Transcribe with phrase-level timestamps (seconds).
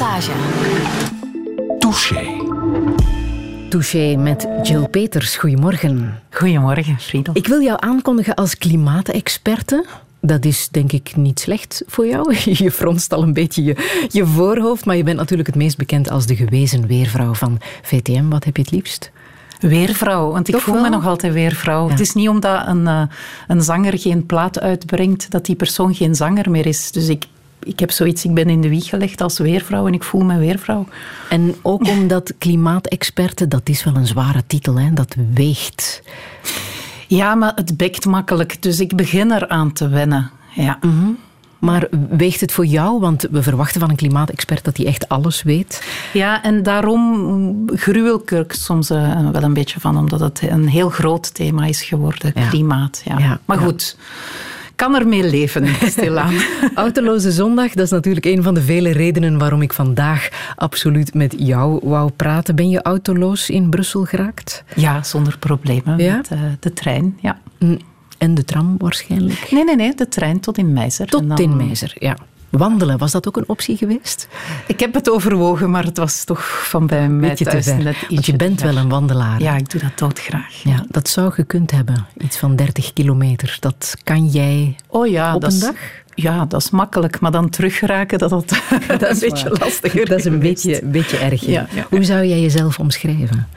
[0.00, 0.32] Passage.
[1.78, 2.24] Touché.
[3.68, 5.36] Touché met Jill Peters.
[5.36, 6.22] Goedemorgen.
[6.30, 7.36] Goedemorgen, Friedel.
[7.36, 9.86] Ik wil jou aankondigen als klimaatexperte.
[10.20, 12.34] Dat is denk ik niet slecht voor jou.
[12.64, 16.10] Je fronst al een beetje je, je voorhoofd, maar je bent natuurlijk het meest bekend
[16.10, 18.28] als de gewezen weervrouw van VTM.
[18.28, 19.10] Wat heb je het liefst?
[19.58, 20.82] Weervrouw, want ik Toch voel wel?
[20.82, 21.84] me nog altijd weervrouw.
[21.84, 21.90] Ja.
[21.90, 23.02] Het is niet omdat een, eh,
[23.48, 26.92] een zanger geen plaat uitbrengt dat die persoon geen zanger meer is.
[26.92, 27.24] Dus ik,
[27.62, 30.38] ik heb zoiets, ik ben in de wieg gelegd als weervrouw en ik voel me
[30.38, 30.86] weervrouw.
[31.28, 34.92] En ook omdat klimaatexperte, dat is wel een zware titel, hè?
[34.92, 36.02] dat weegt.
[37.06, 40.30] Ja, maar het bekt makkelijk, dus ik begin eraan te wennen.
[40.54, 40.78] Ja.
[41.58, 43.00] Maar weegt het voor jou?
[43.00, 45.82] Want we verwachten van een klimaatexpert dat hij echt alles weet.
[46.12, 50.68] ja, en daarom gruwel ik er soms eh, wel een beetje van, omdat het een
[50.68, 52.48] heel groot thema is geworden, Ja.
[52.48, 53.02] klimaat.
[53.04, 53.18] Ja.
[53.18, 53.64] Ja, Maar ja.
[54.80, 55.66] Kan ermee leven,
[55.96, 56.34] stilaan.
[56.74, 61.34] Autoloze zondag, dat is natuurlijk een van de vele redenen waarom ik vandaag absoluut met
[61.38, 62.56] jou wou praten.
[62.56, 64.64] Ben je autoloos in Brussel geraakt?
[64.76, 66.16] Ja, zonder problemen Ja?
[66.16, 67.18] met eh, de trein.
[67.20, 67.38] Ja.
[68.18, 69.46] En de tram waarschijnlijk?
[69.50, 71.04] Nee, nee, nee, de trein tot in Meizer.
[71.04, 72.16] En Tot dan- in Meizer, ja.
[72.50, 74.28] Wandelen, was dat ook een optie geweest?
[74.66, 77.82] Ik heb het overwogen, maar het was toch van bij mij Beetje te thuis ver.
[77.82, 79.42] net Want je bent te wel een wandelaar.
[79.42, 80.62] Ja, ik doe dat doodgraag.
[80.62, 82.06] Ja, dat zou gekund hebben.
[82.18, 83.56] Iets van 30 kilometer.
[83.60, 85.74] Dat kan jij Oh ja, op dat een is, dag?
[86.14, 88.48] Ja, dat is makkelijk, maar dan teruggeraken, dat, dat,
[88.98, 89.58] dat is een beetje waar.
[89.58, 90.06] lastiger.
[90.08, 90.64] Dat is een geweest.
[90.64, 91.40] beetje, beetje erg.
[91.46, 91.52] ja.
[91.52, 91.86] Ja, ja.
[91.90, 93.48] Hoe zou jij jezelf omschrijven?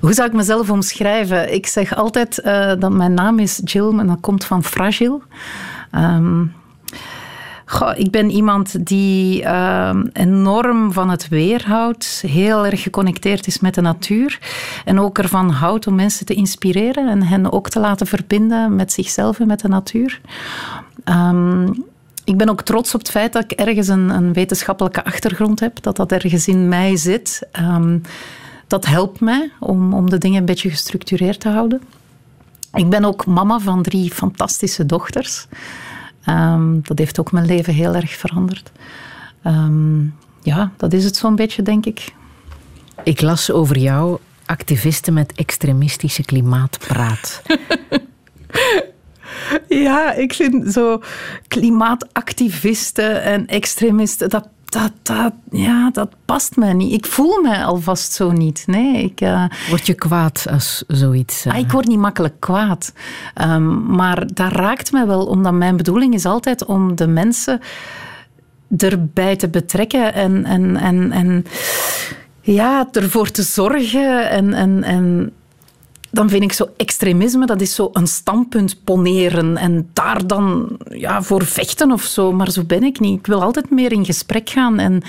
[0.00, 1.52] Hoe zou ik mezelf omschrijven?
[1.54, 5.20] Ik zeg altijd eh, dat mijn naam is Jill en dat komt van fragile.
[5.90, 6.44] Ehm,
[7.80, 13.74] ik ben iemand die ehm, enorm van het weer houdt, heel erg geconnecteerd is met
[13.74, 14.38] de natuur
[14.84, 18.92] en ook ervan houdt om mensen te inspireren en hen ook te laten verbinden met
[18.92, 20.20] zichzelf en met de natuur.
[21.04, 21.66] Ehm,
[22.24, 25.82] ik ben ook trots op het feit dat ik ergens een, een wetenschappelijke achtergrond heb,
[25.82, 27.48] dat dat ergens in mij zit.
[27.52, 27.98] Ehm,
[28.66, 31.82] dat helpt mij om, om de dingen een beetje gestructureerd te houden.
[32.74, 35.46] Ik ben ook mama van drie fantastische dochters.
[36.24, 38.72] Ehm, dat heeft ook mijn leven heel erg veranderd.
[39.42, 40.02] Ehm,
[40.42, 42.14] ja, dat is het zo'n beetje, denk ik.
[43.04, 47.42] Ik las over jou activisten met extremistische klimaatpraat.
[49.68, 51.02] Ja, ik vind zo
[51.48, 56.92] klimaatactivisten en extremisten, dat, dat, dat, ja, dat past mij niet.
[56.92, 58.62] Ik voel mij alvast zo niet.
[58.66, 61.44] Nee, ik, eh, Word je kwaad als zoiets...
[61.44, 62.92] eh, Ah, ik word niet makkelijk kwaad.
[63.34, 67.60] Ehm, maar dat raakt me wel, omdat mijn bedoeling is altijd om de mensen
[68.76, 71.44] erbij te betrekken en, en, en, en
[72.40, 74.30] ja, ervoor te zorgen.
[74.30, 75.32] En, en, en
[76.12, 81.22] dan vind ik zo extremisme, dat is zo een standpunt poneren en daar dan ja,
[81.22, 82.32] voor vechten of zo.
[82.32, 83.18] Maar zo ben ik niet.
[83.18, 85.02] Ik wil altijd meer in gesprek gaan en,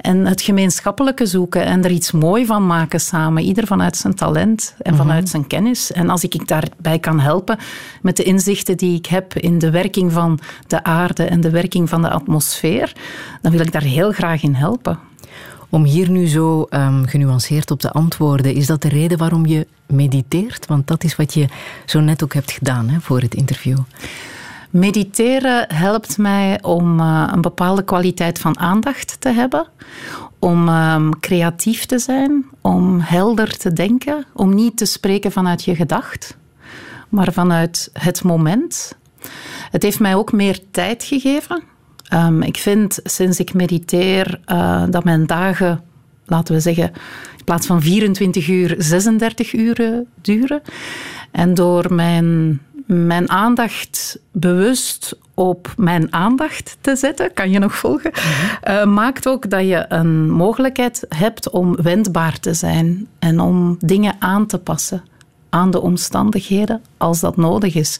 [0.00, 3.42] en het gemeenschappelijke zoeken en er iets mooi van maken samen.
[3.42, 5.92] Ieder vanuit zijn talent en vanuit zijn kennis.
[5.92, 7.58] En als ik ik daarbij kan helpen
[8.02, 11.88] met de inzichten die ik heb in de werking van de aarde en de werking
[11.88, 12.92] van de atmosfeer,
[13.42, 14.98] dan wil ik daar heel graag in helpen.
[15.76, 19.66] Om hier nu zo ehm, genuanceerd op te antwoorden, is dat de reden waarom je
[19.86, 20.66] mediteert?
[20.66, 21.48] Want dat is wat je
[21.86, 23.78] zo net ook hebt gedaan hè, voor het interview.
[24.70, 29.66] Mediteren helpt mij om eh, een bepaalde kwaliteit van aandacht te hebben,
[30.38, 35.74] om ehm, creatief te zijn, om helder te denken, om niet te spreken vanuit je
[35.74, 36.36] gedacht,
[37.08, 38.96] maar vanuit het moment.
[39.70, 41.62] Het heeft mij ook meer tijd gegeven.
[42.08, 45.82] Ehm, ik vind sinds ik mediteer eh, dat mijn dagen,
[46.24, 46.84] laten we zeggen,
[47.38, 50.62] in plaats van 24 uur, 36 uren duren.
[51.30, 58.12] En door mijn, mijn aandacht bewust op mijn aandacht te zetten, kan je nog volgen,
[58.62, 64.16] eh, maakt ook dat je een mogelijkheid hebt om wendbaar te zijn en om dingen
[64.18, 65.02] aan te passen
[65.48, 67.98] aan de omstandigheden als dat nodig is.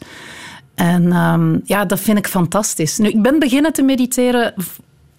[0.76, 2.98] En ehm, ja, dat vind ik fantastisch.
[2.98, 4.54] Nu, ik ben beginnen te mediteren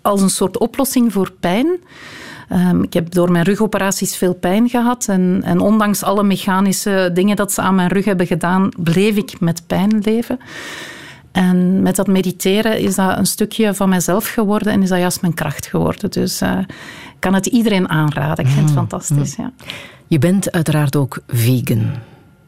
[0.01, 1.68] als een soort oplossing voor pijn.
[2.50, 5.07] Ehm, ik heb door mijn rugoperaties veel pijn gehad.
[5.07, 9.39] En, en ondanks alle mechanische dingen dat ze aan mijn rug hebben gedaan, bleef ik
[9.39, 10.39] met pijn leven.
[11.31, 15.21] En met dat mediteren is dat een stukje van mezelf geworden en is dat juist
[15.21, 16.12] mijn kracht geworden.
[16.12, 16.59] Dus eh,
[17.13, 18.45] ik kan het iedereen aanraden.
[18.45, 19.36] Ik vind het fantastisch.
[19.36, 19.51] Ja.
[20.07, 21.92] Je bent uiteraard ook vegan.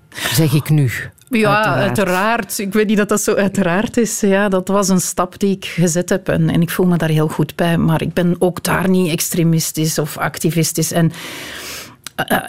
[0.09, 0.91] Zeg ik nu.
[1.29, 2.59] Ja, uiteraard.
[2.59, 4.19] Ik weet niet dat dat zo uiteraard is.
[4.19, 7.09] Ja, dat was een stap die ik gezet heb en, en ik voel me daar
[7.09, 7.77] heel goed bij.
[7.77, 10.91] Maar ik ben ook daar niet extremistisch of activistisch.
[10.91, 11.11] En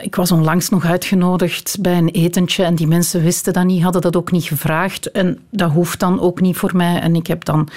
[0.02, 4.02] ik was onlangs nog uitgenodigd bij een etentje en die mensen wisten dat niet, hadden
[4.02, 5.10] dat ook niet gevraagd.
[5.10, 7.00] En dat hoeft dan ook niet voor mij.
[7.00, 7.68] En ik heb dan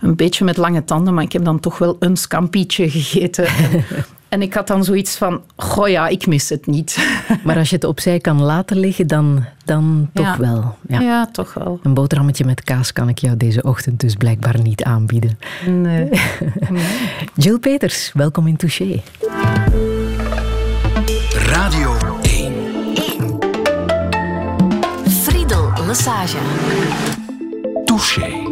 [0.00, 3.46] een beetje met lange tanden, maar ik heb dan toch wel een scampietje gegeten.
[4.30, 6.98] En ik had dan zoiets van, goh ja, ik mis het niet.
[7.44, 10.76] Maar als je het opzij kan laten liggen, dan, dan toch wel.
[10.88, 11.00] Ja.
[11.00, 11.26] ja.
[11.26, 11.80] toch wel.
[11.82, 15.38] Een boterhammetje met kaas kan ik jou deze ochtend dus blijkbaar niet aanbieden.
[15.66, 16.08] Nee.
[17.34, 19.02] Jill Peters, welkom in Touché.
[21.32, 22.52] Radio 1.
[22.94, 23.38] 1.
[25.08, 26.38] Friedel Lassage.
[27.84, 28.48] Touché.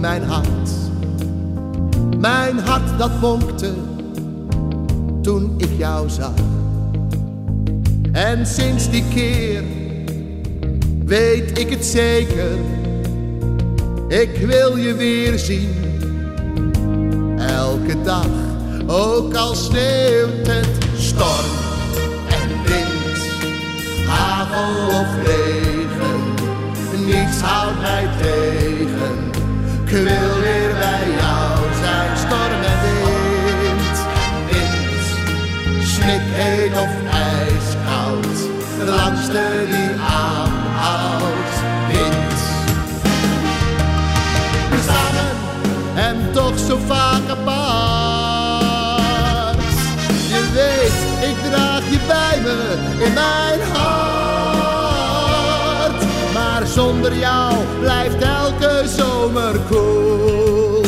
[0.00, 0.70] Mijn hart.
[2.18, 3.72] Mijn hart dat bonkte
[5.22, 6.32] toen ik jou zag.
[8.12, 9.62] En sinds die keer
[11.04, 12.58] weet ik het zeker.
[14.08, 15.74] Ik wil je weer zien.
[17.38, 18.26] Elke dag,
[18.86, 21.50] ook al sneeuwt het storm
[22.28, 23.18] en wind,
[24.06, 26.20] hagel of regen.
[27.06, 28.69] Niets houdt mij tegen
[29.90, 33.96] ik wil weer bij jou zijn, storm en wind.
[34.50, 35.04] Wind,
[35.86, 38.36] snik heet of ijskoud,
[38.78, 41.54] de langste die aanhoudt.
[41.88, 42.38] Wind.
[44.86, 45.34] Samen
[45.94, 47.50] en toch zo vaak apart.
[50.28, 50.98] Je weet,
[51.30, 52.58] ik draag je bij me
[53.04, 54.10] in mijn hart.
[56.34, 58.49] Maar zonder jou blijft elke
[59.00, 60.84] zomer koel.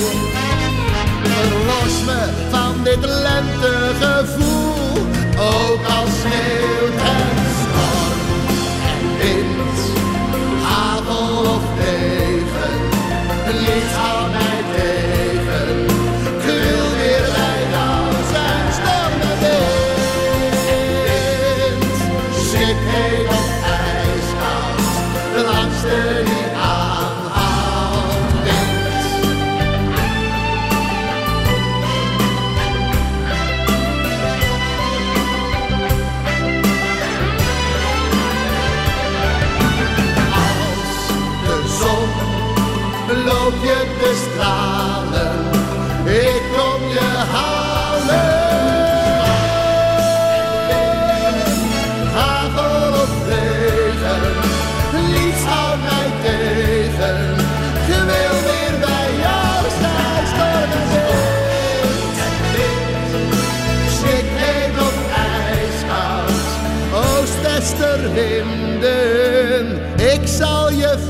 [1.22, 2.20] Verlos me
[2.50, 4.96] van dit lentegevoel,
[5.36, 7.01] ook al sneeuwt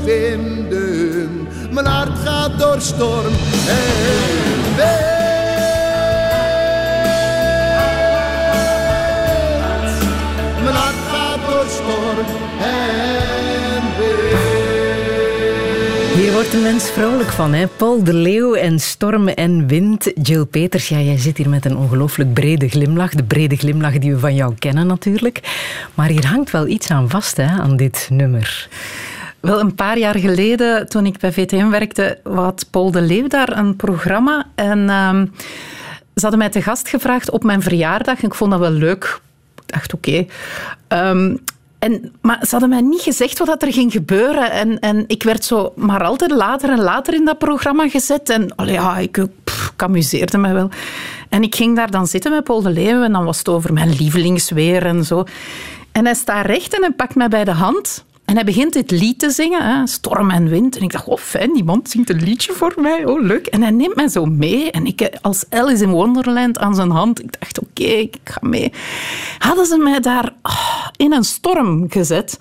[0.03, 3.33] vinden mijn hart gaat door storm
[3.67, 5.11] en wind.
[10.63, 12.25] Mijn hart gaat door storm
[12.61, 13.03] en.
[16.15, 17.67] Hier wordt de mens vrolijk van, hè?
[17.67, 20.11] Paul de Leeuw en stormen en wind.
[20.21, 23.11] Jill Peters, ja, jij zit hier met een ongelooflijk brede glimlach.
[23.13, 25.39] De brede glimlach die we van jou kennen natuurlijk.
[25.93, 28.67] Maar hier hangt wel iets aan vast, hè, aan dit nummer.
[29.43, 33.57] Wel, een paar jaar geleden, toen ik bij VTM werkte, had Paul de Leeuw daar
[33.57, 34.45] een programma.
[34.55, 35.31] En um,
[36.15, 38.19] ze hadden mij te gast gevraagd op mijn verjaardag.
[38.19, 39.19] En ik vond dat wel leuk.
[39.55, 40.25] Ik dacht, oké.
[40.87, 41.39] Um,
[41.79, 44.51] en, maar ze hadden mij niet gezegd wat er ging gebeuren.
[44.51, 48.29] En, en ik werd zo maar altijd later en later in dat programma gezet.
[48.29, 50.69] En ja, ik, pff, amuseerde me wel.
[51.29, 53.03] En ik ging daar dan zitten met Paul de Leeuw.
[53.03, 55.23] En dan was het over mijn lievelingsweer en zo.
[55.91, 58.05] En hij staat recht en hij pakt mij bij de hand.
[58.25, 60.75] En hij begint dit lied te zingen, hè, Storm en Wind.
[60.77, 63.05] En ik dacht, oh fijn, die man zingt een liedje voor mij.
[63.05, 63.47] Oh, leuk.
[63.47, 64.71] En hij neemt mij zo mee.
[64.71, 67.23] En ik als Alice in Wonderland aan zijn hand.
[67.23, 68.71] Ik dacht, oké, ik ga mee.
[69.37, 72.37] Hadden ze mij daar oh, in een storm gezet.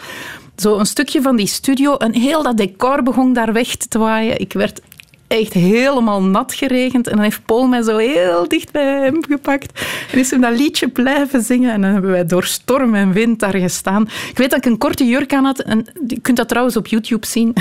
[0.57, 1.97] Zo een stukje van die studio.
[1.97, 4.41] En heel dat decor begon daar weg te waaien.
[4.41, 4.81] Ik werd
[5.39, 7.07] echt helemaal nat geregend.
[7.07, 9.81] En dan heeft Paul mij zo heel dicht bij hem gepakt.
[10.13, 11.73] En is hem dat liedje blijven zingen.
[11.73, 14.03] En dan hebben wij door storm en wind daar gestaan.
[14.03, 15.59] Ik weet dat ik een korte jurk aan had.
[15.59, 17.55] En je kunt dat trouwens op YouTube zien.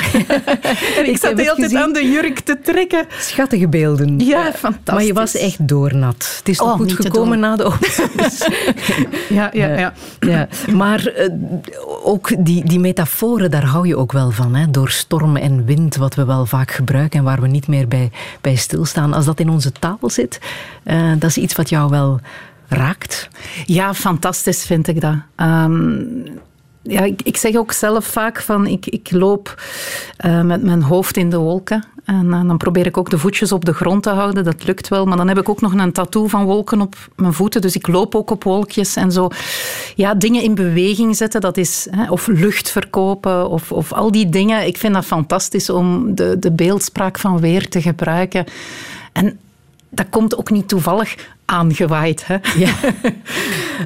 [0.97, 3.05] en ik, zat de hele tijd aan de jurk te trekken.
[3.19, 4.19] Schattige beelden.
[4.19, 4.93] Ja, fantastisch.
[4.93, 6.35] Maar je was echt doornat.
[6.37, 8.47] Het is Oh, nog goed gekomen na de opnames.
[9.29, 9.93] Ja, ja, ja.
[10.19, 11.29] Ja, maar eh,
[12.03, 14.55] ook die, die metaforen, daar hou je ook wel van.
[14.55, 14.71] Hè?
[14.71, 18.11] Door storm en wind, wat we wel vaak gebruiken en waar we niet meer bij,
[18.41, 19.13] bij stilstaan.
[19.13, 20.39] Als dat in onze taal zit,
[20.83, 22.19] eh, dat is iets wat jou wel
[22.67, 23.29] raakt.
[23.65, 25.15] Ja, fantastisch vind ik dat.
[25.35, 26.03] Ehm,
[26.83, 29.61] ja, ik, zeg ook zelf vaak van ik, ik loop
[30.17, 31.85] eh, met mijn hoofd in de wolken.
[32.05, 34.43] En eh, dan probeer ik ook de voetjes op de grond te houden.
[34.43, 35.05] Dat lukt wel.
[35.05, 37.61] Maar dan heb ik ook nog een tattoo van wolken op mijn voeten.
[37.61, 39.29] Dus ik loop ook op wolkjes en zo.
[39.95, 41.41] Ja, dingen in beweging zetten.
[41.41, 43.49] Dat is, hè, of lucht verkopen.
[43.49, 44.67] Of, of al die dingen.
[44.67, 48.45] Ik vind dat fantastisch om de, de beeldspraak van weer te gebruiken.
[49.11, 49.39] En
[49.89, 51.15] dat komt ook niet toevallig
[51.51, 52.27] aangewaaid.
[52.27, 52.37] Hè?
[52.57, 52.73] Ja.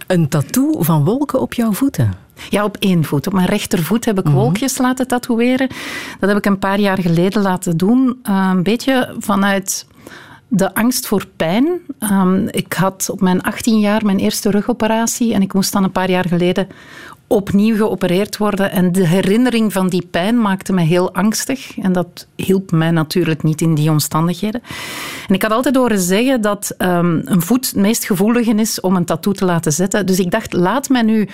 [0.07, 2.13] Een tattoo van wolken op jouw voeten.
[2.49, 3.27] Ja, op één voet.
[3.27, 5.67] Op mijn rechtervoet heb ik wolkjes laten tatoeëren.
[6.19, 8.19] Dat heb ik een paar jaar geleden laten doen.
[8.23, 9.85] Eh, een beetje vanuit
[10.47, 11.67] de angst voor pijn.
[11.99, 15.91] Ehm, ik had op mijn 18 jaar mijn eerste rugoperatie en ik moest dan een
[15.91, 16.67] paar jaar geleden
[17.27, 18.71] opnieuw geopereerd worden.
[18.71, 21.77] En de herinnering van die pijn maakte me heel angstig.
[21.77, 24.61] En dat hielp mij natuurlijk niet in die omstandigheden.
[25.27, 28.95] En ik had altijd horen zeggen dat ehm, een voet het meest gevoelige is om
[28.95, 30.05] een tattoo te laten zetten.
[30.05, 31.27] Dus ik dacht, laat mij nu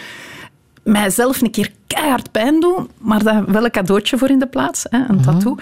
[0.83, 4.85] mijzelf een keer keihard pijn doen, maar daar wel een cadeautje voor in de plaats,
[4.89, 5.55] hè, een tattoo.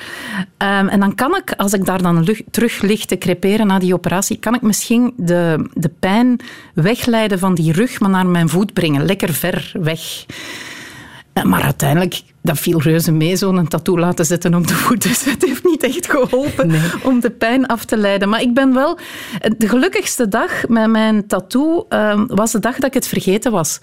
[0.58, 3.80] Ehm, en dan kan ik, als ik daar dan lug- terug lig te creperen na
[3.80, 6.40] die operatie, kan ik misschien de, de pijn
[6.74, 10.26] wegleiden van die rug, maar naar mijn voet brengen, lekker ver weg.
[11.34, 15.02] Eh, Maar uiteindelijk, dat viel reuze mee, zo'n tattoo laten zetten op de voet.
[15.04, 16.72] Dus het heeft niet echt geholpen
[17.04, 18.30] om de pijn af te leiden.
[18.30, 18.98] Maar ik ben wel...
[19.58, 23.80] De gelukkigste dag met mijn tattoo ehm, was de dag dat ik het vergeten was.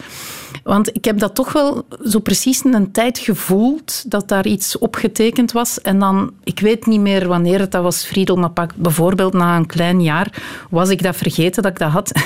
[0.63, 4.79] Want ik heb dat toch wel zo precies in een tijd gevoeld, dat daar iets
[4.79, 5.81] opgetekend was.
[5.81, 9.57] En dan, ik weet niet meer wanneer het dat was, Friedel, maar pak, bijvoorbeeld na
[9.57, 12.13] een klein jaar was ik dat vergeten dat ik dat had.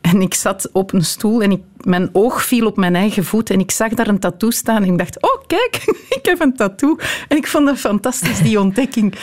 [0.00, 3.50] En ik zat op een stoel en ik, mijn oog viel op mijn eigen voet
[3.50, 5.82] en ik zag daar een tattoo staan en ik dacht, oh kijk,
[6.18, 6.96] ik heb een tattoo.
[7.28, 9.14] En ik vond dat fantastisch, die ontdekking.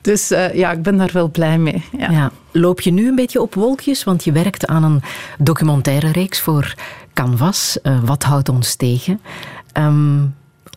[0.00, 1.84] Dus eh, ja, ik ben daar wel blij mee.
[1.98, 2.30] Ja.
[2.52, 4.04] Loop je nu een beetje op wolkjes?
[4.04, 5.02] Want je werkt aan een
[5.38, 6.74] documentaire reeks voor
[7.14, 7.80] Canvas.
[7.82, 9.20] Eh, Wat houdt ons tegen?
[9.72, 10.18] Ehm,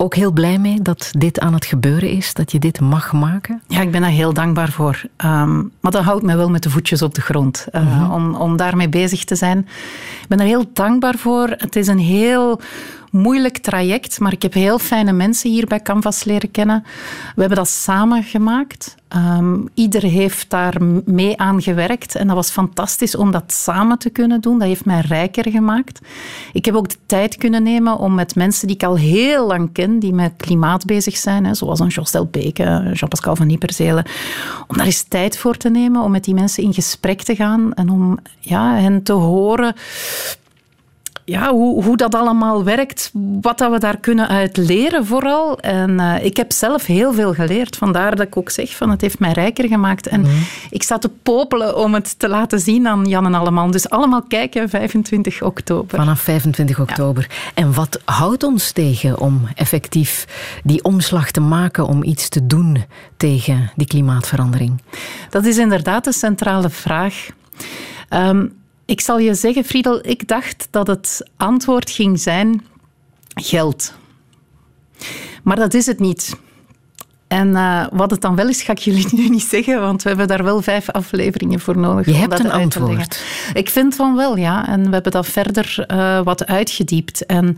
[0.01, 3.61] ook heel blij mee dat dit aan het gebeuren is, dat je dit mag maken.
[3.67, 5.03] Ja, ik ben daar heel dankbaar voor.
[5.15, 8.57] Ehm, maar dat houdt me wel met de voetjes op de grond, eh, om, om
[8.57, 9.57] daarmee bezig te zijn.
[10.21, 11.53] Ik ben er heel dankbaar voor.
[11.57, 12.61] Het is een heel
[13.11, 16.83] moeilijk traject, maar ik heb heel fijne mensen hier bij Canvas leren kennen.
[17.35, 18.95] We hebben dat samen gemaakt.
[19.07, 24.09] Ehm, ieder heeft daar mee aan gewerkt en dat was fantastisch om dat samen te
[24.09, 24.59] kunnen doen.
[24.59, 25.99] Dat heeft mij rijker gemaakt.
[26.53, 29.69] Ik heb ook de tijd kunnen nemen om met mensen die ik al heel lang
[29.73, 34.05] ken, die met klimaat bezig zijn, hè, zoals een Jos Delbeke, Jean-Pascal van Nieperzelen,
[34.67, 37.73] om daar eens tijd voor te nemen, om met die mensen in gesprek te gaan
[37.73, 39.75] en om ja, hen te horen
[41.31, 43.11] ja, hoe, hoe dat allemaal werkt,
[43.41, 45.59] wat dat we daar kunnen uit leren vooral.
[45.59, 47.75] En eh, ik heb zelf heel veel geleerd.
[47.77, 50.07] Vandaar dat ik ook zeg, van het heeft mij rijker gemaakt.
[50.07, 50.25] En
[50.69, 53.71] ik sta te popelen om het te laten zien aan Jan en Alleman.
[53.71, 55.99] Dus allemaal kijken, 25 oktober.
[55.99, 57.29] Vanaf 25 oktober.
[57.53, 60.27] En wat houdt ons tegen om effectief
[60.63, 62.83] die omslag te maken, om iets te doen
[63.17, 64.81] tegen die klimaatverandering?
[65.29, 67.27] Dat is inderdaad de centrale vraag.
[68.09, 68.45] Ehm,
[68.91, 72.65] ik zal je zeggen, Friedel, ik dacht dat het antwoord ging zijn
[73.33, 73.93] geld.
[75.43, 76.35] Maar dat is het niet.
[77.27, 80.09] En eh, wat het dan wel is, ga ik jullie nu niet zeggen, want we
[80.09, 82.05] hebben daar wel vijf afleveringen voor nodig.
[82.05, 83.23] Je om hebt dat een antwoord.
[83.53, 84.67] Ik vind van wel, ja.
[84.67, 87.25] En we hebben dat verder eh, wat uitgediept.
[87.25, 87.57] En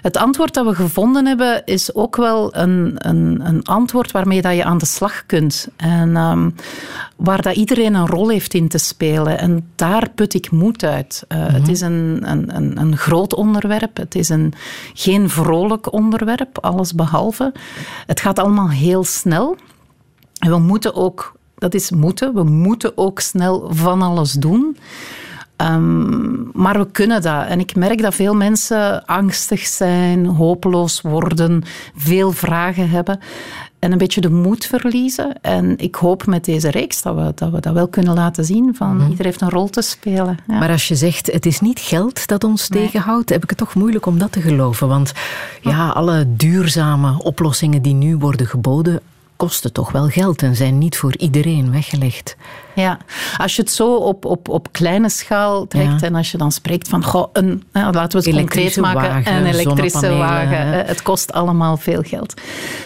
[0.00, 4.54] het antwoord dat we gevonden hebben, is ook wel een, een, een antwoord waarmee dat
[4.54, 5.68] je aan de slag kunt.
[5.76, 6.50] En ehm,
[7.16, 9.38] waar dat iedereen een rol heeft in te spelen.
[9.38, 11.24] En daar put ik moed uit.
[11.28, 13.96] Eh, Het is een, een, een, een groot onderwerp.
[13.96, 14.52] Het is een,
[14.94, 17.52] geen vrolijk onderwerp, alles behalve.
[18.06, 19.56] Het gaat allemaal heel snel.
[20.38, 24.76] En we moeten ook, dat is moeten, we moeten ook snel van alles doen.
[25.60, 27.46] Ehm, maar we kunnen dat.
[27.46, 31.62] En ik merk dat veel mensen angstig zijn, hopeloos worden,
[31.96, 33.18] veel vragen hebben
[33.78, 35.42] en een beetje de moed verliezen.
[35.42, 38.74] En ik hoop met deze reeks dat we dat, we dat wel kunnen laten zien.
[38.74, 40.38] Van Ieder heeft een rol te spelen.
[40.46, 40.58] Ja.
[40.58, 43.74] Maar als je zegt, het is niet geld dat ons tegenhoudt, heb ik het toch
[43.74, 44.88] moeilijk om dat te geloven.
[44.88, 45.12] Want
[45.60, 49.00] ja, alle duurzame oplossingen die nu worden geboden,
[49.40, 52.36] kosten toch wel geld en zijn niet voor iedereen weggelegd.
[52.74, 52.98] Ja,
[53.36, 56.88] als je het zo op, op, op kleine schaal trekt en als je dan spreekt
[56.88, 61.76] van, goh, een, laten we het concreet maken, wagen, een elektrische wagen, het kost allemaal
[61.76, 62.34] veel geld.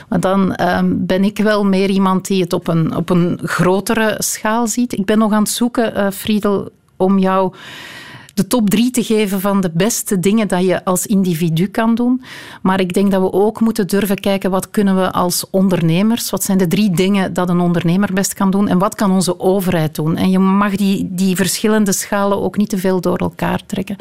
[0.08, 4.14] Maar dan ehm, ben ik wel meer iemand die het op een, op een grotere
[4.18, 4.92] schaal ziet.
[4.92, 7.54] Ik ben nog aan het zoeken, uh, Friedel, om jou
[8.34, 12.22] de top drie te geven van de beste dingen dat je als individu kan doen.
[12.62, 16.42] Maar ik denk dat we ook moeten durven kijken wat kunnen we als ondernemers, wat
[16.42, 19.94] zijn de drie dingen dat een ondernemer best kan doen en wat kan onze overheid
[19.94, 20.16] doen.
[20.16, 23.96] En je mag die, die verschillende schalen ook niet te veel door elkaar trekken.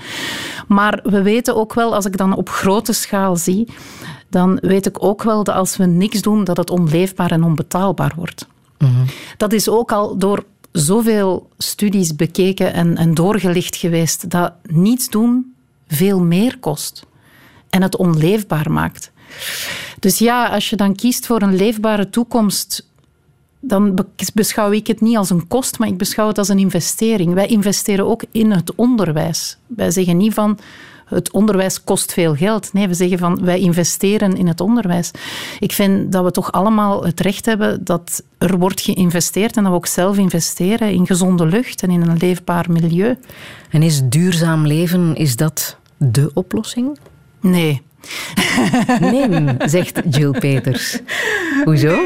[0.67, 3.67] Maar we weten ook wel, als ik dan op grote schaal zie,
[4.29, 8.13] dan weet ik ook wel dat als we niks doen, dat het onleefbaar en onbetaalbaar
[8.15, 8.47] wordt.
[8.77, 8.91] Mhm.
[9.37, 10.43] Dat is ook al door
[10.73, 15.53] zoveel studies bekeken en, en doorgelicht geweest dat niets doen
[15.87, 17.05] veel meer kost
[17.69, 19.11] en het onleefbaar maakt.
[19.99, 22.87] Dus ja, als je dan kiest voor een leefbare toekomst,
[23.59, 27.33] dan beschouw ik het niet als een kost, maar ik beschouw het als een investering.
[27.33, 29.57] Wij investeren ook in het onderwijs.
[29.67, 30.59] Wij zeggen niet van
[31.13, 32.73] het onderwijs kost veel geld.
[32.73, 35.11] Nee, we zeggen van wij investeren in het onderwijs.
[35.59, 39.71] Ik vind dat we toch allemaal het recht hebben dat er wordt geïnvesteerd en dat
[39.71, 43.17] we ook zelf investeren in gezonde lucht en in een leefbaar milieu.
[43.69, 46.97] En is duurzaam leven, is dat de oplossing?
[47.39, 47.81] Nee.
[48.99, 50.99] Nee, zegt Jill Peters.
[51.63, 51.99] Hoezo?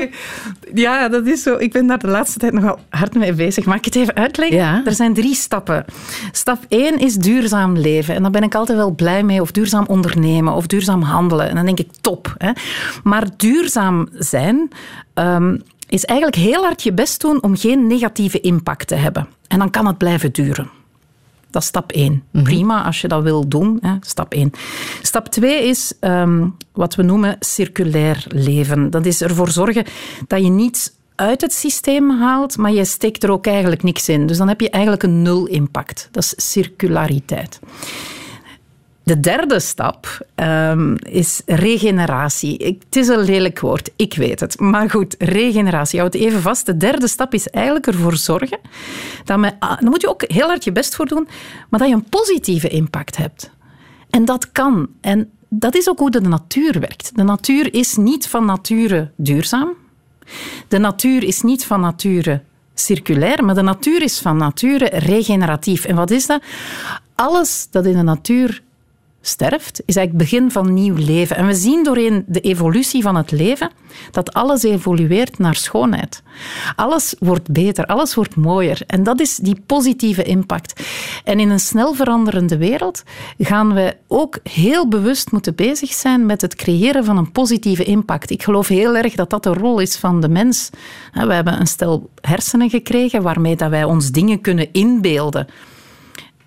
[0.73, 1.55] Ja, dat is zo.
[1.57, 3.65] Ik ben daar de laatste tijd nogal hard mee bezig.
[3.65, 4.57] Mag ik het even uitleggen?
[4.57, 4.81] Ja.
[4.85, 5.85] Er zijn drie stappen.
[6.31, 8.15] Stap 1 is duurzaam leven.
[8.15, 9.41] En daar ben ik altijd wel blij mee.
[9.41, 11.49] Of duurzaam ondernemen, of duurzaam handelen.
[11.49, 12.35] En dan denk ik top.
[12.37, 12.51] Hè.
[13.03, 14.69] Maar duurzaam zijn...
[15.13, 19.27] Um, is eigenlijk heel hard je best doen om geen negatieve impact te hebben.
[19.47, 20.69] En dan kan het blijven duren.
[21.49, 22.23] Dat is stap 1.
[22.31, 22.43] Mhm.
[22.43, 23.77] Prima als je dat wil doen.
[23.81, 24.51] Hè, stap 1.
[25.01, 28.89] Stap 2 is um, wat we noemen circulair leven.
[28.89, 29.85] Dat is ervoor zorgen
[30.27, 34.25] dat je niets uit het systeem haalt, maar je steekt er ook eigenlijk niks in.
[34.25, 36.09] Dus dan heb je eigenlijk een nul impact.
[36.11, 37.59] Dat is circulariteit.
[39.07, 42.77] De derde stap um, is regeneratie.
[42.81, 44.59] Het is een lelijk woord, ik weet het.
[44.59, 45.99] Maar goed, regeneratie.
[45.99, 46.65] Houd even vast.
[46.65, 48.59] De derde stap is eigenlijk ervoor zorgen
[49.23, 51.27] dat men, ah, daar moet je ook heel hard je best voor doen,
[51.69, 53.51] maar dat je een positieve impact hebt.
[54.09, 54.87] En dat kan.
[55.01, 57.11] En dat is ook hoe de natuur werkt.
[57.15, 59.69] De natuur is niet van nature duurzaam.
[60.67, 62.41] De natuur is niet van nature
[62.73, 65.85] circulair, maar de natuur is van nature regeneratief.
[65.85, 66.41] En wat is dat?
[67.15, 68.65] Alles dat in de natuur
[69.27, 71.35] sterft, is eigenlijk het begin van nieuw leven.
[71.35, 73.69] En we zien doorheen de evolutie van het leven
[74.11, 76.21] dat alles evolueert naar schoonheid.
[76.75, 78.81] Alles wordt beter, alles wordt mooier.
[78.87, 80.83] En dat is die positieve impact.
[81.23, 83.03] En in een snel veranderende wereld
[83.37, 88.29] gaan we ook heel bewust moeten bezig zijn met het creëren van een positieve impact.
[88.29, 90.69] Ik geloof heel erg dat dat de rol is van de mens.
[91.13, 95.47] We hebben een stel hersenen gekregen waarmee dat wij ons dingen kunnen inbeelden.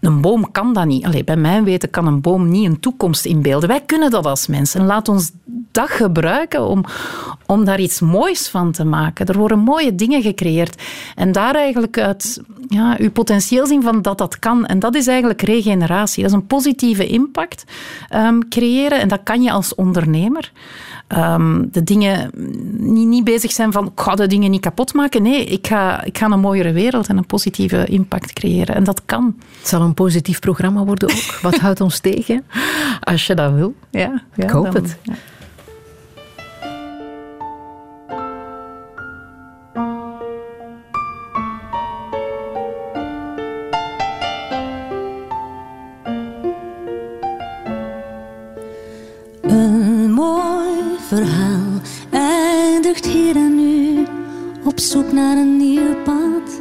[0.01, 1.05] Een boom kan dat niet.
[1.05, 3.69] Allee, bij mijn weten kan een boom niet een toekomst inbeelden.
[3.69, 4.87] Wij kunnen dat als mensen.
[4.87, 5.31] Laat ons
[5.71, 6.85] dat gebruiken om,
[7.47, 9.27] om daar iets moois van te maken.
[9.27, 10.83] Er worden mooie dingen gecreëerd.
[11.15, 14.67] En daar eigenlijk uit ja, uw potentieel zien van dat dat kan.
[14.67, 16.23] En dat is eigenlijk regeneratie.
[16.23, 17.65] Dat is een positieve impact
[18.15, 19.01] um, creëren.
[19.01, 20.53] En dat kan je als ondernemer.
[21.17, 22.31] Um, de dingen
[22.79, 25.23] niet, niet bezig zijn van ik ga de dingen niet kapot maken.
[25.23, 28.75] Nee, ik ga, ik ga een mooiere wereld en een positieve impact creëren.
[28.75, 29.37] En dat kan.
[29.59, 31.39] Het zal een positief programma worden ook.
[31.43, 32.45] Wat houdt ons tegen?
[33.01, 33.75] Als je dat wil.
[33.91, 34.99] Ja, ja ik hoop het.
[35.03, 35.15] Ja.
[51.11, 54.07] Verhaal eindigt hier en nu
[54.65, 56.61] op zoek naar een nieuw pad.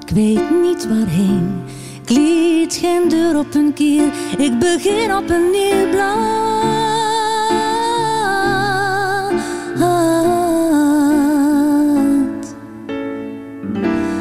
[0.00, 1.64] Ik weet niet waarheen,
[2.02, 6.30] ik liet geen deur op een kier, ik begin op een nieuw blad.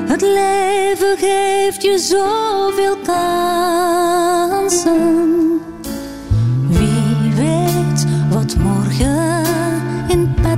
[0.08, 2.98] Het leven geeft je zoveel
[4.56, 4.92] kansen.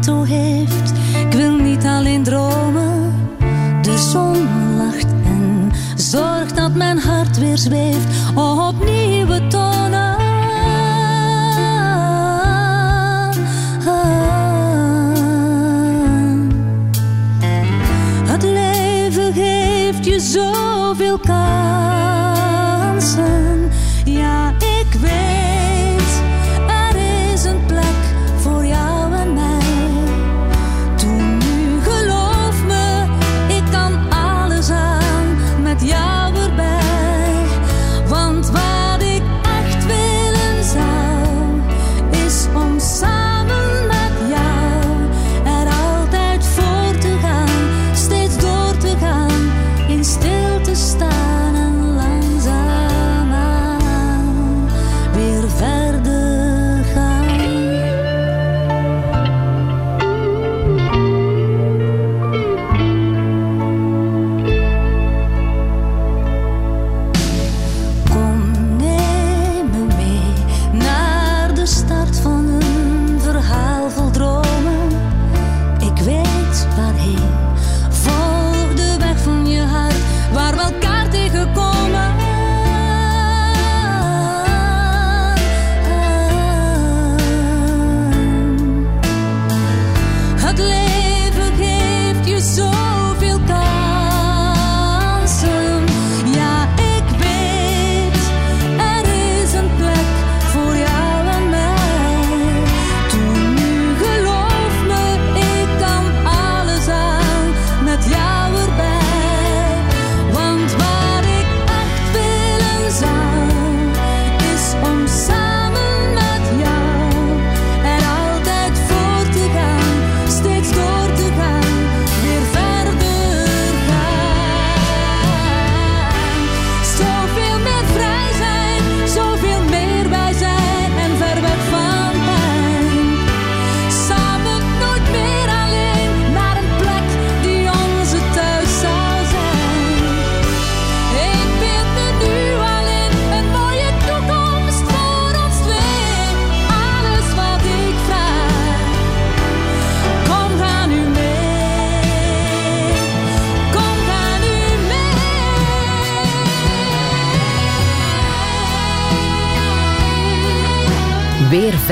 [0.07, 3.13] Ik wil niet alleen dromen,
[3.81, 8.07] de zon lacht en zorgt dat mijn hart weer zweeft.
[8.35, 10.15] Op nieuwe tonen.
[18.25, 22.02] Het leven geeft je zoveel kansen,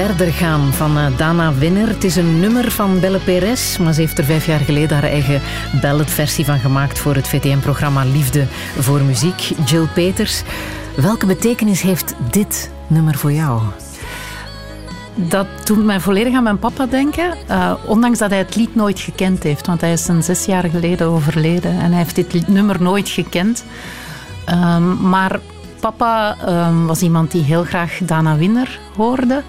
[0.06, 1.88] verder gaan van uh, Dana Winner.
[1.88, 5.10] Het is een nummer van Belle Perez, maar ze heeft er vijf jaar geleden haar
[5.10, 5.42] eigen
[5.82, 8.46] balletversie van gemaakt voor het VTM-programma Liefde
[8.80, 9.40] voor Muziek.
[9.66, 10.44] Jill Peters,
[10.96, 13.62] welke betekenis heeft dit nummer voor jou?
[15.16, 17.38] Dat doet mij volledig aan mijn papa denken.
[17.50, 19.68] Uh, ondanks dat hij het lied nooit gekend heeft.
[19.68, 21.80] Want hij is een zes jaar geleden overleden.
[21.80, 23.64] En hij heeft dit nummer nooit gekend.
[24.50, 25.40] Um, maar
[25.80, 29.44] Papa um, was iemand die heel graag Dana Winner hoorde.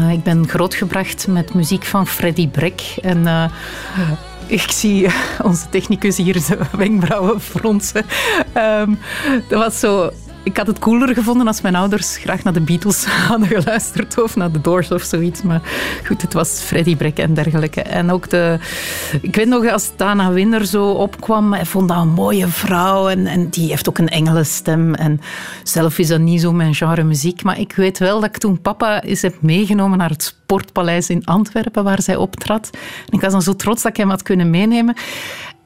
[0.00, 2.80] Uh, ik ben grootgebracht met muziek van Freddy Breck.
[3.02, 3.44] En uh,
[4.46, 5.08] ik zie
[5.42, 8.04] onze technicus hier de wenkbrauwen fronsen.
[8.56, 8.98] Um,
[9.48, 10.10] dat was zo
[10.42, 14.36] ik had het cooler gevonden als mijn ouders graag naar de Beatles hadden geluisterd of
[14.36, 15.42] naar de Doors of zoiets.
[15.42, 15.60] Maar
[16.06, 17.82] goed, het was Freddie Breck en dergelijke.
[17.82, 18.58] En ook de...
[19.22, 23.26] Ik weet nog, als Dana Winner zo opkwam, hij vond dat een mooie vrouw en,
[23.26, 24.94] en die heeft ook een engelenstem.
[24.94, 25.20] En
[25.62, 27.42] zelf is dat niet zo mijn genre muziek.
[27.42, 31.24] Maar ik weet wel dat ik toen papa is heb meegenomen naar het Sportpaleis in
[31.24, 32.70] Antwerpen, waar zij optrad.
[33.06, 34.94] En ik was dan zo trots dat ik hem had kunnen meenemen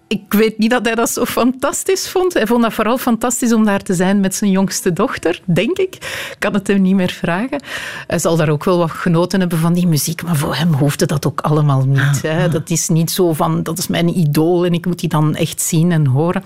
[0.09, 2.35] ik weet niet dat hij dat zo fantastisch vond.
[2.35, 5.95] Hij vond dat vooral fantastisch om daar te zijn met zijn jongste dochter, denk ik.
[5.95, 7.63] Ik kan het hem niet meer vragen.
[8.07, 11.07] Hij zal daar ook wel wat genoten hebben van die muziek, maar voor hem hoefde
[11.07, 12.23] dat ook allemaal niet.
[12.23, 12.49] Hè.
[12.49, 15.61] Dat is niet zo van, dat is mijn idool en ik moet die dan echt
[15.61, 16.43] zien en horen.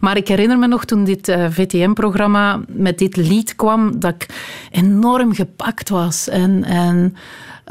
[0.00, 4.26] Maar ik herinner me nog toen dit eh, VTM-programma met dit lied kwam, dat ik
[4.70, 6.28] enorm gepakt was.
[6.28, 6.64] En...
[6.64, 7.14] en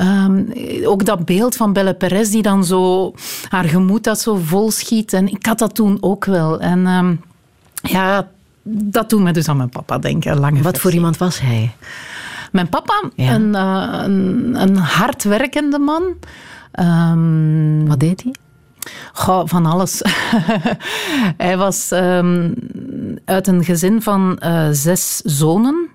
[0.01, 3.13] Um, ook dat beeld van Belle Perez die dan zo
[3.49, 5.13] haar gemoed dat zo vol schiet.
[5.13, 6.59] En ik had dat toen ook wel.
[6.59, 7.21] En um,
[7.81, 8.27] ja,
[8.63, 10.39] dat doet me dus aan mijn papa denken.
[10.39, 11.75] Lange Wat voor iemand was hij?
[12.51, 16.03] Mijn papa, een, uh, een, een hardwerkende man.
[16.79, 18.33] Um, Wat deed hij?
[19.45, 20.01] Van alles.
[21.37, 22.53] hij was um,
[23.25, 25.89] uit een gezin van uh, zes zonen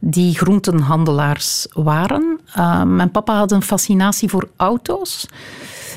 [0.00, 2.40] die groentenhandelaars waren.
[2.56, 5.26] Uh, mijn papa had een fascinatie voor auto's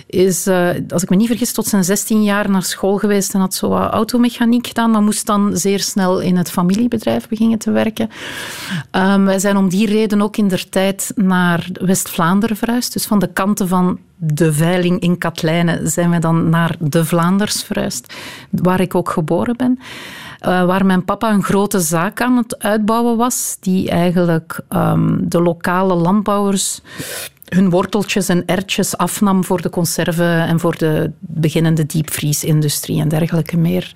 [0.07, 3.39] is, uh, als ik me niet vergis, tot zijn 16 jaar naar school geweest en
[3.39, 4.91] had zo wat automechaniek gedaan.
[4.91, 8.09] Maar moest dan zeer snel in het familiebedrijf beginnen te werken.
[8.91, 12.93] Um, wij zijn om die reden ook in der tijd naar West-Vlaanderen verhuisd.
[12.93, 17.63] Dus van de kanten van de veiling in Katlijnen zijn we dan naar de Vlaanders
[17.63, 18.13] verhuisd,
[18.49, 19.79] waar ik ook geboren ben.
[20.41, 25.41] Uh, waar mijn papa een grote zaak aan het uitbouwen was, die eigenlijk um, de
[25.41, 26.81] lokale landbouwers
[27.49, 33.57] hun worteltjes en ertjes afnam voor de conserve en voor de beginnende diepvriesindustrie en dergelijke
[33.57, 33.91] meer.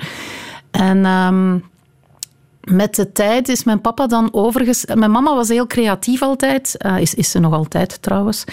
[0.71, 1.63] En um,
[2.63, 4.99] met de tijd is mijn papa dan overgestapt.
[4.99, 8.43] Mijn mama was heel creatief altijd, uh, is, is ze nog altijd trouwens.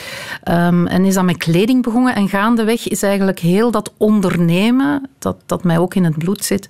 [0.51, 2.15] Um, en is dan met kleding begonnen.
[2.15, 6.67] En gaandeweg is eigenlijk heel dat ondernemen, dat, dat mij ook in het bloed zit,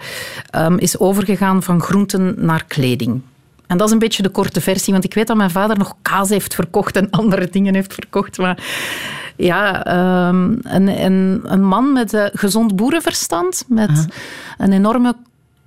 [0.56, 3.20] um, is overgegaan van groenten naar kleding.
[3.68, 5.96] En dat is een beetje de korte versie, want ik weet dat mijn vader nog
[6.02, 8.38] kaas heeft verkocht en andere dingen heeft verkocht.
[8.38, 8.64] Maar
[9.36, 9.86] ja,
[10.28, 14.06] um, een, een, een, man met uh, gezond boerenverstand, met
[14.58, 15.16] een enorme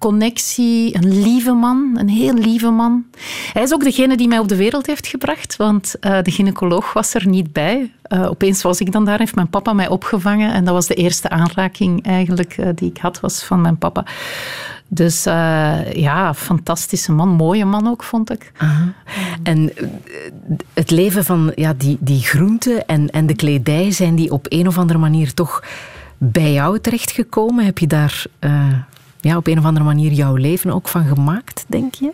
[0.02, 3.06] connectie, een lieve man, een heel lieve man.
[3.54, 6.94] Hij is ook degene die mij op de wereld heeft gebracht, want uh, de gynaecoloog
[6.94, 7.92] was er niet bij.
[8.14, 10.94] Uh, opeens was ik dan daar, heeft mijn papa mij opgevangen en dat was de
[10.94, 14.06] eerste aanraking eigenlijk uh, die ik had, was van mijn papa.
[14.94, 18.52] Dus uh, ja, fantastische man, mooie man ook, vond ik.
[18.58, 18.94] Aha.
[19.44, 19.72] En
[20.74, 24.68] het leven van ja, die, die groenten en, en de kledij, zijn die op een
[24.68, 25.64] of andere manier toch
[26.18, 27.66] bij jou terechtgekomen?
[27.66, 28.26] Heb je daar
[29.22, 32.12] ja, op een of andere manier jouw leven ook van gemaakt, denk je?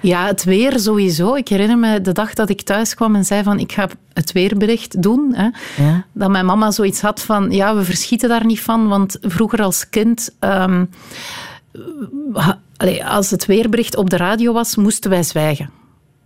[0.00, 1.34] Ja, het weer sowieso.
[1.34, 4.32] Ik herinner me de dag dat ik thuis kwam en zei van ik ga het
[4.32, 5.32] weerbericht doen.
[5.34, 5.48] Hè,
[5.84, 6.04] ja.
[6.12, 9.88] Dat mijn mama zoiets had van ja, we verschieten daar niet van, want vroeger als
[9.90, 10.30] kind...
[10.40, 10.90] Um,
[13.04, 15.70] als het weerbericht op de radio was, moesten wij zwijgen.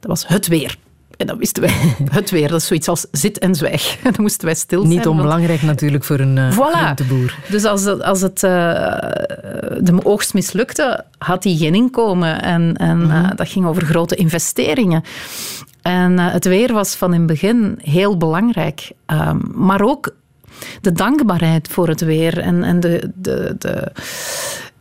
[0.00, 0.76] Dat was het weer.
[1.16, 2.48] En dan wisten wij het weer.
[2.48, 3.96] Dat is zoiets als zit en zwijg.
[4.02, 4.94] Dan moesten wij stil zijn.
[4.94, 7.06] Niet onbelangrijk natuurlijk voor een uh, voilà.
[7.08, 7.34] boer.
[7.48, 8.50] Dus als het, als het uh,
[9.80, 12.42] de oogst mislukte, had hij geen inkomen.
[12.42, 13.24] En, en mm -hmm.
[13.24, 15.02] uh, dat ging over grote investeringen.
[15.82, 18.90] En het weer was van in het begin heel belangrijk.
[19.06, 20.14] Um, maar ook
[20.80, 23.92] de dankbaarheid voor het weer en, en de, de, de,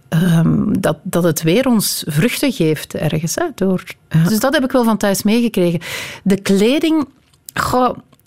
[0.10, 3.36] Um, dat, dat het weer ons vruchten geeft ergens.
[3.36, 3.84] Hè, door.
[4.28, 5.80] Dus dat heb ik wel van thuis meegekregen.
[6.24, 7.08] De kleding...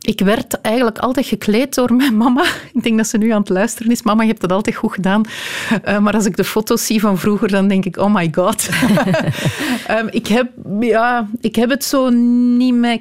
[0.02, 2.44] Ik werd eigenlijk altijd gekleed door mijn mama.
[2.74, 4.02] Ik denk dat ze nu aan het luisteren is.
[4.02, 5.22] Mama, je hebt het altijd goed gedaan.
[5.84, 8.68] Uh, maar als ik de foto's zie van vroeger, dan denk ik, oh my god.
[9.90, 13.00] um, ik, heb, ja, ik heb het zo niet met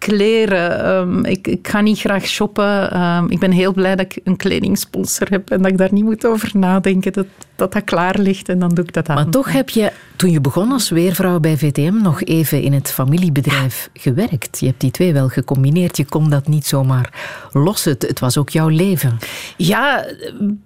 [0.00, 0.84] kleren.
[0.84, 2.90] Ehm, ik, ik, ga niet graag shoppen.
[2.90, 6.04] Ehm, ik ben heel blij dat ik een kledingsponsor heb en dat ik daar niet
[6.04, 7.12] moet over nadenken.
[7.12, 7.26] Dat
[7.60, 9.14] dat, dat klaar ligt en dan doe ik dat aan.
[9.14, 12.90] Maar toch heb je, toen je begon als weervrouw bij VTM, nog even in het
[12.90, 14.60] familiebedrijf gewerkt.
[14.60, 15.96] Je hebt die twee wel gecombineerd.
[15.96, 17.12] Je kon dat niet zomaar
[17.52, 17.84] los.
[17.84, 19.18] Het, het was ook jouw leven.
[19.56, 20.06] Ja,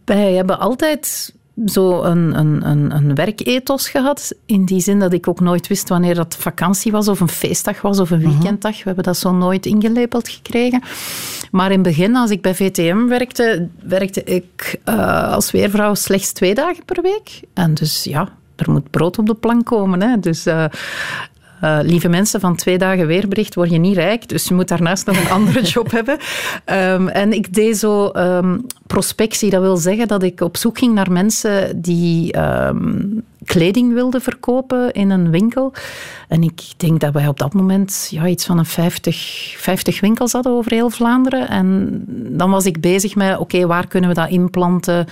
[0.04, 1.34] wij hebben altijd
[1.66, 4.32] zo een, een, een, een werkethos gehad.
[4.46, 7.80] In die zin dat ik ook nooit wist wanneer dat vakantie was, of een feestdag
[7.80, 8.28] was, of een mhm.
[8.28, 8.76] weekenddag.
[8.76, 10.82] We hebben dat zo nooit ingelepeld gekregen.
[11.50, 16.32] Maar in het begin, als ik bij VTM werkte, werkte ik uh, als weervrouw slechts
[16.32, 17.40] twee dagen per week.
[17.52, 20.02] En dus ja, er moet brood op de plank komen.
[20.02, 20.18] Hè.
[20.18, 20.64] Dus uh,
[21.64, 25.06] uh, lieve mensen, van twee dagen weerbericht word je niet rijk, dus je moet daarnaast
[25.06, 26.18] nog een andere job hebben.
[26.66, 30.94] Um, en ik deed zo um, prospectie, dat wil zeggen dat ik op zoek ging
[30.94, 35.72] naar mensen die um, kleding wilden verkopen in een winkel.
[36.28, 40.32] En ik denk dat wij op dat moment ja, iets van een 50, 50 winkels
[40.32, 41.48] hadden over heel Vlaanderen.
[41.48, 45.06] En dan was ik bezig met, oké, waar kunnen we dat inplanten?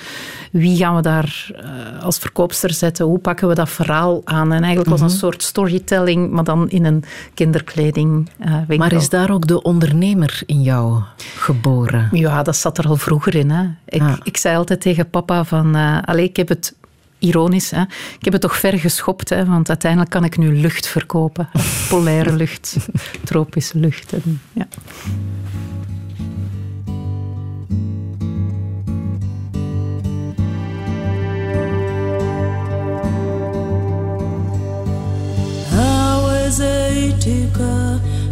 [0.51, 3.07] Wie gaan we daar uh, als verkoopster zetten?
[3.07, 4.53] Hoe pakken we dat verhaal aan?
[4.53, 5.17] En eigenlijk was een mhm.
[5.17, 7.05] soort storytelling, maar dan in een
[7.35, 8.73] kinderkledingwinkel.
[8.73, 11.01] Uh, maar is daar ook de ondernemer in jou
[11.37, 12.09] geboren?
[12.13, 13.51] Ja, dat zat er al vroeger in.
[13.51, 13.67] Hè.
[13.85, 16.75] Ik, ik zei altijd tegen papa van, uh, allez, ik heb het
[17.19, 17.71] ironisch.
[17.71, 17.83] Hè?
[18.19, 19.45] Ik heb het toch ver geschopt, hè?
[19.45, 21.49] want uiteindelijk kan ik nu lucht verkopen.
[21.89, 22.77] Polaire lucht,
[23.25, 24.13] tropische lucht.
[24.13, 24.67] En, ja.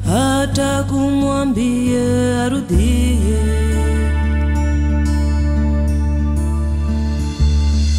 [0.04, 0.84] hata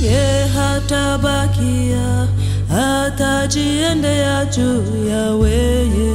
[0.01, 2.27] ye hatabakia
[2.69, 6.11] hatajiendea juu ya weye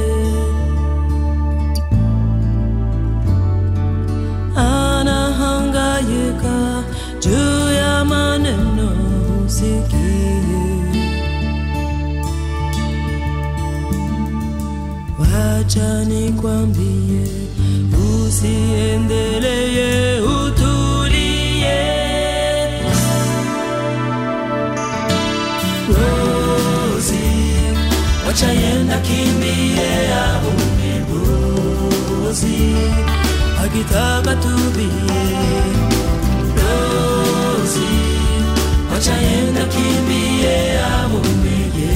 [5.47, 6.83] anahangaika
[7.19, 8.89] juu ya maneno
[9.45, 10.37] usikie.
[15.19, 17.27] Wacha nikwambie
[18.27, 20.19] usiendelee
[32.37, 32.75] dozi
[33.63, 34.89] akitaka tubi
[36.57, 37.89] dozi
[38.91, 41.95] wachaenda kimbie amumbeye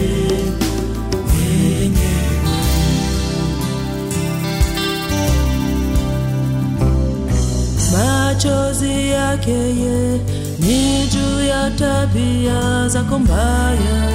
[7.91, 10.19] machozi yakeye
[10.59, 14.11] ni juu ya tabia za kombaya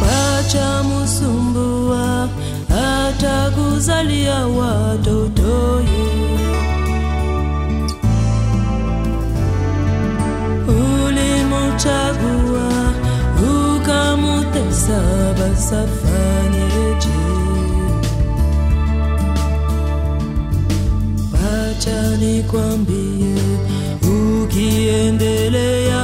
[0.00, 0.82] pacha
[3.74, 5.82] kuzalia watoto
[11.54, 12.70] ulimchagua
[13.76, 15.00] ukamutesa
[15.38, 17.18] basafanyeje
[21.32, 23.34] wacha nikwambie
[24.42, 26.03] ukiendelea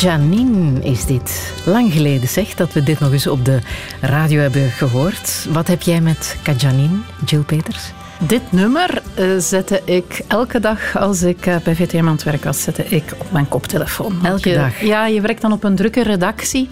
[0.00, 1.52] Janine is dit.
[1.64, 3.58] Lang geleden zeg dat we dit nog eens op de
[4.00, 5.46] radio hebben gehoord.
[5.52, 7.92] Wat heb jij met Kajanine, Jill Peters?
[8.18, 12.44] Dit nummer uh, zette ik elke dag als ik uh, bij VTM aan het werk
[12.44, 14.24] was, zette ik op mijn koptelefoon.
[14.24, 14.80] Elke dag?
[14.80, 16.68] Ja, je werkt dan op een drukke redactie.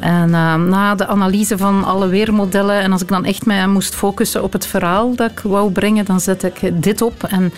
[0.00, 3.94] En uh, na de analyse van alle weermodellen en als ik dan echt mij moest
[3.94, 7.24] focussen op het verhaal dat ik wou brengen, dan zet ik dit op.
[7.24, 7.52] En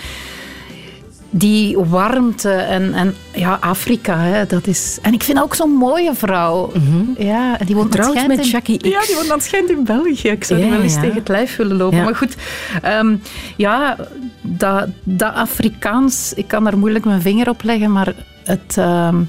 [1.31, 4.99] die warmte en, en ja, Afrika, hè, dat is...
[5.03, 6.73] En ik vind ook zo'n mooie vrouw.
[7.19, 8.89] Ja, en die woont Trouwens met in- Jackie X.
[8.89, 10.29] Ja, die woont aan schijnt in België.
[10.29, 11.01] Ik zou die wel eens ja.
[11.01, 11.99] tegen het lijf willen lopen.
[11.99, 12.05] Ja.
[12.05, 12.37] Maar goed,
[12.83, 13.17] ehm,
[13.57, 13.97] ja,
[14.43, 18.15] dat, dat Afrikaans, ik kan daar moeilijk mijn vinger op leggen, maar
[18.45, 18.77] het...
[18.79, 19.23] ehm,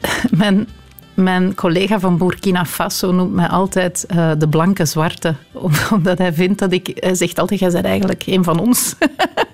[0.40, 0.68] mijn,
[1.14, 5.34] mijn collega van Burkina Faso noemt mij altijd eh, de blanke zwarte.
[5.52, 6.90] Om- Omdat hij vindt dat ik...
[6.94, 8.94] Hij zegt altijd, jij bent eigenlijk een van ons.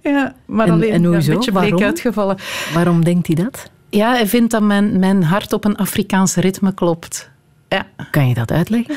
[0.00, 1.30] ja, maar En- alleen en ja, hoezo?
[1.30, 2.36] een beetje bleek uitgevallen.
[2.74, 3.70] Waarom denkt hij dat?
[3.90, 7.30] Ja, hij vindt dat mijn, mijn hart op een Afrikaans ritme klopt.
[7.68, 7.86] Ja.
[8.10, 8.96] Kan je dat uitleggen?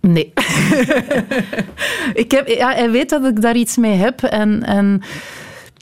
[0.00, 0.32] Nee.
[2.22, 4.22] ik heb, ja, hij weet dat ik daar iets mee heb.
[4.22, 5.02] En, en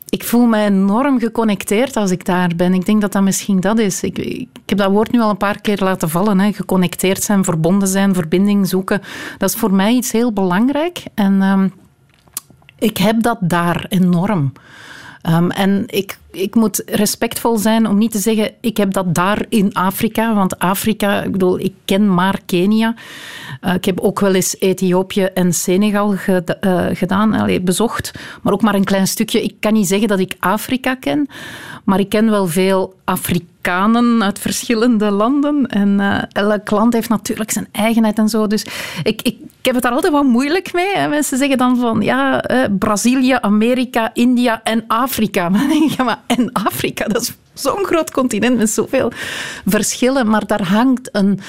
[0.09, 2.75] ik voel me enorm geconnecteerd als ik daar ben.
[2.75, 4.03] Ik denk dat dat misschien dat is.
[4.03, 6.41] Ik, ik heb dat woord nu al een paar keer laten vallen.
[6.41, 6.53] Hè.
[6.53, 9.03] Geconnecteerd zijn, verbonden zijn, verbinding zoeken.
[9.39, 11.03] Dat is voor mij iets heel belangrijk.
[11.15, 11.69] En ehm,
[12.79, 14.53] ik heb dat daar enorm.
[15.23, 19.45] Ehm, en ik, ik moet respectvol zijn om niet te zeggen, ik heb dat daar
[19.49, 20.35] in Afrika.
[20.35, 22.95] Want Afrika, ik bedoel, ik ken maar Kenia.
[23.61, 28.13] Eh, ik heb ook wel eens Ethiopië en Senegal eh, gedaan, bezocht.
[28.43, 29.43] Maar ook maar een klein stukje.
[29.43, 31.29] Ik kan niet zeggen dat ik Afrika ken.
[31.85, 35.67] Maar ik ken wel veel Afrikanen uit verschillende landen.
[35.67, 38.47] En eh, elk land heeft natuurlijk zijn eigenheid en zo.
[38.47, 38.67] Dus
[39.03, 39.37] ik, ik
[39.73, 40.97] heb het daar altijd wat moeilijk mee.
[40.97, 41.09] Hè.
[41.09, 45.49] Mensen zeggen dan van, ja, eh, Brazilië, Amerika, India en Afrika.
[45.59, 49.13] Maar denk ja, maar en Afrika, dat is zo'n groot continent met zoveel
[49.67, 50.29] verschillen.
[50.29, 51.41] Maar daar hangt een...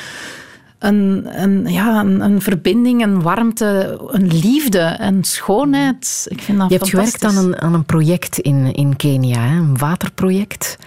[0.79, 6.25] Een, een, ja, een, een verbinding, een warmte, een liefde en schoonheid.
[6.29, 9.57] Ik vind dat Je hebt gewerkt aan een, aan een project in, in Kenia, hè?
[9.57, 10.77] een waterproject.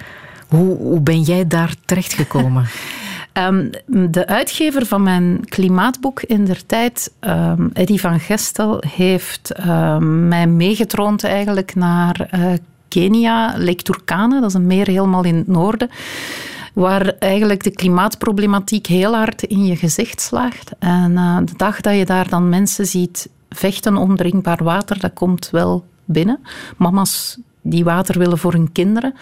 [0.49, 2.67] Hoe, hoe ben jij daar terechtgekomen?
[3.33, 10.29] Ehm, de uitgever van mijn klimaatboek in der tijd, ehm Eddy van Gestel, heeft ehm,
[10.29, 12.53] mij meegetroond eigenlijk naar eh,
[12.89, 15.91] Kenia, Lake Turkana, dat is een meer helemaal in het noorden,
[16.73, 20.71] waar eigenlijk de klimaatproblematiek heel hard in je gezicht slaagt.
[20.79, 25.13] En eh, de dag dat je daar dan mensen ziet vechten om drinkbaar water, dat
[25.13, 26.39] komt wel binnen.
[26.77, 29.15] Mama's die water willen voor hun kinderen.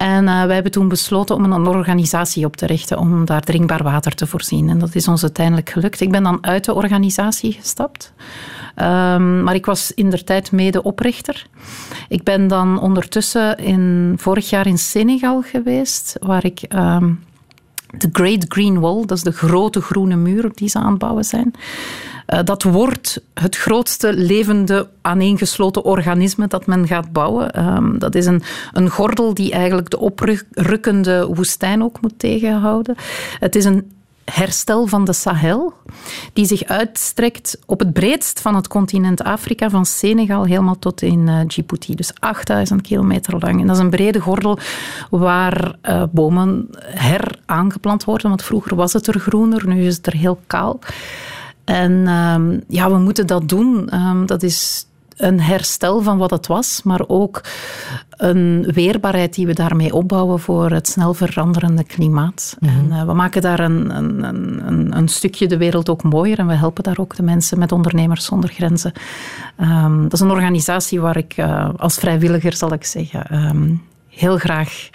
[0.00, 3.82] En eh, wij hebben toen besloten om een organisatie op te richten om daar drinkbaar
[3.82, 4.68] water te voorzien.
[4.68, 6.00] En dat is ons uiteindelijk gelukt.
[6.00, 8.12] Ik ben dan uit de organisatie gestapt.
[8.74, 11.46] Ehm, maar ik was in der tijd mede-oprichter.
[12.08, 17.12] Ik ben dan ondertussen in, vorig jaar in Senegal geweest, waar ik ehm,
[17.96, 21.24] de Great Green Wall, dat is de grote groene muur die ze aan het bouwen
[21.24, 21.54] zijn.
[22.30, 27.52] Eh, dat wordt het grootste levende aaneengesloten organisme dat men gaat bouwen.
[27.52, 32.94] Ehm, dat is een, een gordel die eigenlijk de oprukkende woestijn ook moet tegenhouden.
[33.38, 33.90] Het is een
[34.24, 35.72] herstel van de Sahel,
[36.32, 41.28] die zich uitstrekt op het breedst van het continent Afrika, van Senegal helemaal tot in
[41.28, 41.94] eh, Djibouti.
[41.94, 43.60] Dus 8000 kilometer lang.
[43.60, 44.58] En dat is een brede gordel
[45.10, 50.16] waar eh, bomen heraangeplant worden, want vroeger was het er groener, nu is het er
[50.16, 50.80] heel kaal.
[51.70, 53.88] En ehm, ja, we moeten dat doen.
[53.88, 57.40] Ehm, dat is een herstel van wat het was, maar ook
[58.10, 62.56] een weerbaarheid die we daarmee opbouwen voor het snel veranderende klimaat.
[62.60, 64.22] En eh, we maken daar een, een,
[64.66, 67.72] een, een stukje de wereld ook mooier en we helpen daar ook de mensen met
[67.72, 68.92] Ondernemers Zonder Grenzen.
[69.56, 74.90] Ehm, dat is een organisatie waar ik eh, als vrijwilliger, zal ik zeggen, heel graag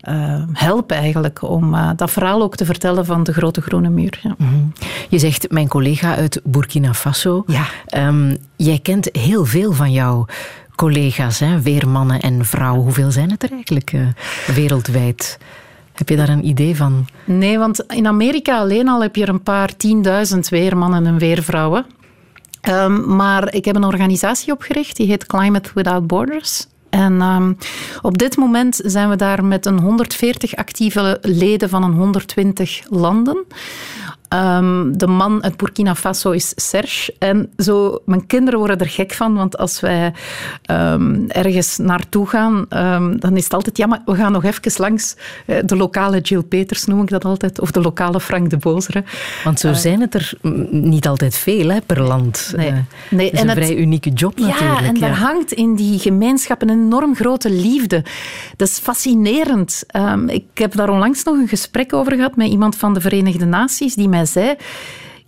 [0.00, 4.20] eh, help eigenlijk om eh, dat verhaal ook te vertellen van de grote groene muur.
[4.22, 4.36] Ja.
[5.08, 7.44] Je zegt, mijn collega uit Burkina Faso.
[7.46, 7.64] Ja.
[7.86, 10.26] Ehm, jij kent heel veel van jouw
[10.80, 11.60] collega's, hè?
[11.60, 12.82] weermannen en vrouwen.
[12.82, 14.00] Hoeveel zijn het er eigenlijk eh,
[14.54, 15.38] wereldwijd?
[15.92, 17.06] Heb je daar een idee van?
[17.24, 21.86] Nee, want in Amerika alleen al heb je er een paar tienduizend weermannen en weervrouwen.
[22.60, 26.66] Ehm, maar ik heb een organisatie opgericht, die heet Climate Without Borders.
[26.90, 27.52] En ehm,
[28.02, 33.44] op dit moment zijn we daar met een 140 actieve leden van een 120 landen.
[34.30, 37.14] Ehm, de man uit Burkina Faso is Serge.
[37.18, 40.12] En zo, mijn kinderen worden er gek van, want als wij
[40.62, 44.72] ehm, ergens naartoe gaan, ehm, dan is het altijd, ja, maar we gaan nog even
[44.76, 45.16] langs
[45.46, 49.04] eh, de lokale Jill Peters, noem ik dat altijd, of de lokale Frank de Bozere.
[49.44, 50.32] Want zo zijn het er
[50.70, 52.52] niet altijd veel hè, per land.
[52.56, 52.68] Nee.
[52.68, 52.74] Eh,
[53.10, 54.80] Nee, is en een het- vrij unieke job natuurlijk.
[54.80, 58.04] Ja, en daar hangt in die gemeenschap een enorm grote liefde.
[58.56, 59.84] Dat is fascinerend.
[60.26, 63.94] Ik heb daar onlangs nog een gesprek over gehad met iemand van de Verenigde Naties
[63.94, 64.56] die mij zei...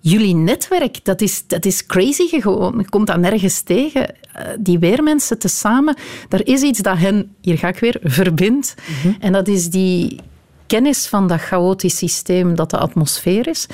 [0.05, 2.74] Jullie netwerk, dat is, dat is crazy gewoon.
[2.78, 4.09] Je komt dat nergens tegen.
[4.09, 5.97] Eh, Die weermensen tezamen,
[6.28, 8.74] daar is iets dat hen, hier ga ik weer, verbindt.
[9.20, 10.20] En dat is die
[10.66, 13.66] kennis van dat chaotisch systeem dat de atmosfeer is.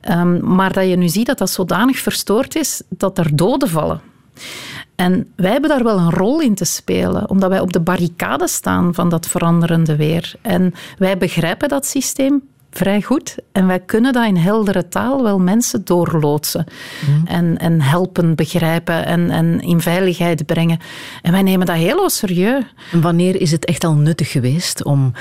[0.00, 4.00] Ehm, maar dat je nu ziet dat dat zodanig verstoord is dat er doden vallen.
[4.94, 8.48] En wij hebben daar wel een rol in te spelen, omdat wij op de barricade
[8.48, 10.34] staan van dat veranderende weer.
[10.42, 12.42] En wij begrijpen dat systeem
[12.72, 13.36] vrij goed.
[13.52, 16.64] En wij kunnen dat in heldere taal wel mensen doorloodsen.
[17.06, 17.26] Mhm.
[17.26, 20.78] En, en helpen begrijpen en, en in veiligheid brengen.
[21.22, 22.64] En wij nemen dat heel serieus.
[22.92, 25.12] En wanneer is het echt al nuttig geweest om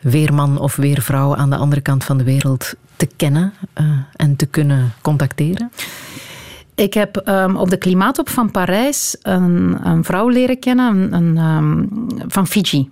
[0.00, 3.86] weerman of weervrouw aan de andere kant van de wereld te kennen uh,
[4.16, 5.70] en te kunnen contacteren?
[6.74, 11.88] Ik heb um, op de Klimaatop van Parijs een, een vrouw leren kennen een, um,
[12.28, 12.90] van Fiji.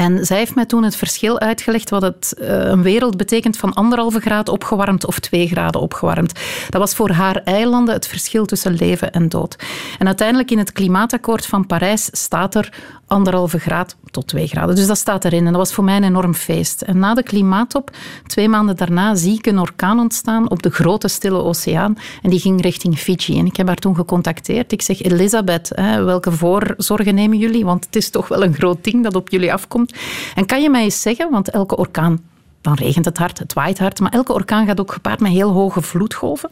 [0.00, 3.74] En zij heeft mij toen het verschil uitgelegd wat het, uh, een wereld betekent van
[3.74, 6.32] anderhalve graad opgewarmd of twee graden opgewarmd.
[6.68, 9.56] Dat was voor haar eilanden het verschil tussen leven en dood.
[9.98, 12.72] En uiteindelijk in het klimaatakkoord van Parijs staat er
[13.10, 14.74] anderhalve graad tot twee graden.
[14.74, 15.46] Dus dat staat erin.
[15.46, 16.82] En dat was voor mij een enorm feest.
[16.82, 17.90] En na de klimaattop,
[18.26, 21.98] twee maanden daarna, zie ik een orkaan ontstaan op de grote stille oceaan.
[22.22, 23.38] En die ging richting Fiji.
[23.38, 24.72] En ik heb haar toen gecontacteerd.
[24.72, 27.64] Ik zeg, Elisabeth, hè, welke voorzorgen nemen jullie?
[27.64, 29.89] Want het is toch wel een groot ding dat op jullie afkomt.
[30.34, 32.20] En kan je mij eens zeggen, want elke orkaan
[32.60, 34.00] dan regent het hard, het waait hard.
[34.00, 36.50] Maar elke orkaan gaat ook gepaard met heel hoge vloedgolven.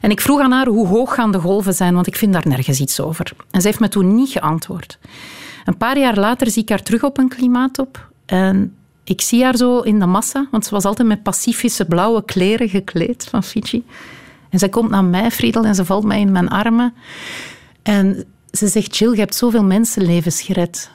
[0.00, 2.48] En ik vroeg aan haar hoe hoog gaan de golven zijn, want ik vind daar
[2.48, 3.32] nergens iets over.
[3.50, 4.98] En ze heeft me toen niet geantwoord.
[5.64, 8.08] Een paar jaar later zie ik haar terug op een klimaatop.
[8.26, 12.24] En ik zie haar zo in de massa, want ze was altijd met pacifische blauwe
[12.24, 13.84] kleren gekleed van Fiji.
[14.50, 16.94] En zij komt naar mij, Friedel, en ze valt mij in mijn armen.
[17.82, 20.90] En ze zegt, Jill, je hebt zoveel mensenlevens gered.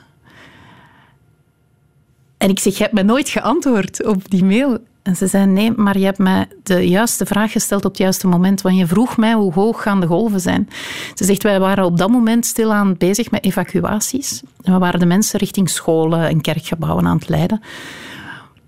[2.44, 4.78] En ik zeg, je hebt me nooit geantwoord op die mail.
[5.02, 8.26] En ze zei, nee, maar je hebt mij de juiste vraag gesteld op het juiste
[8.26, 8.62] moment.
[8.62, 10.68] Want je vroeg mij hoe hoog gaan de golven zijn.
[11.14, 14.42] Ze zegt, wij waren op dat moment stilaan bezig met evacuaties.
[14.62, 17.62] En we waren de mensen richting scholen en kerkgebouwen aan het leiden.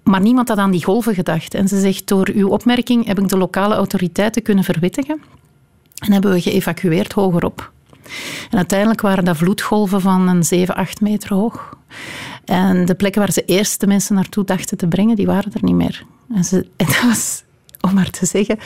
[0.02, 1.54] Maar niemand had aan die golven gedacht.
[1.54, 5.20] En ze zegt, door uw opmerking heb ik de lokale autoriteiten kunnen verwittigen.
[6.04, 7.72] En hebben we geëvacueerd hogerop.
[8.50, 11.76] En uiteindelijk waren dat vloedgolven van een 7, 8 meter hoog.
[12.46, 15.64] En de plekken waar ze eerst de mensen naartoe dachten te brengen, die waren er
[15.64, 16.04] niet meer.
[16.34, 17.44] En, ze, en dat was,
[17.80, 18.58] om maar te zeggen,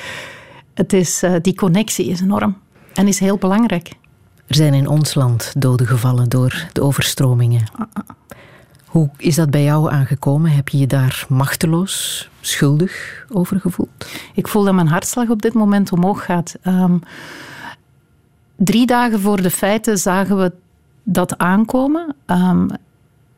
[0.74, 2.56] het is, uh, die connectie is enorm
[2.94, 3.88] en is heel belangrijk.
[4.46, 7.64] Er zijn in ons land doden gevallen door de overstromingen.
[8.86, 10.50] Hoe is dat bij jou aangekomen?
[10.50, 13.88] Heb je je daar machteloos, schuldig over gevoeld?
[14.34, 16.54] Ik voel dat mijn hartslag op dit moment omhoog gaat.
[16.64, 17.02] Um,
[18.56, 20.52] drie dagen voor de feiten zagen we
[21.02, 22.14] dat aankomen.
[22.26, 22.68] Um,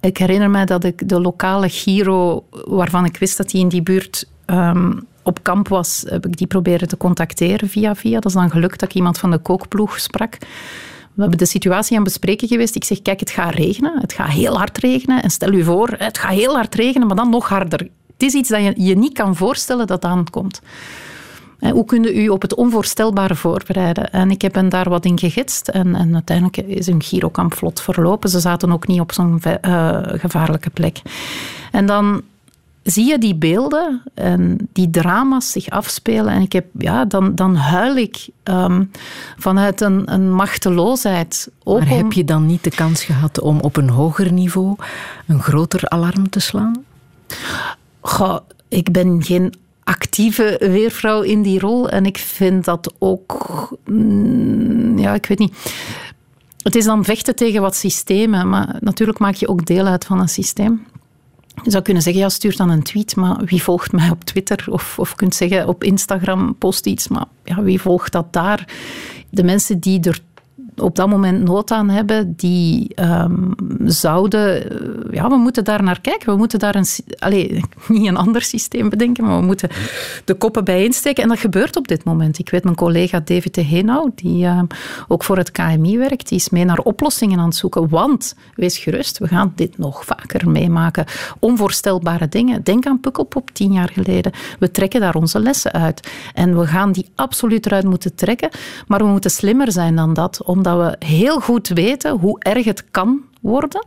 [0.02, 3.82] ik herinner me dat ik de lokale Giro, waarvan ik wist dat hij in die
[3.82, 8.14] buurt um, op kamp was, heb ik die proberen te contacteren via via.
[8.14, 10.38] Dat is dan gelukt dat ik iemand van de kookploeg sprak.
[11.14, 12.74] We hebben de situatie aan bespreken geweest.
[12.74, 14.00] Ik zeg, kijk, het gaat regenen.
[14.00, 15.22] Het gaat heel hard regenen.
[15.22, 17.88] En stel u voor, het gaat heel hard regenen, maar dan nog harder.
[18.12, 20.60] Het is iets dat je je niet kan voorstellen dat aankomt.
[21.70, 24.12] Hoe kun je u op het onvoorstelbare voorbereiden?
[24.12, 25.68] En ik heb hen daar wat in gegidst.
[25.68, 28.30] En, en uiteindelijk is hun girokamp vlot verlopen.
[28.30, 31.02] Ze zaten ook niet op zo'n uh, gevaarlijke plek.
[31.70, 32.22] En dan
[32.82, 36.32] zie je die beelden en die drama's zich afspelen.
[36.32, 38.90] En ik heb, ja, dan, dan huil ik um,
[39.36, 41.50] vanuit een, een machteloosheid.
[41.64, 44.76] maar heb je dan niet de kans gehad om op een hoger niveau
[45.26, 46.84] een groter alarm te slaan?
[48.00, 48.38] Goh,
[48.68, 49.54] ik ben geen
[49.84, 51.88] actieve weervrouw in die rol.
[51.88, 55.54] En ik vind dat ook, mm, ja, ik weet niet.
[56.62, 60.20] Het is dan vechten tegen wat systemen, maar natuurlijk maak je ook deel uit van
[60.20, 60.86] een systeem.
[61.62, 64.64] Je zou kunnen zeggen, ja, stuur dan een tweet, maar wie volgt mij op Twitter?
[64.68, 68.68] Of, of kunt zeggen, op Instagram post iets, maar ja, wie volgt dat daar?
[69.30, 70.20] De mensen die er
[70.76, 73.54] op dat moment nood aan hebben, die um,
[73.84, 74.70] zouden...
[74.70, 76.32] Eh, ja, we moeten daar naar kijken.
[76.32, 76.86] We moeten daar een...
[77.18, 79.68] Allez, niet een ander systeem bedenken, maar we moeten
[80.24, 81.22] de koppen bijeensteken.
[81.22, 82.38] En dat gebeurt op dit moment.
[82.38, 84.62] Ik weet, mijn collega David de Henau, die uh,
[85.08, 87.88] ook voor het KMI werkt, die is mee naar oplossingen aan het zoeken.
[87.88, 91.04] Want, wees gerust, we gaan dit nog vaker meemaken.
[91.38, 92.62] Onvoorstelbare dingen.
[92.62, 94.32] Denk aan Pukkelpop tien jaar geleden.
[94.58, 96.10] We trekken daar onze lessen uit.
[96.34, 98.48] En we gaan die absoluut eruit moeten trekken.
[98.86, 102.64] Maar we moeten slimmer zijn dan dat, om omdat we heel goed weten hoe erg
[102.64, 103.86] het kan worden.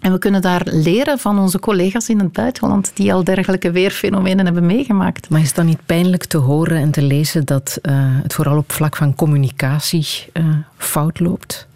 [0.00, 4.44] En we kunnen daar leren van onze collega's in het buitenland die al dergelijke weerfenomenen
[4.44, 5.28] hebben meegemaakt.
[5.28, 7.92] Maar is het dan niet pijnlijk te horen en te lezen dat uh,
[8.22, 10.44] het vooral op vlak van communicatie uh,
[10.76, 11.66] fout loopt?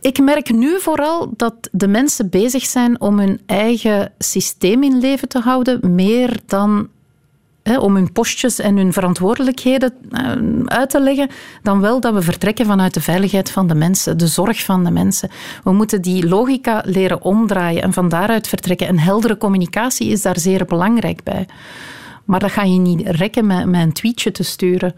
[0.00, 5.28] Ik merk nu vooral dat de mensen bezig zijn om hun eigen systeem in leven
[5.28, 6.88] te houden, meer dan
[7.62, 10.32] om hun postjes en hun verantwoordelijkheden eh,
[10.64, 11.28] uit te leggen,
[11.62, 14.90] dan wel dat we vertrekken vanuit de veiligheid van de mensen, de zorg van de
[14.90, 15.30] mensen.
[15.64, 18.86] We moeten die logica leren omdraaien en van daaruit vertrekken.
[18.86, 21.46] En heldere communicatie is daar zeer belangrijk bij.
[22.24, 24.94] Maar dat ga je niet rekken met, met een tweetje te sturen.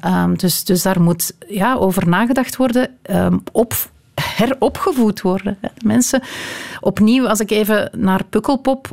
[0.00, 2.88] Ehm, dus, dus daar moet ja, over nagedacht worden.
[3.10, 3.74] Um, op,
[4.14, 5.58] heropgevoed worden.
[5.84, 6.22] Mensen,
[6.80, 8.90] opnieuw, als ik even naar Pukkelpop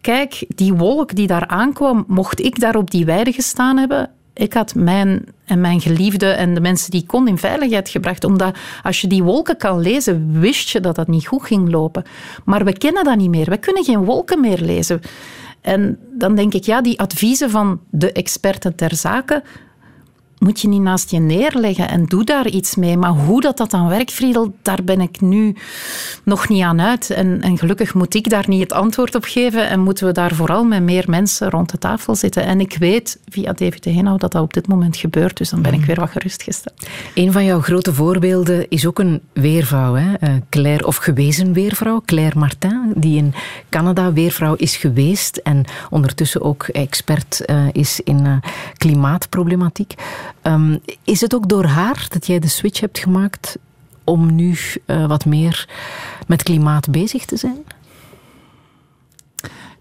[0.00, 4.52] kijk, die wolk die daar aankwam, mocht ik daar op die weide gestaan hebben, ik
[4.52, 8.24] had mijn en mijn geliefde en de mensen die ik kon in veiligheid gebracht.
[8.24, 12.04] Omdat als je die wolken kan lezen, wist je dat dat niet goed ging lopen.
[12.44, 13.50] Maar we kennen dat niet meer.
[13.50, 15.00] We kunnen geen wolken meer lezen.
[15.60, 19.42] En dan denk ik, ja, die adviezen van de experten ter zake,
[20.40, 22.96] moet je niet naast je neerleggen en doe daar iets mee.
[22.96, 25.56] Maar hoe dat, dat dan werkt, Friedel, daar ben ik nu
[26.22, 27.10] nog niet aan uit.
[27.10, 30.34] En, en gelukkig moet ik daar niet het antwoord op geven en moeten we daar
[30.34, 32.44] vooral met meer mensen rond de tafel zitten.
[32.44, 35.62] En ik weet via David de Henau dat dat op dit moment gebeurt, dus dan
[35.62, 35.86] ben ik mhm.
[35.86, 36.86] weer wat gerustgesteld.
[37.14, 40.14] Een van jouw grote voorbeelden is ook een weervrouw, hè?
[40.14, 43.34] Eh, Claire, of gewezen weervrouw, Claire Martin, die in
[43.68, 48.36] Canada weervrouw is geweest en ondertussen ook expert uh, is in uh,
[48.76, 49.94] klimaatproblematiek.
[50.42, 53.58] Ehm, is het ook door haar dat jij de switch hebt gemaakt
[54.04, 54.56] om nu
[54.86, 55.68] uh, wat meer
[56.26, 57.64] met klimaat bezig te zijn?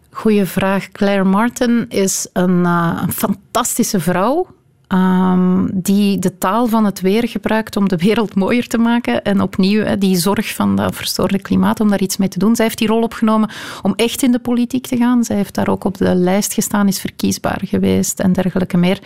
[0.09, 0.91] Goeie vraag.
[0.91, 4.47] Claire Martin is een, een fantastische vrouw.
[4.93, 9.23] Um, die de taal van het weer gebruikt om de wereld mooier te maken.
[9.23, 12.55] En opnieuw die zorg van dat verstoorde klimaat om daar iets mee te doen.
[12.55, 13.49] Zij heeft die rol opgenomen
[13.81, 15.23] om echt in de politiek te gaan.
[15.23, 18.99] Zij heeft daar ook op de lijst gestaan, is verkiesbaar geweest en dergelijke meer.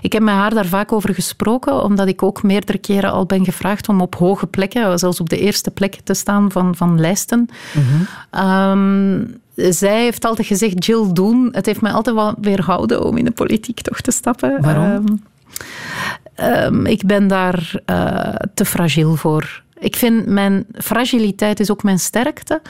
[0.00, 3.44] Ik heb met haar daar vaak over gesproken, omdat ik ook meerdere keren al ben
[3.44, 7.48] gevraagd om op hoge plekken, zelfs op de eerste plek te staan van, van lijsten.
[7.72, 8.06] Mm
[8.40, 13.24] um, zij heeft altijd gezegd, Jill Doen, het heeft mij altijd wel weerhouden om in
[13.24, 14.60] de politiek toch te stappen.
[14.60, 15.22] Waarom?
[16.40, 19.61] Um, ik ben daar uh, te fragiel voor.
[19.82, 22.62] Ik vind mijn fragiliteit is ook mijn sterkte,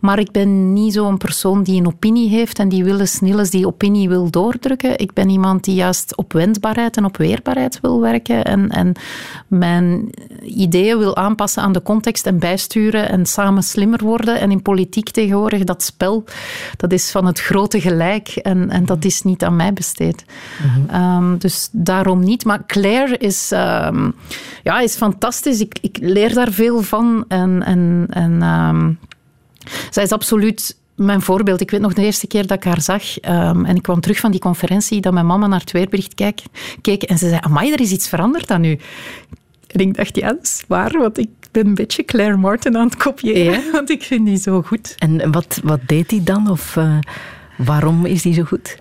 [0.00, 3.66] maar ik ben niet zo'n persoon die een opinie heeft en die wil snilles die
[3.66, 4.98] opinie wil doordrukken.
[4.98, 8.92] Ik ben iemand die juist op wendbaarheid en op weerbaarheid wil werken en, en
[9.46, 10.10] mijn
[10.42, 14.40] ideeën wil aanpassen aan de context en bijsturen en samen slimmer worden.
[14.40, 16.24] En in politiek tegenwoordig, dat spel,
[16.76, 20.24] dat is van het grote gelijk en, en dat is niet aan mij besteed.
[20.88, 21.02] Mhm.
[21.02, 22.44] um, dus daarom niet.
[22.44, 24.14] Maar Claire is, um,
[24.62, 25.60] ja, is fantastisch.
[25.60, 27.24] Ik, ik leer daar veel van.
[27.28, 28.98] En, en, en um,
[29.90, 31.60] zij is absoluut mijn voorbeeld.
[31.60, 34.18] Ik weet nog de eerste keer dat ik haar zag um, en ik kwam terug
[34.18, 36.42] van die conferentie, dat mijn mama naar het weerbericht keek,
[36.80, 38.78] keek en ze zei, amai, er is iets veranderd aan u.
[39.66, 42.86] En ik dacht, ja, dat is waar, want ik ben een beetje Claire Martin aan
[42.86, 43.70] het kopiëren, ja?
[43.72, 44.94] want ik vind die zo goed.
[44.98, 46.50] En wat, wat deed hij dan?
[46.50, 46.98] Of uh,
[47.56, 48.78] waarom is die zo goed?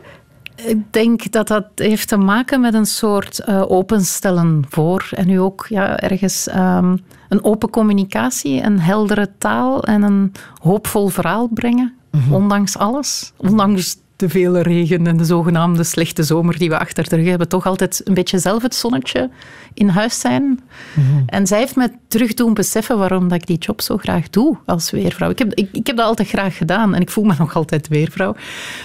[0.65, 5.09] Ik denk dat dat heeft te maken met een soort uh, openstellen voor.
[5.11, 6.99] En nu ook ja, ergens um,
[7.33, 10.31] een open communicatie, een heldere taal en een
[10.61, 11.93] hoopvol verhaal brengen.
[12.11, 12.33] Mm -hmm.
[12.33, 13.33] Ondanks alles.
[13.37, 17.47] Ondanks de vele regen en de zogenaamde slechte zomer die we achter de rug hebben,
[17.47, 19.29] toch altijd een beetje zelf het zonnetje
[19.73, 20.43] in huis zijn.
[20.43, 20.59] Mm
[20.93, 21.23] -hmm.
[21.25, 24.57] En zij heeft me terug doen beseffen waarom dat ik die job zo graag doe
[24.65, 25.29] als weervrouw.
[25.29, 27.87] Ik heb, ik, ik heb dat altijd graag gedaan en ik voel me nog altijd
[27.87, 28.35] weervrouw.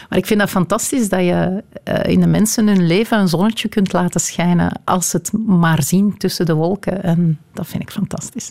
[0.09, 3.69] Maar ik vind dat fantastisch dat je uh, in de mensen hun leven een zonnetje
[3.69, 7.03] kunt laten schijnen als ze het maar zien tussen de wolken.
[7.03, 8.51] En dat vind ik fantastisch.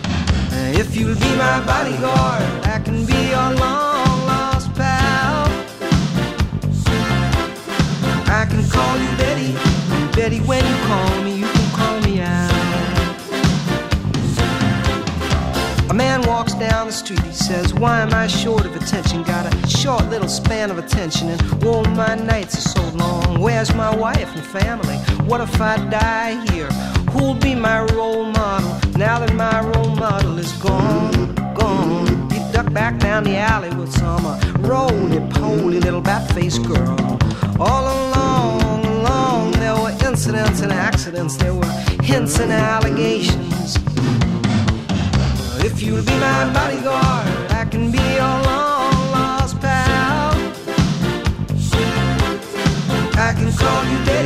[0.73, 5.45] If you'll be my bodyguard, I can be your long lost pal.
[8.27, 9.51] I can call you Betty,
[10.15, 10.39] Betty.
[10.39, 12.51] When you call me, you can call me out.
[15.89, 19.23] A man walks down the street, he says, Why am I short of attention?
[19.23, 23.41] Got a short little span of attention, and oh, my nights are so long.
[23.41, 24.95] Where's my wife and family?
[25.27, 26.71] What if I die here?
[27.11, 31.33] Who'll be my role model now that my role model is gone?
[31.55, 32.29] Gone.
[32.29, 37.17] He ducked back down the alley with some uh, roly poly little bat faced girl.
[37.59, 41.73] All along, along, there were incidents and accidents, there were
[42.03, 43.75] hints and allegations.
[45.65, 47.27] If you'll be my bodyguard,
[47.59, 50.31] I can be your long lost pal.
[53.27, 54.20] I can call you daddy,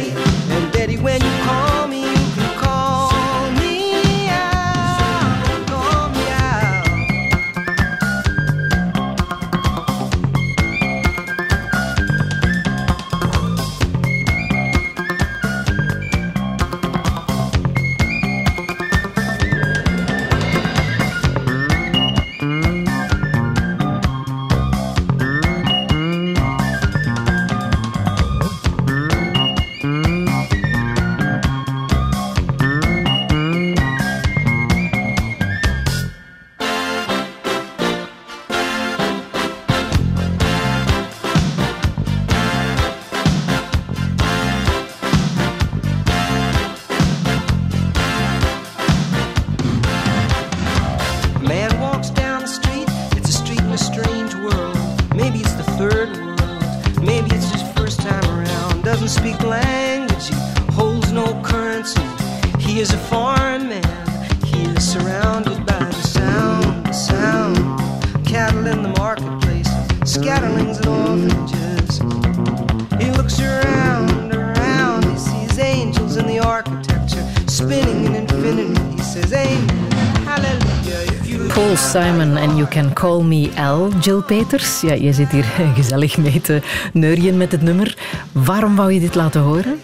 [83.35, 83.99] Can Call Me L.
[83.99, 85.43] Jill Peters, ja, je zit hier
[85.75, 86.61] gezellig mee te
[86.93, 87.97] neurien met het nummer.
[88.31, 89.81] Waarom wou je dit laten horen?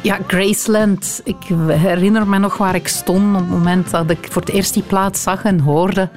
[0.00, 1.20] Ja, Graceland.
[1.24, 4.74] Ik herinner me nog waar ik stond op het moment dat ik voor het eerst
[4.74, 6.08] die plaat zag en hoorde.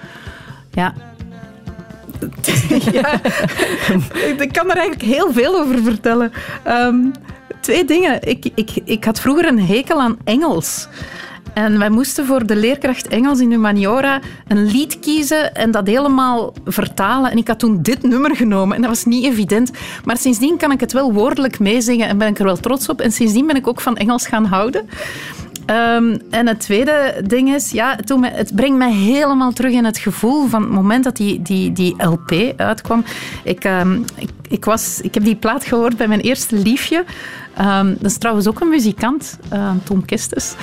[0.71, 0.93] Ja.
[2.91, 3.21] ja.
[4.37, 6.31] Ik kan er eigenlijk heel veel over vertellen.
[6.63, 6.95] Ehm,
[7.59, 8.27] twee dingen.
[8.27, 10.87] Ik, ik, ik had vroeger een hekel aan Engels.
[11.59, 16.53] En wij moesten voor de leerkracht Engels in Humaniora een lied kiezen en dat helemaal
[16.65, 17.31] vertalen.
[17.31, 19.71] En ik had toen dit nummer genomen en dat was niet evident.
[20.03, 23.01] Maar sindsdien kan ik het wel woordelijk meezingen en ben ik er wel trots op.
[23.01, 24.89] En sindsdien ben ik ook van Engels gaan houden.
[25.65, 29.97] Ehm, en het tweede ding is, ja, mij- het brengt mij helemaal terug in het
[29.97, 33.03] gevoel van het moment dat die, die, die LP uitkwam.
[33.43, 37.03] Ik, ehm, ik, ik, was, ik heb die plaat gehoord bij mijn eerste liefje.
[37.53, 39.39] Ehm, dat is trouwens ook een muzikant,
[39.83, 40.55] Tom Kestes.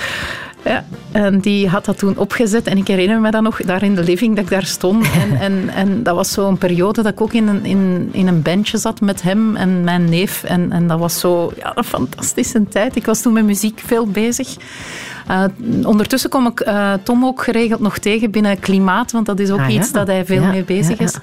[0.67, 2.67] Ja, en die had dat toen opgezet.
[2.67, 5.07] En ik herinner me dan nog, daar in de living, dat ik daar stond.
[5.21, 8.41] En, en, en dat was zo'n periode dat ik ook in een, in, in een
[8.41, 10.43] bandje zat met hem en mijn neef.
[10.43, 12.95] En, en dat was zo ja, een fantastische tijd.
[12.95, 14.55] Ik was toen met muziek veel bezig.
[15.29, 15.43] Uh,
[15.87, 19.59] ondertussen kom ik uh, Tom ook geregeld nog tegen binnen klimaat, want dat is ook
[19.59, 19.93] Ah, iets ja.
[19.93, 21.15] dat hij veel Ja, mee bezig ja, is.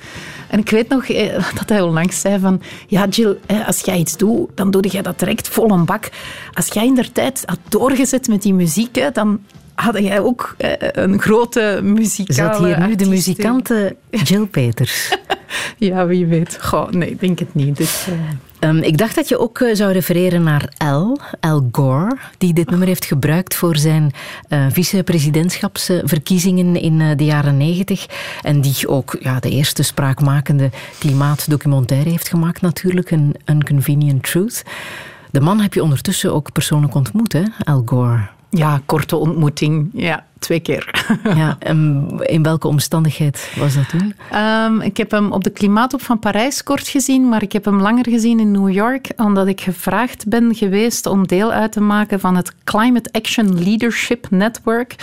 [0.49, 2.61] En ik weet nog eh, dat hij onlangs zei van...
[2.87, 6.11] Ja, Jill, eh, als jij iets doet, dan doe jij dat direct vol een bak.
[6.53, 9.41] Als jij in der tijd had doorgezet met die muziek, hè, dan
[9.75, 15.19] had jij ook eh, een grote muzikale Zat hier nu de muzikante Jill Peters.
[15.79, 16.59] Ja, wie weet.
[16.61, 17.77] Goh, nee, ik denk het niet.
[17.77, 18.15] Dus, eh,
[18.65, 22.71] Ehm, ik dacht dat je ook eh, zou refereren naar Al, Al Gore, die dit
[22.71, 24.13] nummer heeft gebruikt voor zijn
[24.49, 28.07] eh vice-presidentschapsverkiezingen in eh, de jaren negentig.
[28.43, 34.63] En die ook ja, de eerste spraakmakende klimaatdocumentaire heeft gemaakt natuurlijk, een Unconvenient Truth.
[35.31, 38.29] De man heb je ondertussen ook persoonlijk ontmoet, hè, Al Gore.
[38.55, 39.91] Ja, korte ontmoeting.
[39.93, 41.05] Ja, twee keer.
[41.35, 44.15] Ja, en in welke omstandigheid was dat toen?
[44.31, 47.81] Ehm, ik heb hem op de Klimaatop van Parijs kort gezien, maar ik heb hem
[47.81, 52.21] langer gezien in New York, omdat ik gevraagd ben geweest om deel uit te maken
[52.21, 54.97] van het Climate Action Leadership Network.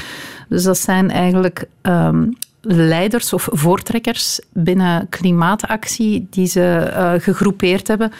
[0.50, 2.28] Dus dat zijn eigenlijk ehm,
[2.62, 8.12] leiders of voortrekkers binnen klimaatactie die ze eh, gegroepeerd hebben.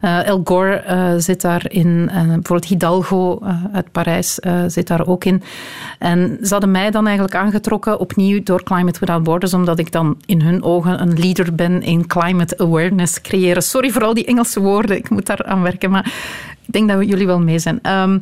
[0.00, 3.38] Eh, El Gore eh, zit daarin, bijvoorbeeld Hidalgo
[3.72, 5.42] uit Parijs zit daar ook in.
[5.98, 10.16] En ze hadden mij dan eigenlijk aangetrokken opnieuw door Climate Without Borders, omdat ik dan
[10.26, 13.62] in hun ogen een leader ben in climate awareness creëren.
[13.62, 16.12] Sorry voor al die Engelse woorden, ik moet daar aan werken, maar
[16.66, 17.78] ik denk dat we jullie wel mee zijn.
[17.82, 18.18] Ehm,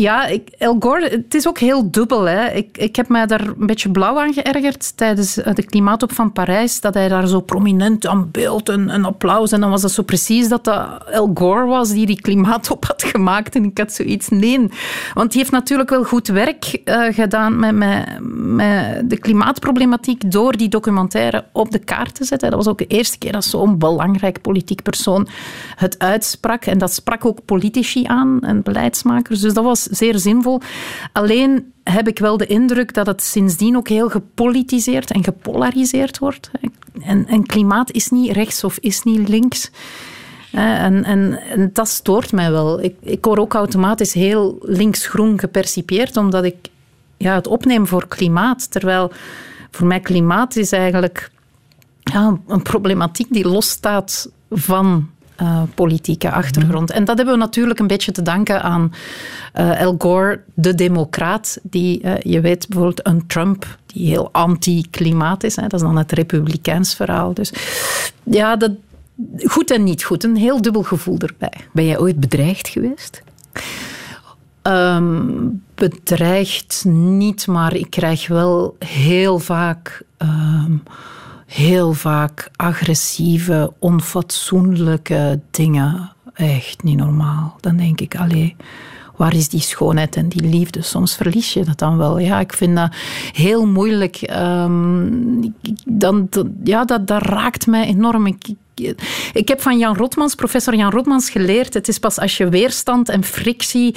[0.00, 0.28] ja,
[0.58, 2.24] El Gore, het is ook heel dubbel.
[2.24, 2.50] Hè.
[2.50, 6.32] Ik, ik heb mij daar een beetje blauw aan geërgerd tijdens eh, de klimaatop van
[6.32, 9.52] Parijs, dat hij daar zo prominent aan beeld en, en applaus.
[9.52, 13.02] En dan was dat zo precies dat dat El Gore was die die klimaatop had
[13.02, 13.54] gemaakt.
[13.54, 14.70] En ik had zoiets, nee.
[15.14, 20.56] Want die heeft natuurlijk wel goed werk eh, gedaan met, met, met de klimaatproblematiek door
[20.56, 22.50] die documentaire op de kaart te zetten.
[22.50, 25.28] Dat was ook de eerste keer dat zo'n belangrijk politiek persoon
[25.76, 26.64] het uitsprak.
[26.64, 29.40] En dat sprak ook politici aan en beleidsmakers.
[29.40, 30.60] Dus dat was zeer zinvol.
[31.12, 36.50] Alleen heb ik wel de indruk dat het sindsdien ook heel gepolitiseerd en gepolariseerd wordt.
[37.00, 39.70] En, en klimaat is niet rechts of is niet links.
[40.52, 42.82] En, en, en dat stoort mij wel.
[42.82, 46.56] Ik, ik word ook automatisch heel links-groen gepercipieerd, omdat ik
[47.16, 48.70] ja, het opneem voor klimaat.
[48.70, 49.12] Terwijl
[49.70, 51.30] voor mij klimaat is eigenlijk
[52.02, 55.10] ja, een problematiek die losstaat van
[55.42, 56.90] uh, politieke achtergrond.
[56.90, 58.92] En dat hebben we natuurlijk een beetje te danken aan
[59.54, 65.44] uh, Al Gore, de democraat, die, uh, je weet bijvoorbeeld een Trump die heel anti-klimaat
[65.44, 65.56] is.
[65.56, 67.34] Hè, dat is dan het republikeins verhaal.
[67.34, 67.52] Dus
[68.22, 68.70] ja, dat,
[69.44, 70.24] goed en niet goed.
[70.24, 71.60] Een heel dubbel gevoel erbij.
[71.72, 73.22] Ben jij ooit bedreigd geweest?
[74.62, 80.02] Um, bedreigd niet, maar ik krijg wel heel vaak...
[80.18, 80.82] Um,
[81.46, 86.12] heel vaak agressieve, onfatsoenlijke dingen.
[86.34, 87.56] Echt niet normaal.
[87.60, 88.56] Dan denk ik, allee,
[89.16, 90.82] waar is die schoonheid en die liefde?
[90.82, 92.18] Soms verlies je dat dan wel.
[92.18, 92.94] Ja, ik vind dat
[93.32, 94.30] heel moeilijk.
[94.30, 95.54] Um,
[95.86, 96.28] dan,
[96.64, 98.26] ja, dat, raakt mij enorm.
[98.26, 98.46] Ik
[99.48, 103.24] heb van Jan Rotmans, professor Jan Rotmans, geleerd: het is pas als je weerstand en
[103.24, 103.94] frictie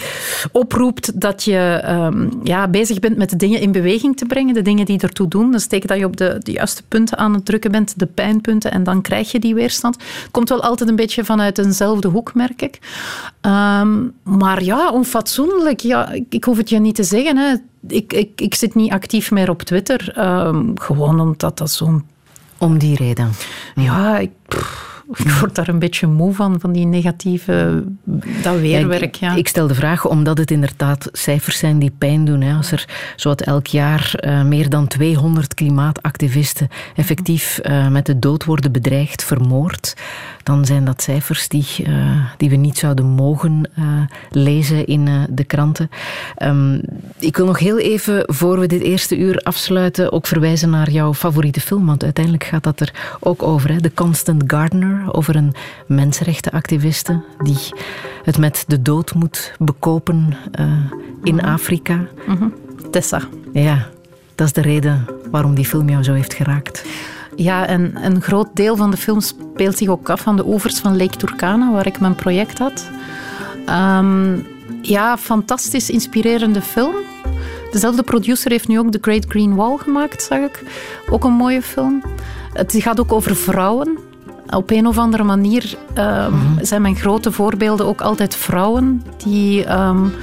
[0.51, 4.61] oproept dat je um, ja, bezig bent met de dingen in beweging te brengen, de
[4.61, 5.51] dingen die ertoe doen.
[5.51, 8.83] Dus teken dat je op de, juiste punten aan het drukken bent, de pijnpunten, en
[8.83, 9.97] dan krijg je die weerstand.
[10.31, 12.79] Komt wel altijd een beetje vanuit eenzelfde hoek, merk ik.
[13.41, 17.37] Um, maar ja, onfatsoenlijk, ja, ik, ik hoef het je niet te zeggen.
[17.37, 17.55] Hè.
[17.87, 22.03] Ik, ik, ik zit niet actief meer op Twitter, um, gewoon omdat dat zo'n
[22.59, 23.31] om die reden.
[23.75, 24.31] Ja, ik,
[25.23, 27.83] ik word daar een beetje moe van, van die negatieve,
[28.43, 29.15] dat weerwerk.
[29.15, 29.35] Ja.
[29.35, 32.41] Ik, stel de vraag omdat het inderdaad cijfers zijn die pijn doen.
[32.41, 32.55] Hè.
[32.55, 32.85] Als er
[33.15, 39.23] zowat elk jaar uh, meer dan 200 klimaatactivisten effectief uh, met de dood worden bedreigd,
[39.23, 39.93] vermoord,
[40.43, 43.69] dan zijn dat cijfers die, uh, die we niet zouden mogen
[44.29, 45.89] lezen in de kranten.
[46.43, 46.81] Um,
[47.19, 51.13] ik wil nog heel even, voor we dit eerste uur afsluiten, ook verwijzen naar jouw
[51.13, 53.71] favoriete film, want uiteindelijk gaat dat er ook over.
[53.71, 53.81] Hè.
[53.81, 55.53] The Constant Gardener over een
[55.87, 57.57] mensenrechtenactiviste die
[58.23, 60.65] het met de dood moet bekopen uh,
[61.23, 61.49] in mm -hmm.
[61.49, 61.95] Afrika.
[62.27, 62.53] Mm -hmm.
[62.91, 63.21] Tessa.
[63.53, 63.87] Ja,
[64.35, 66.85] dat is de reden waarom die film jou zo heeft geraakt.
[67.35, 70.79] Ja, en een groot deel van de film speelt zich ook af aan de oevers
[70.79, 72.89] van Lake Turkana, waar ik mijn project had.
[73.69, 74.45] Um,
[74.81, 76.95] ja, fantastisch inspirerende film.
[77.71, 80.63] Dezelfde producer heeft nu ook The Great Green Wall gemaakt, zag ik.
[81.09, 82.03] Ook een mooie film.
[82.53, 83.97] Het gaat ook over vrouwen
[84.55, 86.65] op een of andere manier um, mm-hmm.
[86.65, 90.13] zijn mijn grote voorbeelden ook altijd vrouwen die um,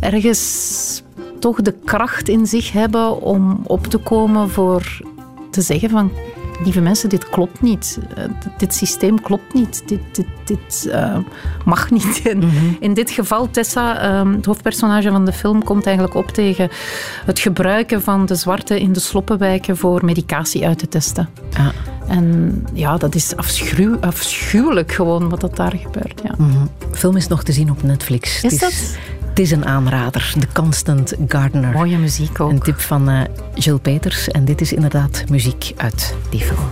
[0.00, 1.02] ergens
[1.38, 5.00] toch de kracht in zich hebben om op te komen voor
[5.50, 6.10] te zeggen van
[6.62, 7.98] lieve mensen, dit klopt niet.
[8.18, 8.24] Uh,
[8.58, 9.82] dit systeem klopt niet.
[9.86, 11.16] Dit, dit, dit uh,
[11.64, 12.22] mag niet.
[12.24, 12.76] En mm-hmm.
[12.80, 16.68] In dit geval, Tessa, um, het hoofdpersonage van de film, komt eigenlijk op tegen
[17.24, 21.28] het gebruiken van de zwarte in de sloppenwijken voor medicatie uit te testen.
[21.56, 21.68] Ah.
[22.08, 26.20] En ja, dat is afschuw, afschuwelijk gewoon wat dat daar gebeurt.
[26.22, 26.34] Ja.
[26.90, 28.42] De film is nog te zien op Netflix.
[28.42, 28.96] Is dat?
[29.34, 31.72] Het is een aanrader, The Constant Gardener.
[31.72, 32.50] Mooie muziek ook.
[32.50, 33.20] Een tip van uh,
[33.54, 34.28] Jill Peters.
[34.28, 36.68] En dit is inderdaad muziek uit die film.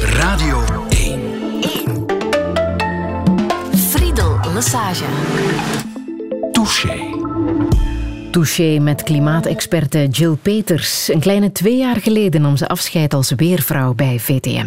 [0.00, 1.20] Radio 1.
[1.60, 2.06] 1.
[3.90, 5.04] Friedel Massage.
[6.52, 7.07] Touché.
[8.30, 11.08] Touché met klimaatexperte Jill Peters.
[11.08, 14.66] Een kleine twee jaar geleden nam ze afscheid als weervrouw bij VTM.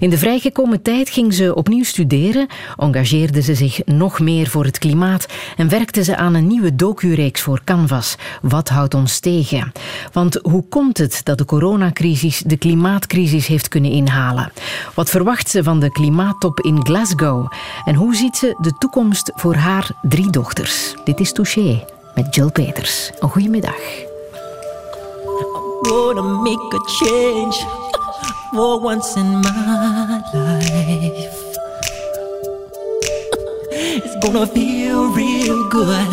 [0.00, 4.78] In de vrijgekomen tijd ging ze opnieuw studeren, engageerde ze zich nog meer voor het
[4.78, 5.26] klimaat
[5.56, 8.16] en werkte ze aan een nieuwe docureeks voor Canvas.
[8.42, 9.72] Wat houdt ons tegen?
[10.12, 14.52] Want hoe komt het dat de coronacrisis de klimaatcrisis heeft kunnen inhalen?
[14.94, 17.52] Wat verwacht ze van de klimaattop in Glasgow?
[17.84, 20.94] En hoe ziet ze de toekomst voor haar drie dochters?
[21.04, 23.10] Dit is Touché met Jill Peters.
[23.20, 24.12] Een goede middag.
[25.84, 27.56] gonna make a change
[28.52, 31.58] for once in my life.
[33.70, 36.08] It's gonna feel real good.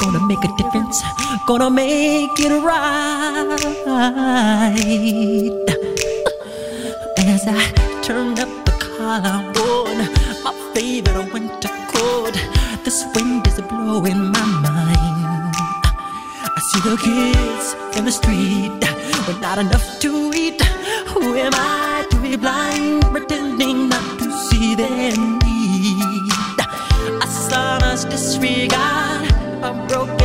[0.00, 1.02] Gonna make a difference.
[1.46, 3.52] Gonna make it right.
[7.18, 7.72] As I
[8.02, 9.38] turn up the collar
[9.68, 9.96] on
[10.44, 12.34] my favorite winter coat,
[12.84, 15.11] this wind is blowing my mind.
[16.72, 17.66] See the kids
[17.98, 18.80] in the street
[19.26, 20.58] with not enough to eat.
[21.08, 26.32] Who am I to be blind, pretending not to see their need?
[27.20, 29.28] A son's disregard,
[29.62, 30.21] a broken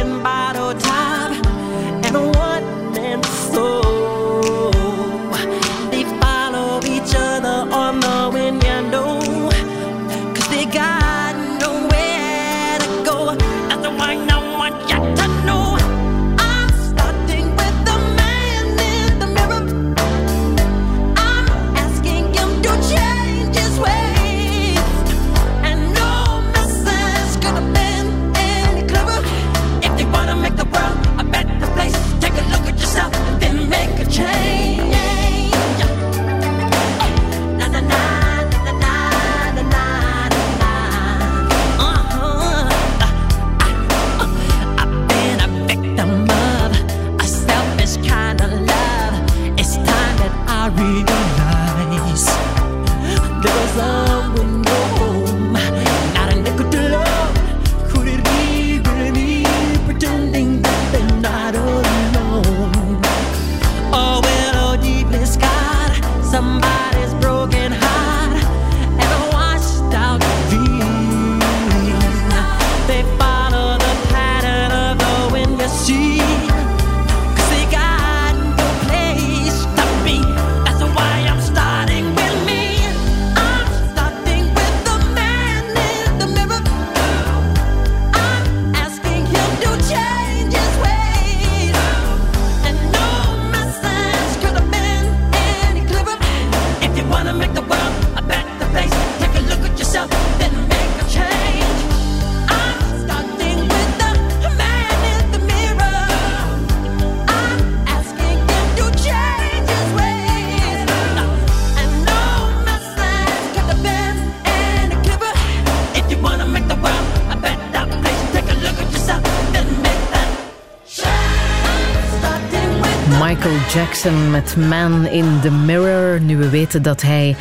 [124.07, 126.21] Jackson met Man in the Mirror.
[126.21, 127.35] Nu we weten dat hij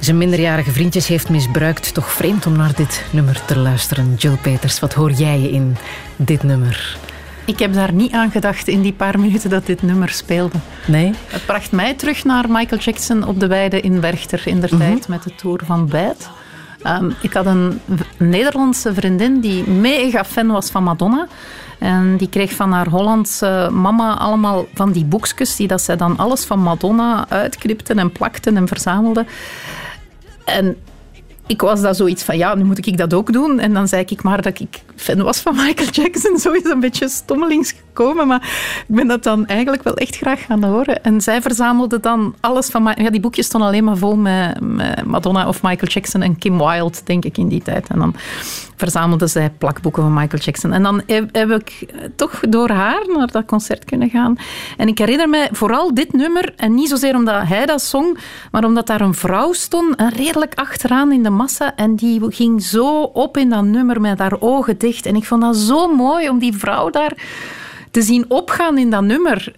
[0.00, 4.14] zijn minderjarige vriendjes heeft misbruikt, toch vreemd om naar dit nummer te luisteren.
[4.14, 5.76] Jill Peters, wat hoor jij in
[6.16, 6.96] dit nummer?
[7.46, 10.58] Ik heb daar niet aan gedacht in die paar minuten dat dit nummer speelde.
[10.86, 11.14] Nee?
[11.26, 15.08] Het bracht mij terug naar Michael Jackson op de weide in Werchter in der tijd
[15.08, 16.28] met de Tour van Bijt.
[16.82, 17.80] Ehm, ik had een
[18.16, 21.26] Nederlandse vriendin die mega fan was van Madonna.
[21.82, 26.16] En die kreeg van haar Hollandse mama allemaal van die boekjes die dat zij dan
[26.16, 29.26] alles van Madonna uitknipten en plakten en verzamelden.
[30.44, 30.76] En
[31.46, 33.58] ik was daar zoiets van, ja, nu moet ik dat ook doen.
[33.58, 36.38] En dan zei ik maar dat ik fan was van Michael Jackson.
[36.44, 38.42] Zo is een beetje stommelings gekomen, maar
[38.88, 41.04] ik ben dat dan eigenlijk wel echt graag gaan horen.
[41.04, 42.92] En zij verzamelde dan alles van...
[42.96, 44.60] Ja, die boekjes stonden alleen maar vol met
[45.04, 47.88] Madonna of Michael Jackson en Kim Wilde, denk ik, in die tijd.
[47.88, 48.14] En dan
[48.82, 50.72] verzamelde zij plakboeken van Michael Jackson.
[50.72, 54.36] En dan heb, ik toch door haar naar dat concert kunnen gaan.
[54.76, 58.18] En ik herinner me vooral dit nummer, en niet zozeer omdat hij dat zong,
[58.50, 62.62] maar omdat daar een vrouw stond, en redelijk achteraan in de massa, en die ging
[62.62, 65.06] zo op in dat nummer met haar ogen dicht.
[65.06, 67.16] En ik vond dat zo mooi om die vrouw daar
[67.92, 69.52] te zien opgaan in dat nummer.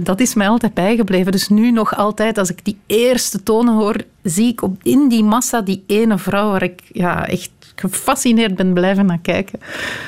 [0.00, 1.32] Dat is mij altijd bijgebleven.
[1.32, 5.24] Dus nu nog altijd, als ik die eerste tonen hoor, zie ik op, in die
[5.24, 9.58] massa die ene vrouw waar ik ja, echt gefascineerd ben blijven naar kijken.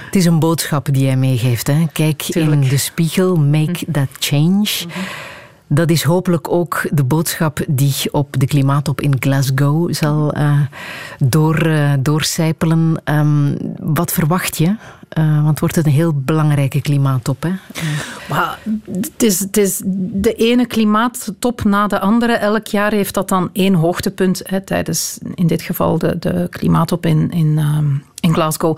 [0.04, 1.66] Het is een boodschap die jij meegeeft.
[1.66, 1.86] Hè?
[1.92, 4.68] Kijk in de spiegel, make that change.
[5.66, 10.60] Dat is hopelijk ook de boodschap die op de klimaattop in Glasgow zal uh,
[11.18, 13.02] door, uh, doorcijpelen.
[13.04, 14.76] Um, wat verwacht je?
[15.18, 17.42] Uh, want wordt het een heel belangrijke klimaattop.
[17.42, 17.50] Hè?
[18.28, 18.58] Maar
[18.92, 22.32] het, is, het is de ene klimaattop na de andere.
[22.32, 24.40] Elk jaar heeft dat dan één hoogtepunt.
[24.44, 28.76] Hè, tijdens in dit geval de, de klimaattop in, in, um, in Glasgow.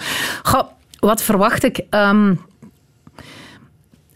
[0.99, 1.85] Wat verwacht ik?
[1.91, 2.41] Um,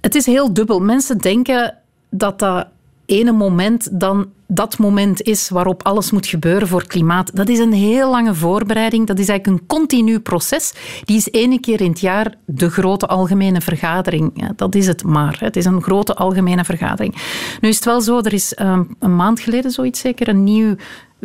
[0.01, 0.81] het is heel dubbel.
[0.81, 1.75] Mensen denken
[2.11, 2.67] dat dat
[3.07, 7.37] ene moment dan dat moment is waarop alles moet gebeuren voor klimaat.
[7.37, 9.07] Dat is een heel lange voorbereiding.
[9.07, 10.73] Dat is eigenlijk een continu proces.
[11.05, 14.53] Die is één keer in het jaar de grote algemene vergadering.
[14.57, 15.37] Dat is het maar.
[15.41, 17.15] Het is een grote algemene vergadering.
[17.61, 20.77] Nu is het wel zo, er is um, een maand geleden zoiets zeker een nieuw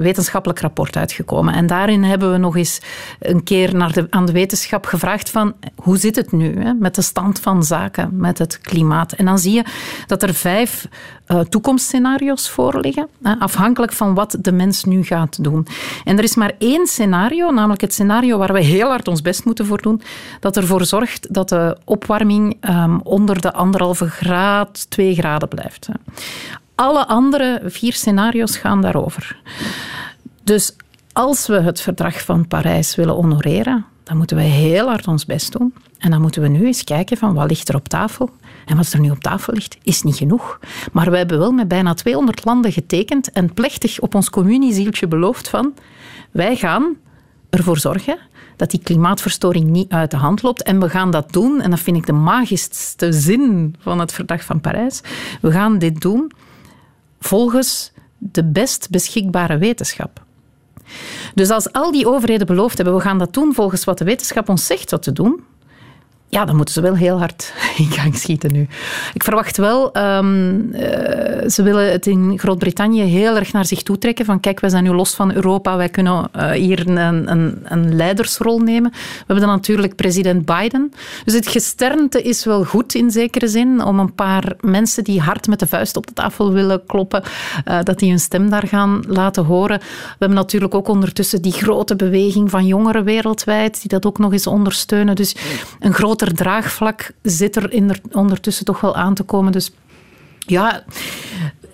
[0.02, 1.54] wetenschappelijk rapport uitgekomen.
[1.54, 2.82] En daarin hebben we nog eens
[3.20, 6.95] een keer naar de, aan de wetenschap gevraagd van hoe zit het nu hè, met
[6.95, 9.12] de stand van zaken, met het klimaat.
[9.12, 9.64] En dan zie je
[10.08, 10.88] dat er vijf
[11.28, 15.68] uh, toekomstscenario's voorliggen, hè, afhankelijk van wat de mens nu gaat doen.
[16.04, 19.45] En er is maar één scenario, namelijk het scenario waar we heel hard ons best
[19.45, 20.02] moeten voor doen,
[20.39, 25.89] dat ervoor zorgt dat de opwarming um, onder de anderhalve graad, twee graden blijft.
[26.80, 29.42] Alle andere vier scenario's gaan daarover.
[30.44, 30.76] Dus
[31.14, 35.52] als we het verdrag van Parijs willen honoreren, dan moeten we heel hard ons best
[35.52, 35.74] doen.
[35.98, 38.30] En dan moeten we nu eens kijken van wat ligt er op tafel.
[38.66, 40.60] En wat er nu op tafel ligt, is niet genoeg.
[40.92, 45.50] Maar we hebben wel met bijna 200 landen getekend en plechtig op ons communiezieltje beloofd
[45.50, 45.74] van
[46.32, 46.96] wij gaan
[47.50, 48.18] ervoor zorgen
[48.56, 50.64] dat die klimaatverstoring niet uit de hand loopt.
[50.64, 54.44] En we gaan dat doen, en dat vind ik de magischste zin van het Verdrag
[54.44, 55.02] van Parijs.
[55.42, 56.32] We gaan dit doen
[57.20, 60.24] volgens de best beschikbare wetenschap.
[61.36, 64.49] Dus als al die overheden beloofd hebben, we gaan dat doen volgens wat de wetenschap
[64.49, 65.43] ons zegt wat te doen,
[66.30, 68.68] ja, dan moeten ze wel heel hard in gang schieten nu.
[69.14, 70.80] Ik verwacht wel, um, uh,
[71.50, 74.26] ze willen het in Groot-Brittannië heel erg naar zich toe trekken.
[74.26, 77.96] Van kijk, wij zijn nu los van Europa, wij kunnen uh, hier een, een, een,
[77.96, 78.92] leidersrol nemen.
[78.92, 80.94] We hebben dan natuurlijk president Biden.
[81.26, 85.48] Dus het gesternte is wel goed in zekere zin, om een paar mensen die hard
[85.48, 87.24] met de vuist op de tafel willen kloppen,
[87.68, 89.80] uh, dat die hun stem daar gaan laten horen.
[89.80, 89.86] We
[90.20, 94.48] hebben natuurlijk ook ondertussen die grote beweging van jongeren wereldwijd, die dat ook nog eens
[94.48, 95.16] ondersteunen.
[95.16, 95.36] Dus
[95.80, 99.51] een groot groter draagvlak zit er in er ondertussen toch wel aan te komen.
[99.51, 99.72] Dus
[100.38, 100.84] ja,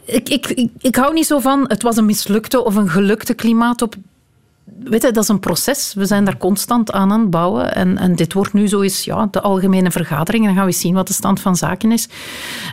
[0.05, 3.33] ik, ik, ik, ik hou niet zo van het was een mislukte of een gelukte
[3.33, 3.95] klimaatop
[4.83, 5.93] weet je, dat is een proces.
[5.93, 7.75] We zijn daar constant aan aan het bouwen.
[7.75, 10.43] En, en dit wordt nu zo eens ja, de algemene vergadering.
[10.43, 12.07] En dan gaan we zien wat de stand van zaken is.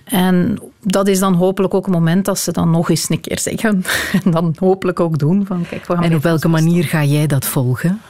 [0.05, 3.39] En dat is dan hopelijk ook een moment dat ze dan nog eens een keer
[3.39, 3.85] zeggen.
[4.25, 5.47] En dan hopelijk ook doen.
[5.47, 8.01] Van, kijk, we gaan en op welke manier ga jij dat volgen?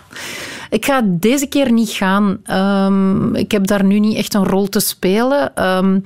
[0.72, 2.40] Ik ga deze keer niet gaan.
[2.86, 5.66] Um, ik heb daar nu niet echt een rol te spelen.
[5.68, 6.02] Um,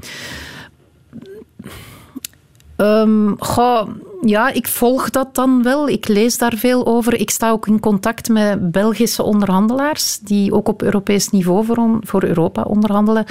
[4.20, 5.88] ja, ik volg dat dan wel.
[5.88, 7.20] Ik lees daar veel over.
[7.20, 12.22] Ik sta ook in contact met Belgische onderhandelaars, die ook op Europees niveau voor, voor
[12.22, 13.24] Europa onderhandelen.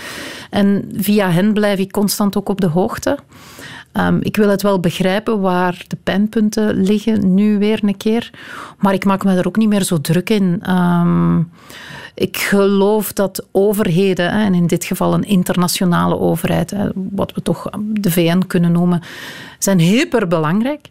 [0.49, 3.17] En via hen blijf ik constant ook op de hoogte.
[3.97, 8.29] Um, ik wil het wel begrijpen waar de pijnpunten liggen, nu weer een keer.
[8.77, 10.71] Maar ik maak me er ook niet meer zo druk in.
[10.71, 11.51] Um,
[12.15, 18.11] Ik geloof dat overheden, en in dit geval een internationale overheid, wat we toch de
[18.11, 19.01] VN kunnen noemen,
[19.59, 20.89] zijn hyperbelangrijk.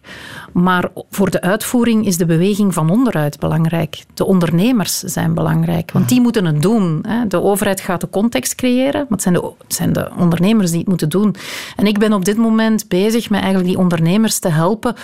[0.53, 4.05] Maar voor de uitvoering is de beweging van onderuit belangrijk.
[4.15, 7.05] De ondernemers zijn belangrijk, want die moeten het doen.
[7.29, 10.89] De overheid gaat de context creëren, maar het zijn de, zijn de ondernemers die het
[10.89, 11.35] moeten doen.
[11.77, 14.95] En ik ben op dit moment bezig met eigenlijk die ondernemers te helpen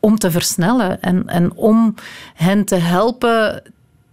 [0.00, 1.94] om te versnellen en, en om
[2.34, 3.62] hen te helpen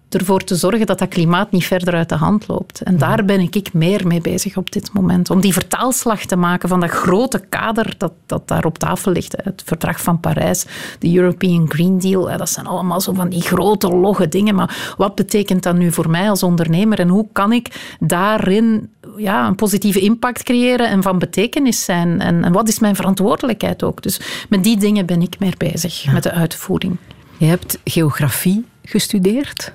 [0.10, 2.82] ervoor te zorgen dat dat klimaat niet verder uit de hand loopt.
[2.82, 5.30] En daar ben ik meer mee bezig op dit moment.
[5.30, 9.36] Om die vertaalslag te maken van dat grote kader dat, dat daar op tafel ligt.
[9.44, 10.66] Het verdrag van Parijs,
[11.00, 12.38] de European Green Deal.
[12.38, 14.56] Dat zijn allemaal zo van die grote, logge dingen.
[14.56, 17.00] Maar wat betekent dat nu voor mij als ondernemer?
[17.00, 22.22] En hoe kan ik daarin ja, een positieve impact creëren en van betekenis zijn?
[22.22, 24.02] En, en wat is mijn verantwoordelijkheid ook?
[24.02, 26.98] Dus met die dingen ben ik meer bezig, met de uitvoering.
[27.38, 29.74] Je hebt geografie gestudeerd.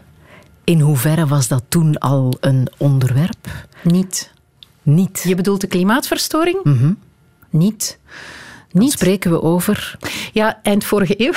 [0.65, 3.67] In hoeverre was dat toen al een onderwerp?
[3.83, 4.33] Niet.
[4.83, 5.25] Niet.
[5.27, 6.65] Je bedoelt de klimaatverstoring?
[6.65, 6.93] Mhm.
[7.51, 7.99] Niet.
[8.71, 8.93] Niet.
[8.93, 9.99] spreken we over?
[10.33, 11.33] Ja, eind vorige eeuw.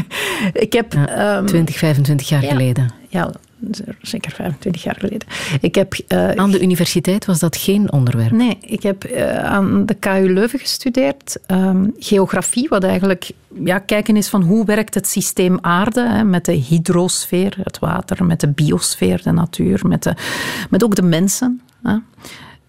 [0.66, 0.92] ik heb...
[0.92, 2.92] Ja, 20, ehm, 25 jaar geleden.
[3.08, 3.32] Ja,
[4.00, 5.28] zeker 25 jaar geleden.
[5.60, 8.30] Ik heb, uh, aan de universiteit was dat geen onderwerp?
[8.30, 11.38] Nee, ik heb uh, aan de KU Leuven gestudeerd.
[11.46, 13.30] Um, geografie, wat eigenlijk
[13.64, 18.24] ja, kijken is van hoe werkt het systeem aarde hè, met de hydrosfeer, het water,
[18.24, 20.14] met de biosfeer, de natuur, met, de,
[20.70, 21.60] met ook de mensen.
[21.82, 21.96] Hè.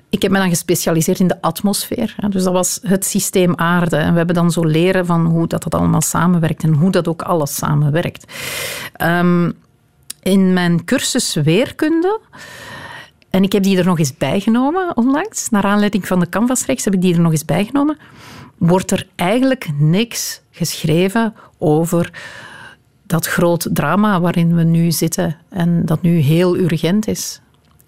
[0.09, 2.15] Ik heb me dan gespecialiseerd in de atmosfeer.
[2.29, 3.95] Dus dat was het systeem aarde.
[3.95, 7.07] En we hebben dan zo leren van hoe dat, dat allemaal samenwerkt en hoe dat
[7.07, 8.33] ook alles samenwerkt.
[9.01, 9.53] Um,
[10.28, 12.19] in mijn cursus weerkunde.
[13.30, 15.49] En ik heb die er nog eens bijgenomen onlangs.
[15.49, 17.97] Naar aanleiding van de Canvasreeks heb ik die er nog eens bijgenomen.
[18.57, 22.11] Wordt er eigenlijk niks geschreven over
[23.05, 27.41] dat groot drama waarin we nu zitten en dat nu heel urgent is.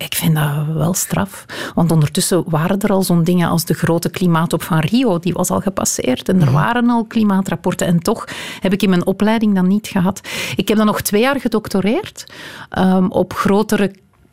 [0.05, 1.45] Ik vind dat wel straf.
[1.75, 5.19] Want ondertussen waren er al zo'n dingen als de grote klimaatop van Rio.
[5.19, 6.29] Die was al gepasseerd.
[6.29, 6.53] En er mhm.
[6.53, 7.87] waren al klimaatrapporten.
[7.87, 8.27] En toch
[8.59, 10.21] heb ik in mijn opleiding dat niet gehad.
[10.55, 12.33] Ik heb dan nog twee jaar gedoctoreerd
[12.77, 13.91] um, op grotere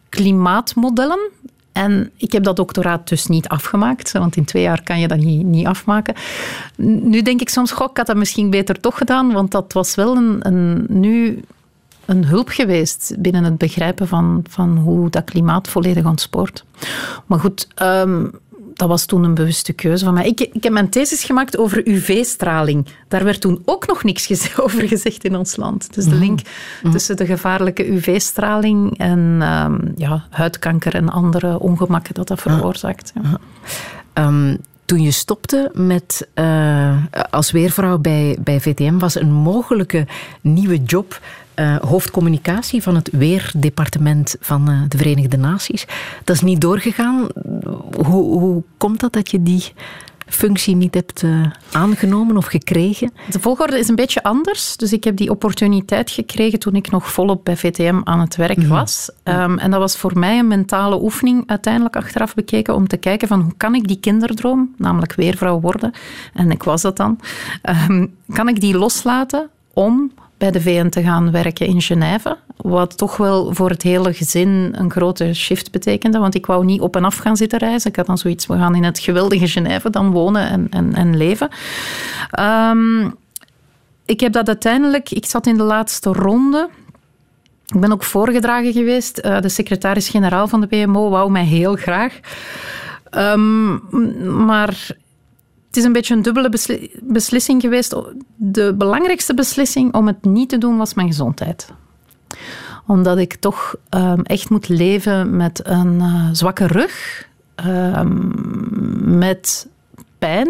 [0.09, 1.31] klimaatmodellen.
[1.73, 5.19] En ik heb dat doctoraat dus niet afgemaakt, want in twee jaar kan je dat
[5.19, 6.15] niet, niet afmaken.
[6.77, 9.95] Nu denk ik soms, goh, ik had dat misschien beter toch gedaan, want dat was
[9.95, 11.43] wel een, een nu
[12.07, 16.65] een hulp geweest binnen het begrijpen van, van hoe dat klimaat volledig ontspoort.
[17.27, 18.31] Maar goed, um,
[18.77, 20.27] dat was toen een bewuste keuze van mij.
[20.27, 22.87] Ik, ik heb mijn thesis gemaakt over UV-straling.
[23.09, 25.95] Daar werd toen ook nog niks over gezegd in ons land.
[25.95, 26.19] Dus de mhm.
[26.19, 26.41] link
[26.83, 26.93] mhm.
[26.93, 33.13] tussen de gevaarlijke UV-straling en um, ja, huidkanker en andere ongemakken dat dat veroorzaakt.
[33.23, 34.27] Ja.
[34.27, 36.97] Um, toen je stopte met, uh,
[37.31, 40.07] als weervrouw bij, bij VTM, was een mogelijke
[40.41, 41.21] nieuwe job
[41.61, 45.87] uh, hoofdcommunicatie van het Weerdepartement van uh, de Verenigde Naties.
[46.25, 47.27] Dat is niet doorgegaan.
[47.97, 49.73] Hoe, hoe komt dat dat je die
[50.27, 53.13] functie niet hebt uh, aangenomen of gekregen?
[53.31, 54.77] De volgorde is een beetje anders.
[54.77, 58.57] Dus ik heb die opportuniteit gekregen toen ik nog volop bij VTM aan het werk
[58.57, 58.69] mhm.
[58.69, 59.11] was.
[59.25, 63.29] Um, en dat was voor mij een mentale oefening, uiteindelijk achteraf bekeken, om te kijken
[63.29, 65.93] van hoe kan ik die kinderdroom, namelijk weervrouw worden,
[66.35, 67.21] en ik was dat dan,
[67.89, 72.37] um, kan ik die loslaten om bij de VN te gaan werken in Genève.
[72.57, 76.19] Wat toch wel voor het hele gezin een grote shift betekende.
[76.19, 77.91] Want ik wou niet op en af gaan zitten reizen.
[77.91, 81.17] Ik had dan zoiets, we gaan in het geweldige Genève dan wonen en, en, en
[81.17, 81.49] leven.
[82.41, 83.15] Um,
[84.07, 85.11] ik heb dat uiteindelijk...
[85.11, 86.69] Ik zat in de laatste ronde.
[87.67, 89.21] Ik ben ook voorgedragen geweest.
[89.25, 92.21] Uh, de secretaris-generaal van de PMO wou mij heel graag.
[93.11, 93.83] Um,
[94.47, 94.97] maar
[95.77, 96.51] het is een beetje een dubbele
[97.03, 97.97] beslissing geweest.
[98.37, 101.69] De belangrijkste beslissing om het niet te doen was mijn gezondheid
[102.87, 107.27] omdat ik toch um, echt moet leven met een uh, zwakke rug,
[107.67, 108.33] um,
[109.19, 109.69] met
[110.19, 110.49] pijn.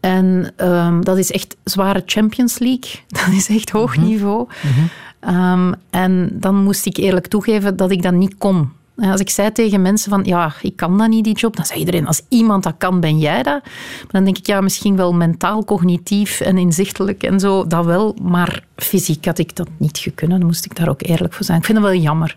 [0.00, 2.90] En um, dat is echt zware Champions League.
[3.24, 4.06] Dat is echt hoog mhm.
[4.06, 4.46] niveau.
[4.62, 4.90] Mm
[5.90, 8.70] en dan moest ik eerlijk toegeven dat ik dat niet kon.
[8.96, 11.78] Als ik zei tegen mensen van, ja, ik kan dat niet, die job, dan zei
[11.78, 13.62] iedereen, als iemand dat kan, ben jij dat.
[13.64, 18.16] Maar dan denk ik, ja, misschien wel mentaal, cognitief en inzichtelijk en zo, dat wel.
[18.22, 21.58] Maar fysiek had ik dat niet gekunnen, dan moest ik daar ook eerlijk voor zijn.
[21.58, 22.34] Ik vind het wel jammer.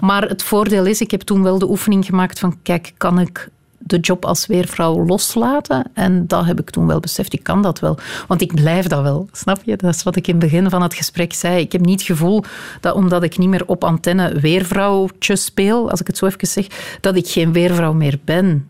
[0.00, 3.48] Maar het voordeel is, ik heb toen wel de oefening gemaakt van, kijk, kan ik
[3.82, 5.84] de job als weervrouw loslaten.
[5.94, 7.32] En dat heb ik toen wel beseft.
[7.32, 7.98] Ik kan dat wel.
[8.26, 9.28] Want ik blijf dat wel.
[9.32, 9.76] Snap je?
[9.76, 11.60] Dat is wat ik in het begin van het gesprek zei.
[11.60, 12.44] Ik heb niet het gevoel
[12.80, 16.66] dat omdat ik niet meer op antenne weervrouwtje speel, als ik het zo even zeg,
[17.00, 18.68] dat ik geen weervrouw meer ben.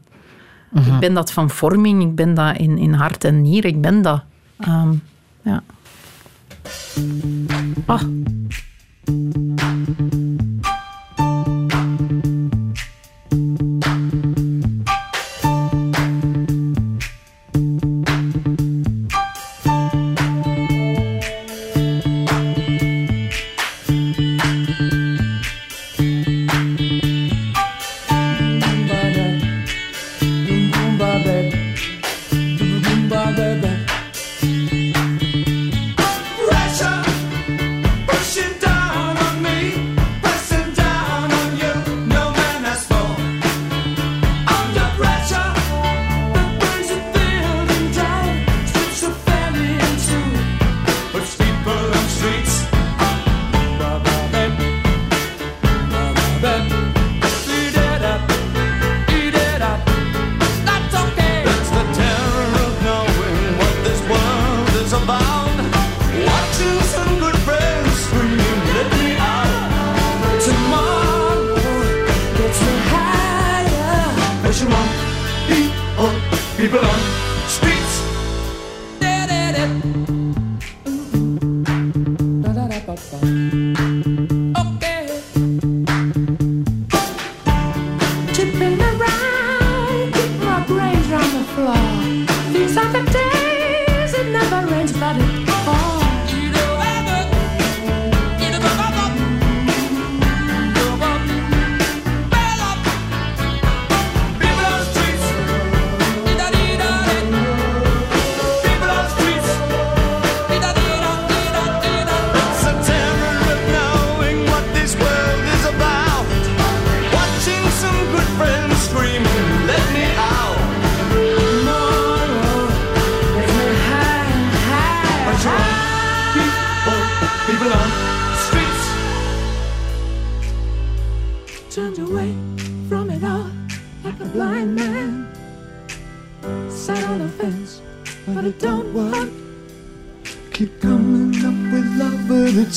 [0.74, 2.02] Ik ben dat van vorming.
[2.02, 3.64] Ik ben dat in, in hart en nier.
[3.64, 4.22] Ik ben dat.
[4.68, 5.02] Um,
[5.42, 5.62] ja.
[7.86, 8.02] Ah.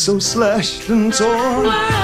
[0.04, 2.03] So slashed and torn.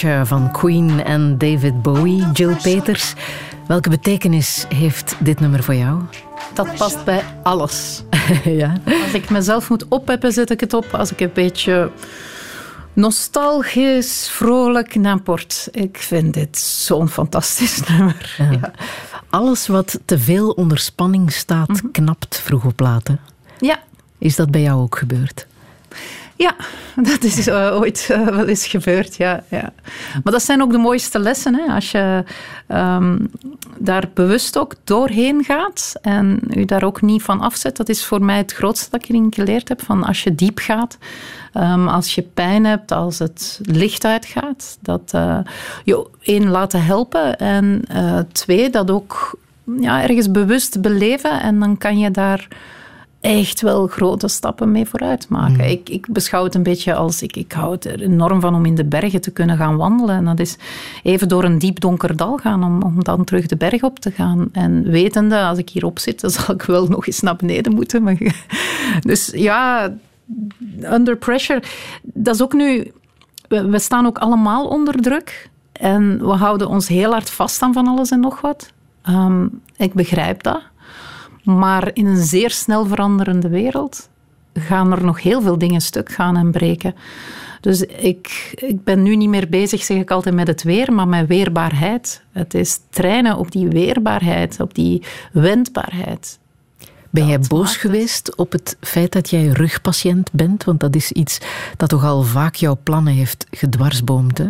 [0.00, 2.26] Pressure van Queen en David Bowie.
[2.32, 3.14] Jill Peters,
[3.66, 6.02] welke betekenis heeft dit nummer voor jou?
[6.54, 8.02] Dat past bij alles.
[8.44, 8.72] ja.
[9.02, 10.94] Als ik mezelf moet oppeppen, zet ik het op.
[10.94, 11.90] Als ik een beetje
[12.92, 15.70] nostalgisch, vrolijk n'importe.
[15.70, 18.36] Ik vind dit zo'n fantastisch nummer.
[18.38, 18.70] Ja.
[19.30, 22.80] Alles wat te veel onder spanning staat, knapt vroeg op?
[23.60, 23.78] Ja.
[24.18, 25.46] Is dat bij jou ook gebeurd?
[26.38, 26.54] Ja,
[26.96, 29.72] dat is eh, ooit eh, wel eens gebeurd, ja, ja.
[30.22, 31.74] Maar dat zijn ook de mooiste lessen, hè?
[31.74, 32.24] als je
[32.66, 33.18] ehm,
[33.78, 37.76] daar bewust ook doorheen gaat en je daar ook niet van afzet.
[37.76, 40.58] Dat is voor mij het grootste dat ik erin geleerd heb, van als je diep
[40.58, 40.98] gaat,
[41.52, 45.38] ehm, als je pijn hebt, als het licht uitgaat, dat eh,
[45.84, 47.84] je één laten helpen en
[48.32, 49.38] twee, dat ook
[49.80, 52.48] ja, ergens bewust beleven en dan kan je daar
[53.20, 55.70] echt wel grote stappen mee vooruit maken.
[55.70, 57.22] Ik, ik beschouw het een beetje als...
[57.22, 60.16] Ik, ik hou het er enorm van om in de bergen te kunnen gaan wandelen.
[60.16, 60.56] En dat is
[61.02, 64.10] even door een diep donker dal gaan om, om dan terug de berg op te
[64.10, 64.48] gaan.
[64.52, 68.02] En wetende, als ik hierop zit, dan zal ik wel nog eens naar beneden moeten.
[68.02, 68.16] Maar,
[69.00, 69.92] dus ja,
[70.82, 71.62] under pressure.
[72.02, 72.92] Dat is ook nu...
[73.48, 75.50] We, we staan ook allemaal onder druk.
[75.72, 78.72] En we houden ons heel hard vast aan van alles en nog wat.
[79.02, 79.46] Ehm,
[79.76, 80.62] ik begrijp dat.
[81.42, 84.08] Maar in een zeer snel veranderende wereld
[84.52, 86.94] gaan er nog heel veel dingen stuk gaan en breken.
[87.60, 91.08] Dus ik, ik ben nu niet meer bezig, zeg ik altijd, met het weer, maar
[91.08, 92.22] met weerbaarheid.
[92.32, 95.02] Het is trainen op die weerbaarheid, op die
[95.32, 96.38] wendbaarheid.
[97.10, 100.64] Ben jij boos geweest op het feit dat jij rugpatiënt bent?
[100.64, 101.38] Want dat is iets
[101.76, 104.38] dat toch al vaak jouw plannen heeft gedwarsboomd.
[104.38, 104.48] Hè?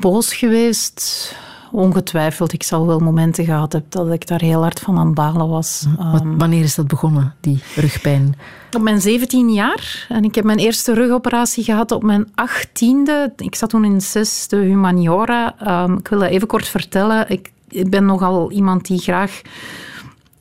[0.00, 1.34] Boos geweest,
[1.74, 2.52] ongetwijfeld.
[2.52, 5.48] Ik zal wel momenten gehad hebben dat ik daar heel hard van aan het balen
[5.48, 5.86] was.
[5.96, 8.36] Wat- Ehm, wanneer is dat begonnen, die rugpijn?
[8.76, 10.06] Op mijn 17 jaar.
[10.08, 13.32] En ik heb mijn eerste rugoperatie gehad op mijn 18e.
[13.36, 15.54] Ik zat toen in zesde humaniora.
[15.58, 17.30] Ehm, ik wil dat even kort vertellen.
[17.30, 19.40] Ik, ik ben nogal iemand die graag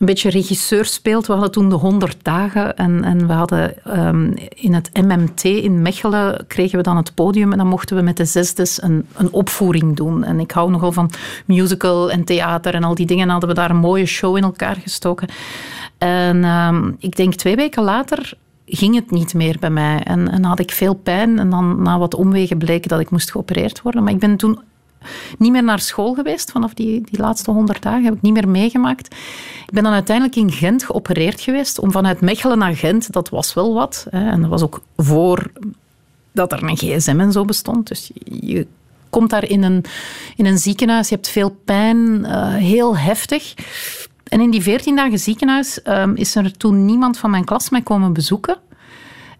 [0.04, 1.28] een beetje regisseur speelt.
[1.28, 5.82] We hadden toen de 100 dagen en, en we hadden ehm, in het MMT in
[5.82, 9.32] Mechelen kregen we dan het podium en dan mochten we met de zesdes een, een
[9.32, 10.24] opvoering doen.
[10.24, 11.12] En ik hou nogal van
[11.46, 13.24] musical en theater en al die dingen.
[13.24, 15.28] En hadden we daar een mooie show in elkaar gestoken.
[15.98, 18.34] En ehm, ik denk twee weken later
[18.66, 20.04] ging het niet meer bij mij.
[20.04, 21.40] En, en had ik veel pijn.
[21.40, 24.04] En dan na wat omwegen bleek dat ik moest geopereerd worden.
[24.04, 24.60] Maar ik ben toen
[25.38, 26.52] niet meer naar school geweest.
[26.52, 29.14] Vanaf die, die laatste honderd dagen heb ik niet meer meegemaakt.
[29.66, 31.80] Ik ben dan uiteindelijk in Gent geopereerd geweest.
[31.80, 34.08] Om vanuit Mechelen naar Gent, dat was wel wat.
[34.10, 34.30] Hè.
[34.30, 35.52] En dat was ook voor
[36.32, 37.88] dat er een gsm en zo bestond.
[37.88, 38.68] Dus je
[39.10, 39.86] komt daar in een,
[40.36, 43.54] in een ziekenhuis, je hebt veel pijn, eh, heel heftig.
[44.24, 47.82] En in die veertien dagen ziekenhuis ehm, is er toen niemand van mijn klas mij
[47.82, 48.58] komen bezoeken.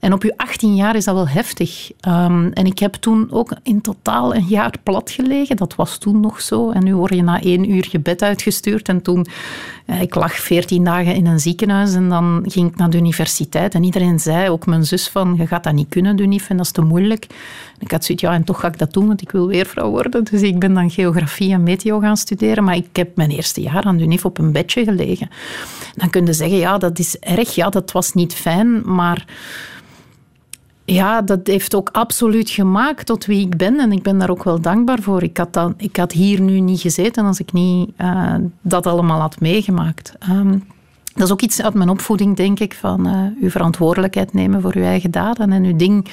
[0.04, 1.92] En op je 18 jaar is dat wel heftig.
[2.00, 5.56] Ehm, en ik heb toen ook in totaal een jaar plat gelegen.
[5.56, 6.72] Dat was toen nog zo.
[6.72, 8.90] En nu word je na één uur je bed uitgestuurd.
[8.90, 9.26] En toen,
[9.86, 13.74] eh, ik lag 14 dagen in een ziekenhuis en dan ging ik naar de universiteit.
[13.74, 16.66] En iedereen zei, ook mijn zus, van je gaat dat niet kunnen, UNIF, en dat
[16.66, 17.28] is te moeilijk.
[17.80, 20.24] Ik had zoiets, ja, en toch ga ik dat doen, want ik wil weervrouw worden.
[20.24, 22.64] Dus ik ben dan geografie en meteo gaan studeren.
[22.64, 25.30] Maar ik heb mijn eerste jaar aan de op een bedje gelegen.
[25.96, 27.56] Dan kun je zeggen, ja, dat is erg.
[27.56, 29.26] Ja, dat was niet fijn, maar
[30.86, 33.80] ja, dat heeft ook absoluut gemaakt tot wie ik ben.
[33.80, 35.24] En ik ben daar ook wel dankbaar voor.
[35.24, 39.20] Ik had, dan, ik had hier nu niet gezeten als ik niet eh, dat allemaal
[39.20, 40.14] had meegemaakt.
[40.20, 40.58] Ehm,
[41.14, 44.76] dat is ook iets uit mijn opvoeding, denk ik, van eh, uw verantwoordelijkheid nemen voor
[44.76, 46.08] uw eigen daden en uw ding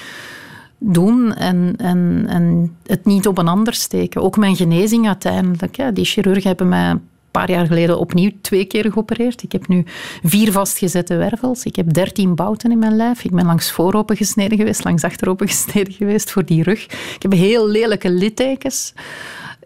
[0.78, 4.22] doen en, en, en het niet op een ander steken.
[4.22, 5.76] Ook mijn genezing uiteindelijk.
[5.76, 5.92] Hè.
[5.92, 6.98] Die chirurgen hebben mij
[7.30, 9.42] paar jaar geleden opnieuw twee keer geopereerd.
[9.42, 9.84] Ik heb nu
[10.22, 11.64] vier vastgezette wervels.
[11.64, 13.24] Ik heb dertien bouten in mijn lijf.
[13.24, 16.84] Ik ben langs vooropen gesneden geweest, langs achteropen gesneden geweest voor die rug.
[16.84, 18.92] Ik heb heel lelijke littekens.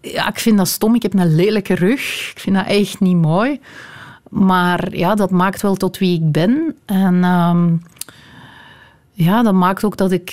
[0.01, 0.95] Ja, ik vind dat stom.
[0.95, 2.31] Ik heb een lelijke rug.
[2.35, 3.61] Ik vind dat echt niet mooi.
[4.31, 6.77] Maar ja, dat maakt wel tot wie ik ben.
[6.87, 7.73] En ehm,
[9.13, 10.31] ja, dat maakt ook dat ik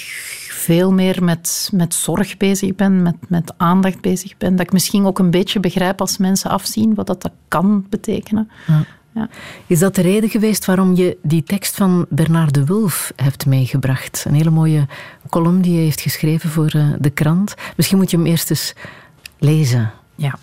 [0.61, 4.55] veel meer met, met zorg bezig ben, met, met aandacht bezig ben.
[4.55, 8.49] Dat ik misschien ook een beetje begrijp als mensen afzien wat dat, dat kan betekenen.
[8.67, 8.85] Ja.
[9.13, 9.29] Ja.
[9.67, 14.23] Is dat de reden geweest waarom je die tekst van Bernard de Wulf hebt meegebracht?
[14.27, 14.88] Een hele mooie
[15.29, 17.55] column die je heeft geschreven voor eh, de krant.
[17.75, 18.73] Misschien moet je hem eerst eens
[19.39, 19.91] lezen.
[20.15, 20.35] Ja.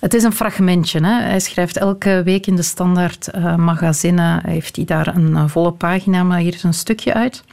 [0.00, 1.00] Het is een fragmentje.
[1.00, 1.22] Hè.
[1.22, 4.40] Hij schrijft elke week in de standaard eh, magazine.
[4.46, 7.44] Heeft hij daar een volle pagina, maar hier is een stukje uit.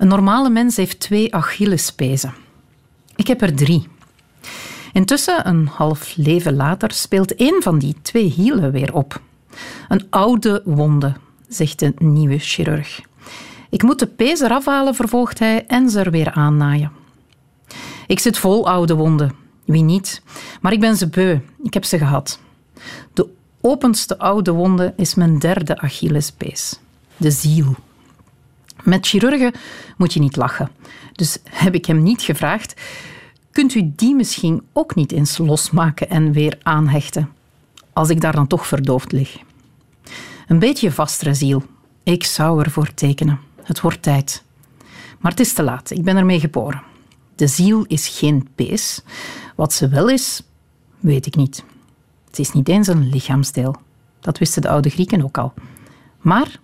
[0.00, 2.34] Een normale mens heeft twee Achillespezen.
[3.16, 3.88] Ik heb er drie.
[4.92, 9.20] Intussen, een half leven later, speelt één van die twee hielen weer op.
[9.88, 11.12] Een oude wonde,
[11.48, 13.00] zegt de nieuwe chirurg.
[13.70, 16.92] Ik moet de pees eraf halen, vervolgt hij, en ze er weer aannaaien.
[18.06, 19.34] Ik zit vol oude wonden.
[19.64, 20.22] Wie niet?
[20.60, 21.38] Maar ik ben ze beu.
[21.62, 22.40] Ik heb ze gehad.
[23.12, 23.28] De
[23.60, 26.80] openste oude wonde is mijn derde Achillespees.
[27.16, 27.74] De ziel.
[28.84, 29.52] Met chirurgen
[29.96, 30.70] moet je niet lachen.
[31.12, 32.80] Dus heb ik hem niet gevraagd.
[33.52, 37.28] Kunt u die misschien ook niet eens losmaken en weer aanhechten?
[37.92, 39.38] Als ik daar dan toch verdoofd lig.
[40.46, 41.62] Een beetje vastere ziel.
[42.02, 43.40] Ik zou ervoor tekenen.
[43.62, 44.44] Het wordt tijd.
[45.18, 45.90] Maar het is te laat.
[45.90, 46.82] Ik ben ermee geboren.
[47.34, 49.02] De ziel is geen pees.
[49.56, 50.42] Wat ze wel is,
[50.98, 51.64] weet ik niet.
[52.26, 53.76] Het is niet eens een lichaamsdeel.
[54.20, 55.54] Dat wisten de oude Grieken ook al.
[56.20, 56.60] Maar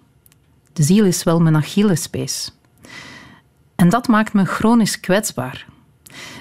[0.77, 2.53] de ziel is wel mijn Achillespees.
[3.75, 5.67] En dat maakt me chronisch kwetsbaar.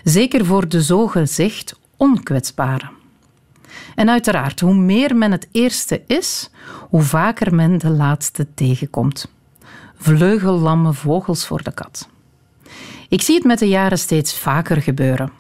[0.04, 2.90] Zeker voor de zogezegd onkwetsbare.
[3.96, 6.50] En uiteraard, hoe meer men het eerste is,
[6.90, 9.32] hoe vaker men de laatste tegenkomt.
[9.98, 12.10] Vleugellamme vogels voor de kat.
[13.10, 15.32] Ik zie het met de jaren steeds vaker gebeuren.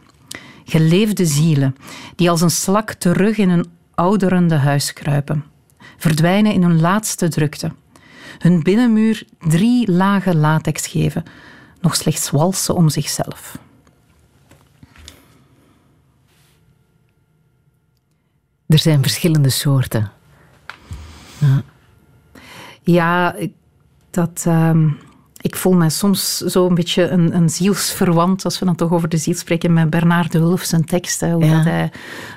[0.65, 1.75] Geleefde zielen
[2.15, 3.65] die als een slak terug in een
[3.95, 5.45] ouderende huis kruipen,
[5.97, 7.71] verdwijnen in hun laatste drukte.
[8.39, 11.23] Hun binnenmuur drie lagen latex geven,
[11.81, 13.57] nog slechts walsen om zichzelf.
[18.67, 20.11] Er zijn verschillende soorten.
[22.81, 23.53] Ja, ik-
[24.09, 24.89] dat, ehm,
[25.41, 29.09] ik voel me soms zo een beetje een, een zielsverwant, als we dan toch over
[29.09, 31.31] de ziel spreken, met Bernard de Wulf zijn teksten.
[31.31, 31.55] Hoe Ja.
[31.55, 31.91] dat hij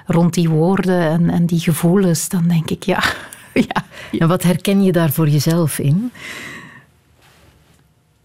[0.07, 3.03] rond die woorden en, en die gevoelens, dan denk ik, ja,
[3.69, 3.85] ja,
[4.19, 6.11] En wat herken je daar voor jezelf in?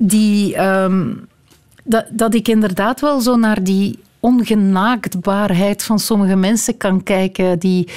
[0.07, 1.14] die, ehm,
[1.84, 7.88] dat, dat ik inderdaad wel zo naar die ongenaaktbaarheid van sommige mensen kan kijken, die,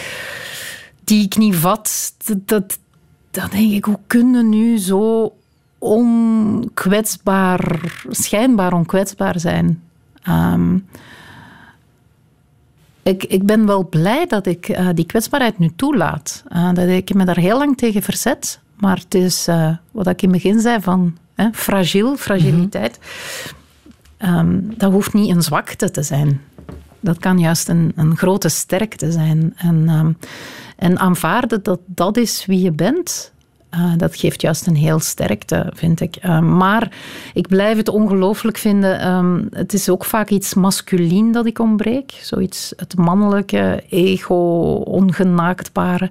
[1.05, 2.15] die ik niet vat.
[2.25, 2.79] Dat, dat,
[3.31, 5.35] dan denk ik, hoe kunnen nu zo
[5.79, 9.83] onkwetsbaar, schijnbaar onkwetsbaar zijn?
[10.23, 10.79] Ehm,
[13.07, 16.45] ik, ik ben wel blij dat ik eh, die kwetsbaarheid nu toelaat.
[16.49, 18.61] Eh, dat ik me daar heel lang tegen verzet.
[18.77, 22.99] Maar het is eh, wat ik in het begin zei van hè, fragiel, fragiliteit.
[24.17, 26.41] Ehm, dat hoeft niet een zwakte te zijn.
[27.01, 29.55] Dat kan juist een, een grote sterkte zijn.
[29.57, 30.13] En, ehm,
[30.77, 33.33] en aanvaarden dat dat is wie je bent,
[33.77, 36.17] eh, dat geeft juist een heel sterkte, vind ik.
[36.17, 36.93] Eh, maar
[37.35, 39.01] ik blijf het ongelooflijk vinden.
[39.01, 42.19] ehm, het is ook vaak iets masculien dat ik ontbreek.
[42.23, 44.35] Zoiets, het mannelijke, ego,
[44.75, 46.11] ongenaaktbare.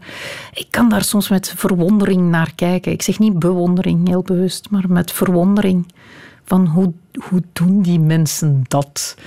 [0.53, 2.91] Ik kan daar soms met verwondering naar kijken.
[2.91, 5.93] Ik zeg niet bewondering, heel bewust, maar met verwondering.
[6.43, 6.93] Van hoe,
[7.29, 9.17] hoe doen die mensen dat?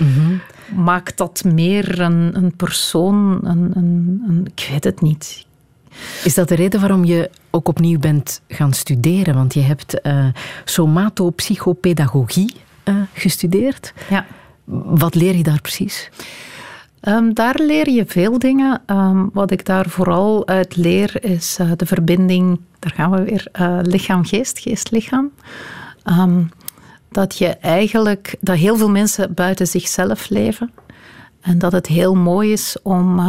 [0.77, 3.39] Maakt dat meer een, een persoon?
[3.43, 5.47] Een, een, een, ik weet het niet.
[6.25, 9.35] Is dat de reden waarom je ook opnieuw bent gaan studeren?
[9.35, 10.27] Want je hebt eh
[10.65, 13.93] somatopsychopedagogie eh, gestudeerd.
[14.11, 14.27] Ja.
[14.85, 16.11] Wat leer je daar precies?
[17.01, 18.83] Ehm, daar leer je veel dingen.
[18.87, 23.49] Ehm, wat ik daar vooral uit leer is eh, de verbinding, daar gaan we weer,
[23.83, 25.31] lichaam-geest, geest-lichaam.
[26.03, 26.43] Ehm,
[27.11, 30.71] dat je eigenlijk, dat heel veel mensen buiten zichzelf leven.
[31.41, 33.21] En dat het heel mooi is om,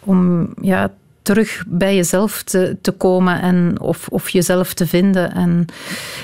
[0.00, 0.90] om ja,
[1.26, 5.32] terug bij jezelf te, te komen en of, of jezelf te vinden.
[5.32, 5.64] En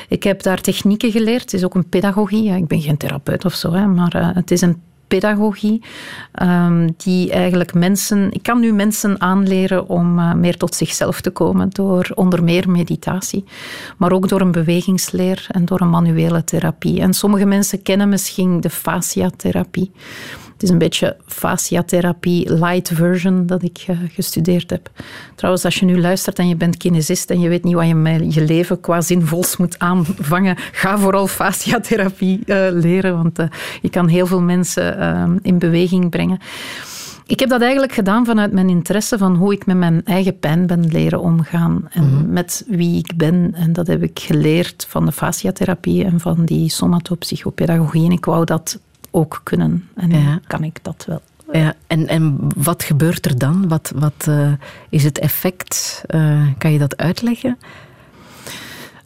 [0.08, 1.40] ik heb daar technieken geleerd.
[1.40, 2.56] Het is ook een pedagogie.
[2.56, 5.82] Ik ben geen therapeut of zo, hè, maar eh, het is een pedagogie
[6.32, 8.32] ehm, die eigenlijk mensen...
[8.32, 12.70] Ik kan nu mensen aanleren om eh, meer tot zichzelf te komen door onder meer
[12.70, 13.44] meditatie,
[13.96, 17.00] maar ook door een bewegingsleer en door een manuele therapie.
[17.00, 19.90] En sommige mensen kennen misschien de fasciatherapie.
[20.62, 24.90] Het is een beetje fasciatherapie light version dat ik eh, gestudeerd heb.
[25.34, 27.94] Trouwens, als je nu luistert en je bent kinesist en je weet niet wat je
[27.94, 33.46] met je leven qua zinvols moet aanvangen, ga vooral fasciatherapie uh, leren, want uh,
[33.80, 36.38] je kan heel veel mensen in beweging brengen.
[37.26, 40.66] Ik heb dat eigenlijk gedaan vanuit mijn interesse van hoe ik met mijn eigen pijn
[40.66, 42.32] ben leren omgaan en mm -hmm.
[42.32, 43.54] met wie ik ben.
[43.54, 48.04] En dat heb ik geleerd van de fasciatherapie en van die somatopsychopedagogie.
[48.04, 48.78] En ik wou dat
[49.12, 49.88] ook kunnen.
[49.94, 50.40] En ja.
[50.46, 51.22] kan ik dat wel.
[51.52, 53.68] Ja, en, en wat gebeurt er dan?
[53.68, 54.52] Wat, wat uh,
[54.88, 56.02] is het effect?
[56.14, 57.58] Uh, kan je dat uitleggen?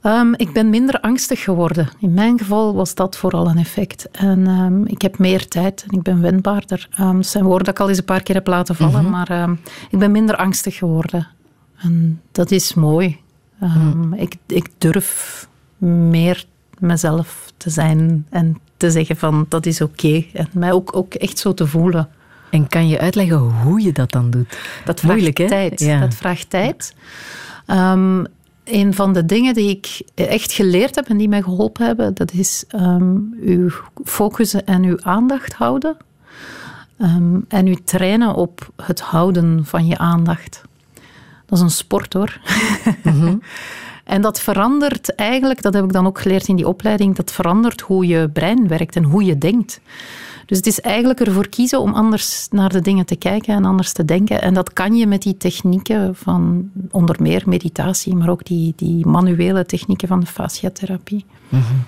[0.03, 1.89] Um, ik ben minder angstig geworden.
[1.99, 4.11] In mijn geval was dat vooral een effect.
[4.11, 6.89] En um, ik heb meer tijd en ik ben wendbaarder.
[7.01, 9.13] Um, dat zijn woorden dat ik al eens een paar keer heb laten vallen, mm
[9.13, 9.27] -hmm.
[9.29, 9.51] maar
[9.91, 11.29] ik ben minder angstig geworden.
[11.77, 13.21] En dat is mooi.
[13.59, 14.15] Mm.
[14.15, 16.45] ik, ik durf meer
[16.79, 20.07] mezelf te zijn en te zeggen van dat is oké.
[20.07, 20.31] Okay.
[20.33, 22.09] En mij ook, ook echt zo te voelen.
[22.51, 24.59] En kan je uitleggen hoe je dat dan doet?
[24.85, 25.47] Dat vraagt Moeilijk, hè?
[25.47, 25.81] tijd.
[25.81, 26.01] Ja.
[26.01, 26.95] Dat vraagt tijd.
[27.67, 28.27] Um,
[28.65, 32.33] een van de dingen die ik echt geleerd heb en die mij geholpen hebben, dat
[32.33, 33.71] is um, uw
[34.05, 35.97] focussen en uw aandacht houden.
[36.99, 40.63] Um, en u trainen op het houden van je aandacht.
[41.47, 42.41] Dat is een sport hoor.
[43.03, 43.43] Mm -hmm.
[44.07, 47.81] En dat verandert eigenlijk, dat heb ik dan ook geleerd in die opleiding, dat verandert
[47.81, 49.81] hoe je brein werkt en hoe je denkt.
[50.47, 53.93] Dus het is eigenlijk ervoor kiezen om anders naar de dingen te kijken en anders
[53.93, 54.43] te denken.
[54.43, 59.07] En dat kan je met die technieken van onder meer meditatie, maar ook die, die
[59.07, 61.25] manuele technieken van de fasciatherapie.
[61.49, 61.85] Mm -hmm.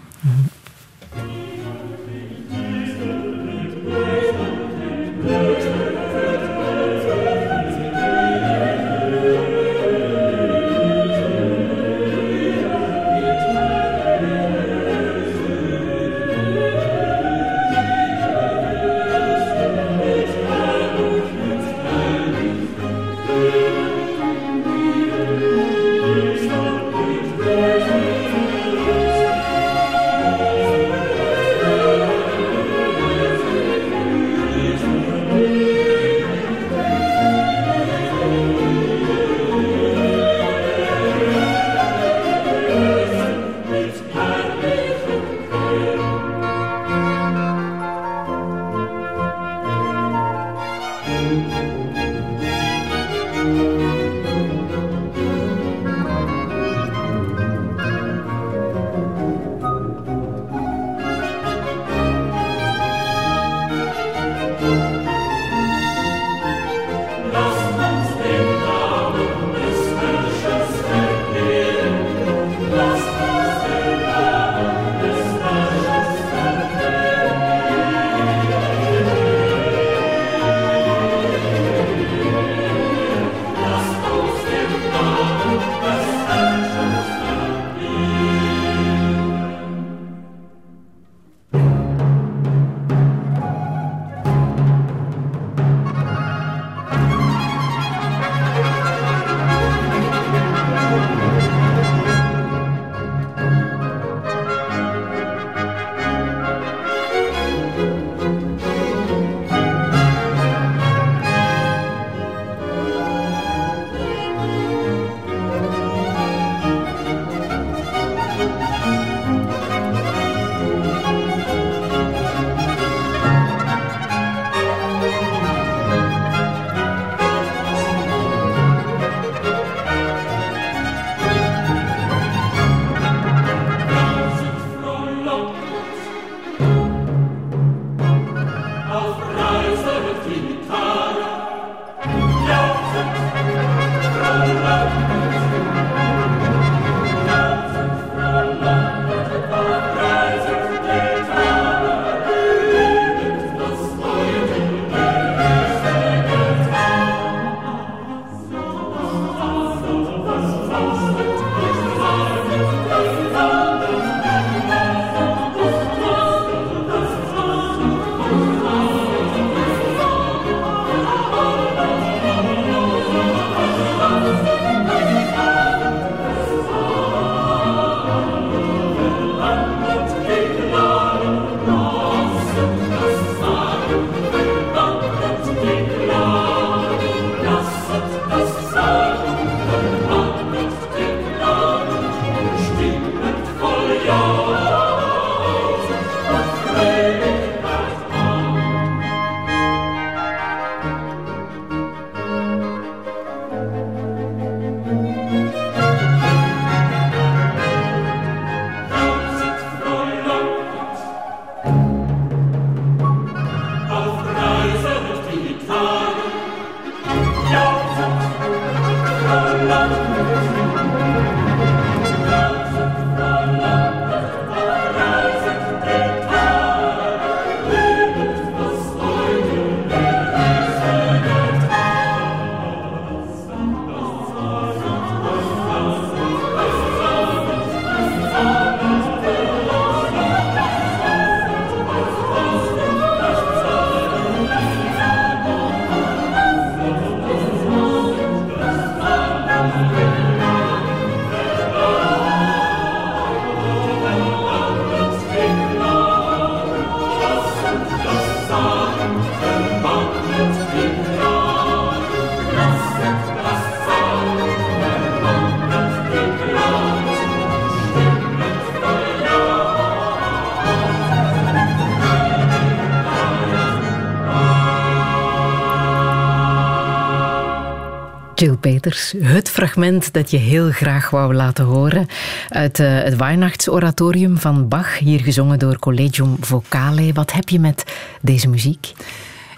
[278.80, 282.06] Peters, het fragment dat je heel graag wou laten horen
[282.48, 287.12] uit eh, het Weihnachtsoratorium van Bach, hier gezongen door Collegium Vocale.
[287.12, 287.84] Wat heb je met
[288.22, 288.92] deze muziek?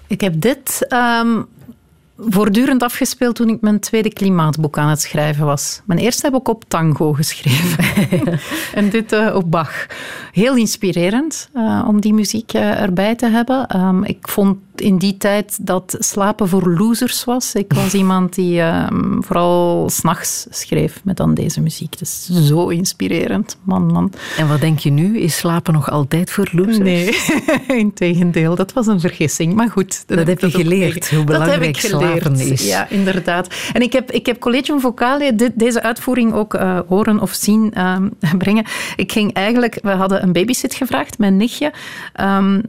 [0.07, 1.41] Ik heb dit ehm,
[2.17, 5.81] voortdurend afgespeeld toen ik mijn tweede klimaatboek aan het schrijven was.
[5.85, 7.83] Mijn eerste heb ik op tango geschreven.
[8.79, 9.85] en dit eh, op Bach.
[10.31, 13.67] Heel inspirerend eh, om die muziek erbij te hebben.
[13.67, 17.55] Ehm, ik vond in die tijd dat slapen voor losers was.
[17.55, 21.99] Ik was iemand die ehm, vooral s'nachts schreef met dan deze muziek.
[21.99, 23.57] Dus zo inspirerend.
[23.63, 24.13] Man, man.
[24.37, 25.19] En wat denk je nu?
[25.19, 26.77] Is slapen nog altijd voor losers?
[26.77, 27.17] Nee,
[27.85, 28.55] integendeel.
[28.55, 29.53] Dat was een vergissing.
[29.53, 30.03] Maar goed.
[30.07, 32.51] Dat heb je geleerd, hoe belangrijk dat heb ik slapen geleerd.
[32.51, 32.67] is.
[32.67, 33.55] Ja, inderdaad.
[33.73, 38.09] En ik heb, ik heb Collegium Vocale deze uitvoering ook eh, horen of zien ehm,
[38.37, 38.65] brengen.
[38.95, 39.79] Ik ging eigenlijk...
[39.81, 41.71] We hadden een babysit gevraagd, mijn nichtje...
[42.13, 42.59] ehm,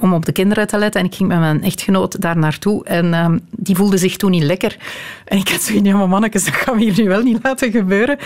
[0.00, 1.00] om op de kinderen te letten.
[1.00, 2.84] En ik ging met mijn echtgenoot daar naartoe.
[2.84, 4.76] En ehm, die voelde zich toen niet lekker.
[5.24, 7.70] En ik had zoiets ja, maar mannetjes, dat gaan we hier nu wel niet laten
[7.70, 8.18] gebeuren.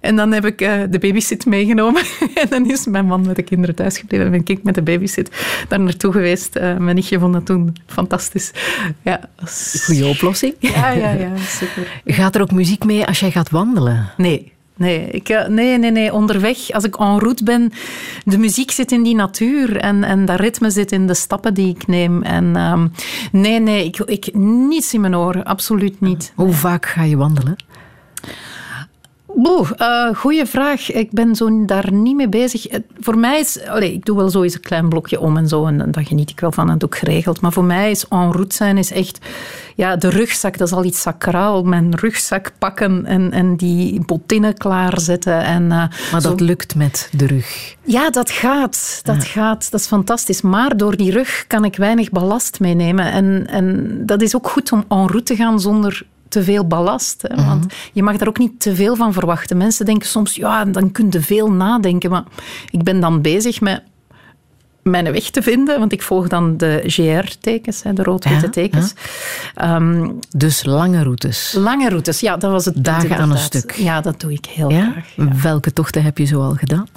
[0.00, 2.02] En dan heb ik eh, de babysit meegenomen.
[2.42, 4.26] en dan is mijn man met de kinderen thuisgebleven.
[4.26, 5.30] En ben ik met de babysit
[5.68, 6.56] daar naartoe geweest.
[6.56, 8.50] Eh, mijn nichtje vond dat toen fantastisch.
[9.02, 9.20] Ja,
[9.84, 10.54] Goeie oplossing.
[10.58, 11.30] ja, ja, ja,
[11.60, 12.02] super.
[12.04, 14.10] Gaat er ook muziek mee als jij gaat wandelen?
[14.16, 14.54] Nee.
[14.76, 17.72] Nee, ik, eh, nee, nee, nee, onderweg, als ik en route ben,
[18.24, 21.68] de muziek zit in die natuur en, en dat ritme zit in de stappen die
[21.68, 22.22] ik neem.
[22.22, 22.88] En ehm,
[23.32, 26.32] nee, nee, ik, ik, niets in mijn oren, absoluut niet.
[26.34, 27.56] Hoe vaak ga je wandelen?
[29.38, 30.92] Boe, eh, goeie vraag.
[30.92, 32.62] Ik ben zo daar niet mee bezig.
[32.70, 33.60] Het- Voor mij is...
[33.66, 35.66] Allez, ik doe wel zo eens een klein blokje om en zo.
[35.66, 37.40] En, en daar geniet ik wel van en ik geregeld.
[37.40, 39.18] Maar voor mij is en route zijn is echt...
[39.74, 41.62] Ja, de rugzak, dat is al iets sacraal.
[41.62, 45.42] Mijn rugzak pakken en, en die botinnen klaarzetten.
[45.44, 47.74] En, eh, Maar zo- dat lukt met de rug.
[47.84, 49.00] ja, dat gaat.
[49.02, 49.70] Dat gaat.
[49.70, 50.40] Dat is fantastisch.
[50.42, 53.12] Maar door die rug kan ik weinig ballast meenemen.
[53.12, 56.06] En, en dat is ook goed om en route te gaan zonder
[56.36, 57.22] te veel ballast.
[57.22, 57.44] Hè?
[57.44, 59.56] Want je mag daar ook niet te veel van verwachten.
[59.56, 62.10] Mensen denken soms, ja, dan kun je veel nadenken.
[62.10, 62.24] Maar
[62.70, 63.82] ik ben dan bezig met
[64.82, 65.78] mijn weg te vinden.
[65.78, 68.94] Want ik volg dan de GR-tekens, de rood-witte Ja, tekens.
[69.54, 71.52] Ehm, Dus lange routes.
[71.58, 73.72] lange routes, ja, dat was het punt, Dagen aan een stuk.
[73.72, 74.90] Ja, dat doe ik heel Ja?
[74.90, 75.42] graag.
[75.42, 76.88] Welke tochten heb je zo al gedaan?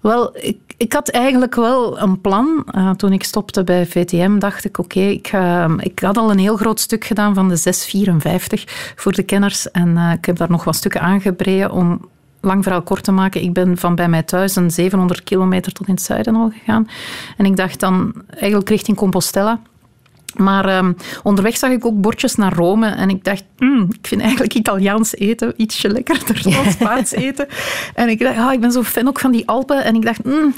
[0.00, 2.64] Wel, ik, ik had eigenlijk wel een plan.
[2.70, 5.32] Eh, toen ik stopte bij VTM dacht ik, oké, ik,
[5.78, 9.70] ik had al een heel groot stuk gedaan van de 654 voor de kenners.
[9.70, 12.08] En eh, ik heb daar nog wat stukken aangebreid om
[12.40, 13.42] lang verhaal kort te maken.
[13.42, 16.88] Ik ben van bij mij thuis een 700 kilometer tot in het zuiden al gegaan.
[17.36, 19.60] En ik dacht dan eigenlijk richting Compostela.
[20.38, 20.92] Maar ehm,
[21.22, 25.16] onderweg zag ik ook bordjes naar Rome en ik dacht, "Hmm, ik vind eigenlijk Italiaans
[25.16, 27.46] eten ietsje lekkerder dan Spaans eten.
[27.94, 29.84] En ik dacht, ah, ik ben zo fan ook van die Alpen.
[29.84, 30.54] En ik dacht, "Hmm."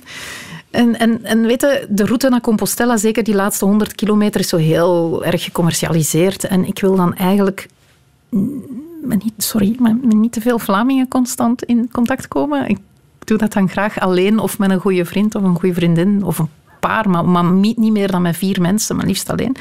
[0.70, 4.48] en, en, en weet je, de route naar Compostela, zeker die laatste 100 kilometer, is
[4.48, 6.44] zo heel erg gecommercialiseerd.
[6.44, 7.68] En ik wil dan eigenlijk
[9.02, 12.68] met niet, sorry, maar met niet te veel Vlamingen constant in contact komen.
[12.68, 12.78] Ik
[13.24, 16.38] doe dat dan graag alleen of met een goede vriend of een goede vriendin of
[16.38, 16.48] een
[16.80, 19.56] paar, maar, maar niet meer dan met vier mensen, maar liefst alleen.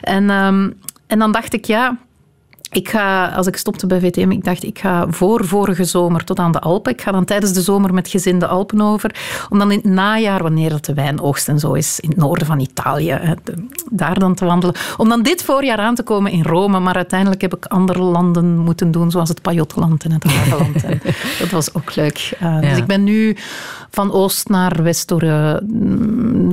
[0.00, 0.70] En, ehm,
[1.06, 1.96] en dan dacht ik, ja,
[2.70, 6.38] ik ga, als ik stopte bij VTM, ik dacht, ik ga voor vorige zomer tot
[6.38, 6.92] aan de Alpen.
[6.92, 9.14] Ik ga dan tijdens de zomer met gezin de Alpen over.
[9.50, 12.46] Om dan in het najaar, wanneer dat de wijnoogst en zo is, in het noorden
[12.46, 13.34] van Italië,
[13.90, 14.74] daar dan te wandelen.
[14.96, 16.78] Om dan dit voorjaar aan te komen in Rome.
[16.78, 20.82] Maar uiteindelijk heb ik andere landen moeten doen, zoals het Pajotland en het Hageland.
[21.40, 22.38] Dat was ook leuk.
[22.42, 23.36] Uh, Dus ik ben nu
[23.90, 25.54] van oost naar west door, eh,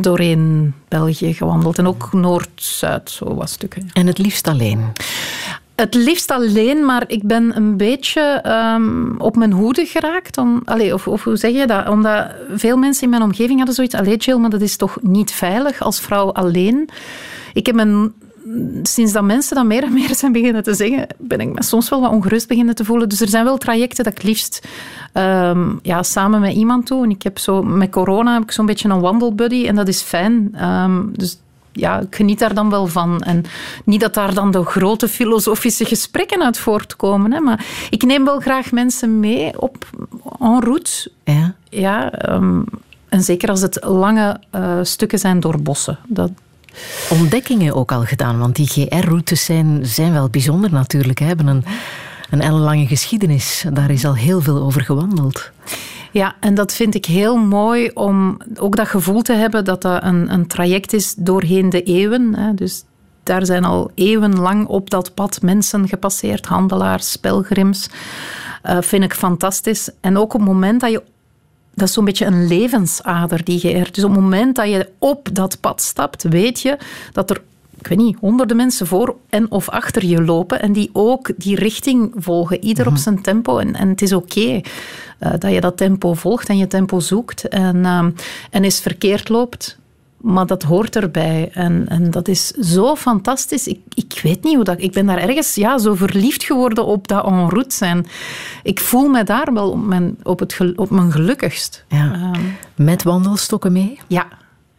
[0.01, 1.77] doorheen België gewandeld.
[1.77, 3.89] En ook noord-zuid, zo wat stukken.
[3.93, 4.85] En het liefst alleen.
[5.75, 10.37] Het liefst alleen, maar ik ben een beetje ehm, op mijn hoede geraakt.
[10.37, 11.89] Om, of, hoe zeg je dat?
[11.89, 13.95] Omdat veel mensen in mijn omgeving hadden zoiets.
[13.95, 16.89] Allee, Jill, maar dat is toch niet veilig als vrouw alleen?
[17.53, 18.13] Ik heb mijn
[18.83, 21.89] sinds dat mensen dat meer en meer zijn beginnen te zeggen, ben ik me soms
[21.89, 23.09] wel wat ongerust beginnen te voelen.
[23.09, 24.67] Dus er zijn wel trajecten dat ik liefst
[25.13, 27.03] ehm, ja, samen met iemand doe.
[27.03, 30.01] En ik heb zo, met corona heb ik zo'n beetje een wandelbuddy en dat is
[30.01, 30.49] fijn.
[30.55, 31.39] Ehm, dus
[31.71, 33.21] ja, ik geniet daar dan wel van.
[33.21, 33.45] En
[33.85, 37.31] niet dat daar dan de grote filosofische gesprekken uit voortkomen.
[37.31, 39.89] Hè, maar ik neem wel graag mensen mee op
[40.39, 41.11] en route.
[41.23, 41.53] Ja.
[41.69, 42.61] Ja, ehm,
[43.09, 45.97] en zeker als het lange eh, stukken zijn door bossen.
[46.07, 46.31] Dat,
[47.09, 51.19] Ontdekkingen ook al gedaan, want die GR-routes zijn, zijn wel bijzonder natuurlijk.
[51.19, 51.25] Hè.
[51.25, 51.63] Hebben een,
[52.29, 53.65] een ellenlange geschiedenis.
[53.73, 55.51] Daar is al heel veel over gewandeld.
[56.11, 60.03] Ja, en dat vind ik heel mooi om ook dat gevoel te hebben dat dat
[60.03, 62.35] een, een traject is doorheen de eeuwen.
[62.35, 62.53] Hè.
[62.53, 62.83] Dus
[63.23, 67.89] daar zijn al eeuwenlang op dat pad mensen gepasseerd, handelaars, pelgrims.
[68.63, 69.89] Uh, vind ik fantastisch.
[70.01, 71.03] En ook op het moment dat je
[71.73, 73.87] dat is zo'n beetje een levensader die je.
[73.91, 76.77] Dus op het moment dat je op dat pad stapt, weet je
[77.11, 77.41] dat er
[77.81, 81.55] ik weet niet, honderden mensen voor en of achter je lopen en die ook die
[81.55, 83.57] richting volgen, ieder op zijn tempo.
[83.57, 84.61] En, en het is oké
[85.19, 87.47] eh, dat je dat tempo volgt en je tempo zoekt.
[87.47, 88.11] En, ehm,
[88.49, 89.77] en het verkeerd loopt,
[90.17, 91.49] maar dat hoort erbij.
[91.53, 93.67] En, en dat is zo fantastisch.
[93.67, 94.81] Ik, ik weet niet hoe dat...
[94.81, 98.05] Ik ben daar ergens ja, zo verliefd geworden op dat en route zijn.
[98.63, 101.85] Ik voel me daar wel op mijn, op het, op mijn gelukkigst.
[101.87, 102.13] Ja.
[102.13, 102.41] Ehm,
[102.75, 103.99] Met wandelstokken mee?
[104.07, 104.27] ja.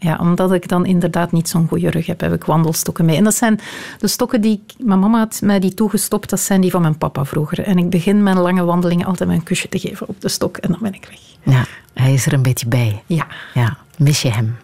[0.03, 3.16] Ja, omdat ik dan inderdaad niet zo'n goede rug heb, heb ik wandelstokken mee.
[3.16, 3.61] En dat zijn
[3.99, 6.99] de stokken die ik- mijn mama had mij die toegestopt, dat zijn die van mijn
[6.99, 7.61] papa vroeger.
[7.61, 10.57] En ik begin mijn lange wandelingen altijd met een kusje te geven op de stok
[10.57, 11.55] en dan ben ik weg.
[11.55, 11.65] Ja,
[11.95, 13.03] hij is er een beetje bij.
[13.07, 14.57] Ja, Ja, mis je hem?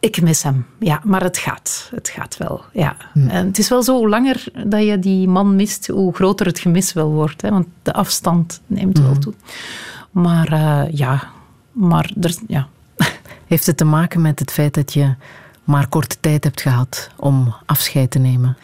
[0.00, 0.66] ik mis hem.
[0.78, 1.88] Ja, maar het gaat.
[1.94, 2.64] Het gaat wel.
[2.72, 2.96] Ja.
[3.14, 6.58] En het is wel zo, hoe langer dat je die man mist, hoe groter het
[6.58, 7.42] gemis wel wordt.
[7.42, 7.50] Hè?
[7.50, 9.32] Want de afstand neemt wel toe.
[10.10, 11.22] Maar eh, ja,
[11.72, 12.68] maar er, ja,
[13.46, 15.14] Heeft het te maken met het feit dat je
[15.64, 18.56] maar korte tijd hebt gehad om afscheid te nemen?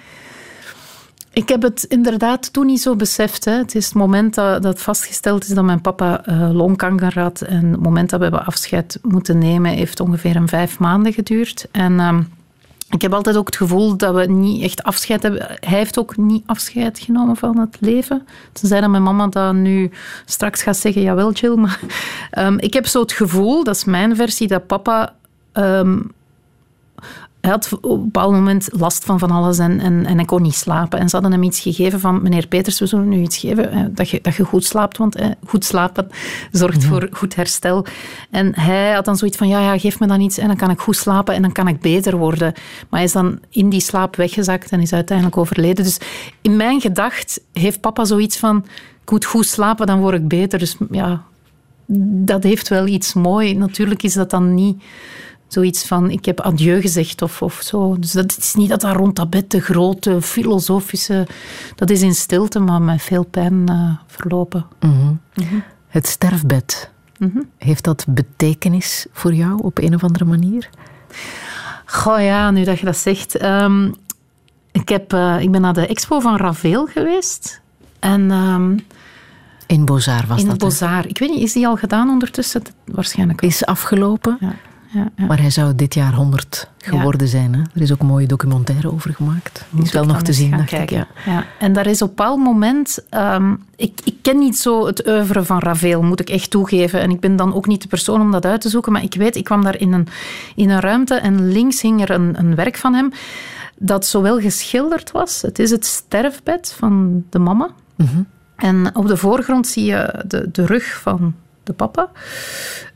[1.33, 3.45] Ik heb het inderdaad toen niet zo beseft.
[3.45, 3.53] Hè.
[3.53, 7.41] Het is het moment dat, dat vastgesteld is dat mijn papa eh, longkanker had.
[7.41, 11.69] En het moment dat we hebben afscheid moeten nemen, heeft ongeveer een vijf maanden geduurd.
[11.71, 12.23] En ehm,
[12.93, 15.47] ik heb altijd ook het gevoel dat we niet echt afscheid hebben.
[15.47, 18.27] Hij heeft ook niet afscheid genomen van het leven.
[18.53, 19.91] Tenzij dat mijn mama dat nu
[20.25, 21.55] straks gaat zeggen, jawel Jill.
[21.55, 21.81] Maar
[22.31, 25.15] ehm, ik heb zo het gevoel, dat is mijn versie, dat papa...
[25.53, 25.99] ehm,
[27.43, 30.43] hij had op een bepaald moment last van van alles en, en, en hij kon
[30.43, 30.99] niet slapen.
[30.99, 33.81] En ze hadden hem iets gegeven van, meneer Peters, we zullen nu iets geven, eh,
[33.91, 36.09] dat je, dat je goed slaapt, want eh, goed slapen
[36.51, 37.87] zorgt voor goed herstel.
[38.31, 40.71] En hij had dan zoiets van, ja, ja, geef me dan iets en dan kan
[40.71, 42.53] ik goed slapen en dan kan ik beter worden.
[42.89, 45.85] Maar hij is dan in die slaap weggezakt en is uiteindelijk overleden.
[45.85, 46.01] Dus
[46.41, 48.65] in mijn gedacht heeft papa zoiets van,
[49.03, 50.59] ik moet goed slapen, dan word ik beter.
[50.59, 51.23] Dus ja,
[52.25, 53.55] dat heeft wel iets mooi.
[53.55, 54.83] Natuurlijk is dat dan niet
[55.53, 57.97] zoiets van ik heb adieu gezegd of, of zo.
[57.99, 61.27] Dus dat is niet dat daar rond dat bed de grote filosofische...
[61.75, 64.67] Dat is in stilte, maar met veel pijn eh, verlopen.
[65.89, 67.39] Het sterfbed, Mhm.
[67.59, 70.69] heeft dat betekenis voor jou op een of andere manier?
[71.87, 73.37] Goh ja, nu dat je dat zegt.
[73.37, 73.91] ehm,
[74.73, 77.61] ik, heb, eh, ik ben naar de expo van Ravel geweest.
[77.99, 78.77] En ehm,
[79.67, 80.61] In Bozar was in dat.
[80.61, 80.67] hè?
[80.67, 81.07] Bozar.
[81.07, 82.63] Ik weet niet, is die al gedaan ondertussen?
[82.85, 83.51] Waarschijnlijk wel.
[83.51, 84.55] Is afgelopen, Ja,
[84.93, 87.55] ja, maar hij zou dit jaar 100 geworden zijn.
[87.55, 87.61] Hè?
[87.75, 89.65] Er is ook een mooie documentaire over gemaakt.
[89.71, 90.69] Die is wel nog te zien, dacht ik.
[90.69, 90.97] kijken.
[90.97, 91.07] Ja.
[91.33, 91.45] Ja.
[91.59, 92.99] En daar is op een bepaald moment...
[93.09, 97.01] ehm, ik, ik ken niet zo het oeuvre van Ravel, moet ik echt toegeven.
[97.01, 98.93] En ik ben dan ook niet de persoon om dat uit te zoeken.
[98.93, 100.09] Maar ik weet, ik kwam daar in een,
[100.57, 103.13] in een ruimte en links hing er een, een werk van hem
[103.79, 105.43] dat zowel geschilderd was.
[105.43, 107.71] Het is het sterfbed van de mama.
[108.57, 112.11] En op de voorgrond zie je de, de rug van de papa.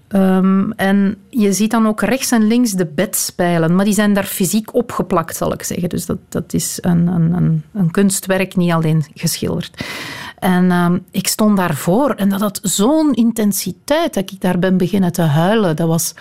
[0.09, 4.25] Ehm, en je ziet dan ook rechts en links de bedspijlen, maar die zijn daar
[4.25, 5.89] fysiek opgeplakt, zal ik zeggen.
[5.89, 9.85] Dus dat, dat is een, een, een, kunstwerk, niet alleen geschilderd.
[10.39, 15.13] En ehm, ik stond daarvoor en dat had zo'n intensiteit dat ik daar ben beginnen
[15.13, 15.77] te huilen.
[15.77, 16.15] Dat was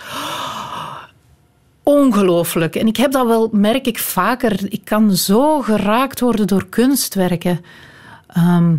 [1.82, 2.76] ongelooflijk.
[2.76, 4.60] En ik heb dat wel, merk ik vaker.
[4.68, 7.60] Ik kan zo geraakt worden door kunstwerken.
[8.26, 8.74] Ehm,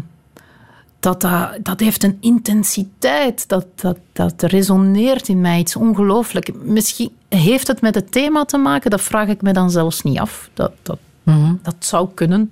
[0.99, 3.48] dat, dat, dat heeft een intensiteit.
[3.48, 6.64] Dat, dat, dat resoneert in mij iets ongelooflijk.
[6.64, 8.90] Misschien heeft het met het thema te maken.
[8.90, 10.49] Dat vraag ik me dan zelfs niet af.
[10.53, 10.98] Dat, dat,
[11.61, 12.52] dat zou kunnen.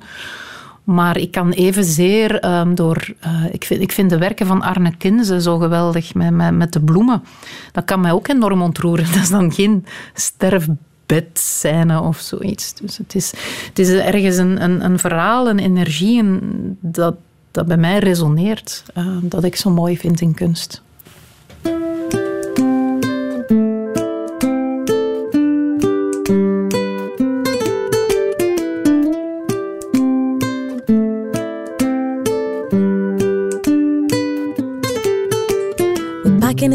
[0.84, 3.14] Maar ik kan evenzeer ehm, door...
[3.20, 6.74] eh, ik, vind, ik vind de werken van Arne Kinze zo geweldig met, met, met
[6.74, 7.24] de bloemen.
[7.72, 9.06] Dat kan mij ook enorm ontroeren.
[9.14, 12.74] Dat is dan geen sterfbedscène of zoiets.
[12.74, 13.34] Dus het is,
[13.68, 16.42] het is ergens een, een, een verhaal, een energie en
[16.82, 17.16] dat,
[17.56, 18.84] dat bij mij resoneert.
[18.94, 20.82] eh, dat ik zo mooi vind in kunst.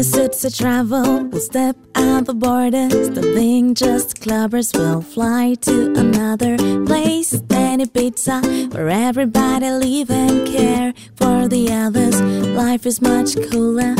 [0.01, 1.25] The suits travel.
[1.25, 3.09] We'll step out the borders.
[3.11, 6.57] The being just clubbers will fly to another
[6.87, 7.31] place.
[7.31, 8.41] Danny Pizza,
[8.71, 12.19] where everybody live and care for the others.
[12.63, 13.93] Life is much cooler.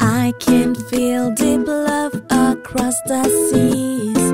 [0.00, 4.26] I can feel deep love across the seas.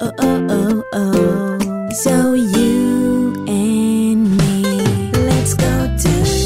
[0.00, 1.90] Oh, oh, oh, oh.
[2.04, 6.41] So you and me, let's go to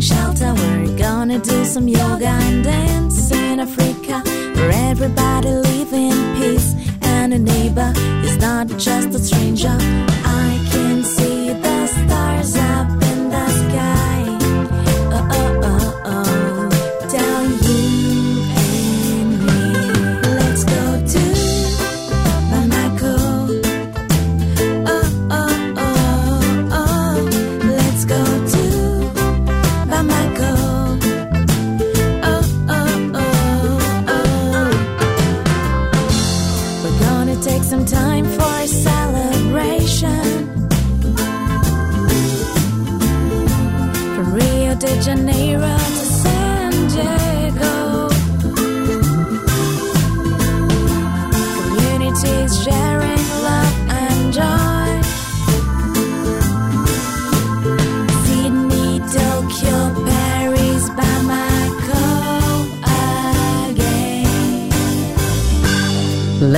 [0.00, 0.54] shelter.
[0.54, 4.22] We're gonna do some yoga and dance in Africa,
[4.54, 7.92] where everybody live in peace And a neighbor.
[8.24, 10.09] is not just a stranger.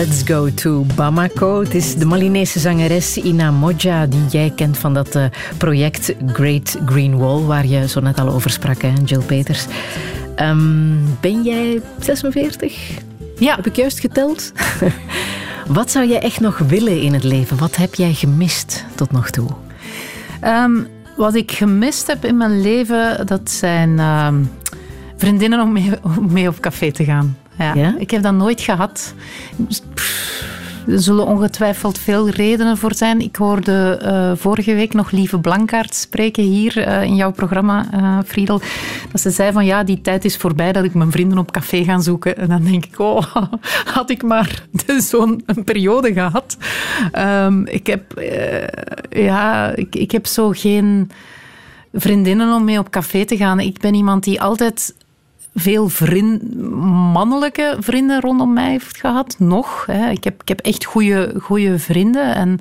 [0.02, 1.60] Let's go to Bamako.
[1.60, 5.24] Het is de Malinese zangeres Ina Modja die jij kent van dat eh,
[5.56, 9.66] project Great Green Wall, waar je zo net al over sprak, hè, Jill Peters.
[10.34, 12.98] Ehm, ben jij 46?
[13.38, 13.56] Ja.
[13.56, 14.52] Heb ik juist geteld?
[15.66, 17.58] Wat zou jij echt nog willen in het leven?
[17.58, 19.48] Wat heb jij gemist tot nog toe?
[20.40, 20.82] Ehm,
[21.16, 24.42] wat ik gemist heb in mijn leven, dat zijn ehm,
[25.16, 27.36] vriendinnen om mee, om mee op café te gaan.
[27.58, 27.74] Ja.
[27.74, 27.94] Ja?
[27.98, 29.14] Ik heb dat nooit gehad.
[29.94, 30.50] Pff,
[30.86, 33.20] Er zullen ongetwijfeld veel redenen voor zijn.
[33.20, 38.18] Ik hoorde eh, vorige week nog Lieve Blankaart spreken hier eh, in jouw programma, eh,
[38.26, 38.60] Friedel.
[39.12, 41.84] Dat ze zei van ja, die tijd is voorbij dat ik mijn vrienden op café
[41.84, 42.36] ga zoeken.
[42.36, 43.22] En dan denk ik, oh,
[43.94, 44.64] had ik maar
[45.10, 46.56] zo'n een periode gehad.
[47.12, 48.22] Ehm, ik, heb,
[49.10, 51.10] ja, ik, ik heb zo geen
[51.92, 53.60] vriendinnen om mee op café te gaan.
[53.60, 54.94] Ik ben iemand die altijd
[55.54, 56.60] veel vriend,
[57.12, 59.36] mannelijke vrienden rondom mij heeft gehad.
[59.38, 59.86] Nog.
[59.86, 60.10] Hè.
[60.10, 60.84] Ik, heb, ik heb echt
[61.38, 62.34] goede vrienden.
[62.34, 62.60] En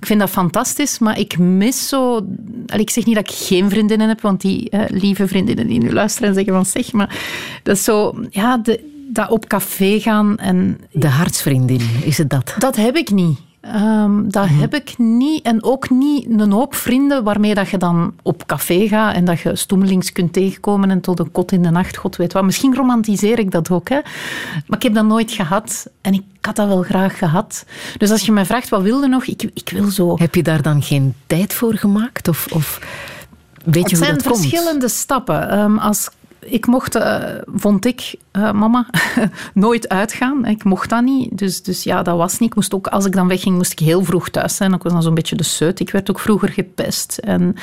[0.00, 2.26] ik vind dat fantastisch, maar ik mis zo...
[2.66, 5.92] Ik zeg niet dat ik geen vriendinnen heb, want die eh, lieve vriendinnen die nu
[5.92, 7.16] luisteren en zeggen van zeg, maar
[7.62, 8.14] dat is zo...
[8.30, 10.80] Ja, de, dat op café gaan en...
[10.92, 12.54] De hartsvriendin, is het dat?
[12.58, 13.38] Dat heb ik niet.
[13.72, 15.42] Ehm, dat heb ik niet.
[15.44, 19.40] En ook niet een hoop vrienden waarmee dat je dan op café gaat en dat
[19.40, 22.44] je stoemelings kunt tegenkomen en tot een kot in de nacht, god weet wat.
[22.44, 23.98] Misschien romantiseer ik dat ook, hè.
[24.66, 25.90] Maar ik heb dat nooit gehad.
[26.00, 27.64] En ik had dat wel graag gehad.
[27.96, 29.24] Dus als je mij vraagt, wat wil je nog?
[29.24, 30.16] Ik, ik wil zo...
[30.18, 32.28] Heb je daar dan geen tijd voor gemaakt?
[32.28, 32.80] Of, of
[33.64, 34.46] weet je Het hoe zijn dat komt?
[34.46, 35.50] verschillende stappen.
[35.50, 36.08] Ehm, als
[36.50, 38.86] ik mocht, eh, vond ik, eh, mama,
[39.54, 40.44] nooit uitgaan.
[40.44, 41.38] Ik mocht dat niet.
[41.38, 42.48] Dus, dus ja, dat was niet.
[42.48, 44.72] Ik moest ook, als ik dan wegging, moest ik heel vroeg thuis zijn.
[44.72, 45.80] Ik was dan zo'n beetje de seut.
[45.80, 47.18] Ik werd ook vroeger gepest.
[47.18, 47.54] En,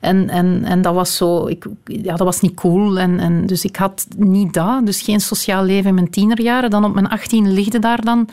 [0.00, 1.46] en, en, en dat was zo...
[1.46, 2.98] Ik, ja, dat was niet cool.
[2.98, 4.86] En, en, dus ik had niet dat.
[4.86, 6.70] Dus geen sociaal leven in mijn tienerjaren.
[6.70, 8.28] Dan op mijn 18 ligde daar dan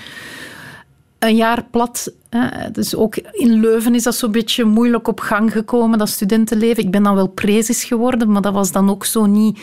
[1.26, 2.14] een jaar plat.
[2.30, 2.72] Hè.
[2.72, 6.84] Dus ook in Leuven is dat zo'n beetje moeilijk op gang gekomen, dat studentenleven.
[6.84, 9.60] Ik ben dan wel prezes geworden, maar dat was dan ook zo niet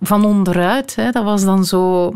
[0.00, 0.94] van onderuit.
[0.94, 1.10] Hè.
[1.10, 2.12] Dat was dan zo...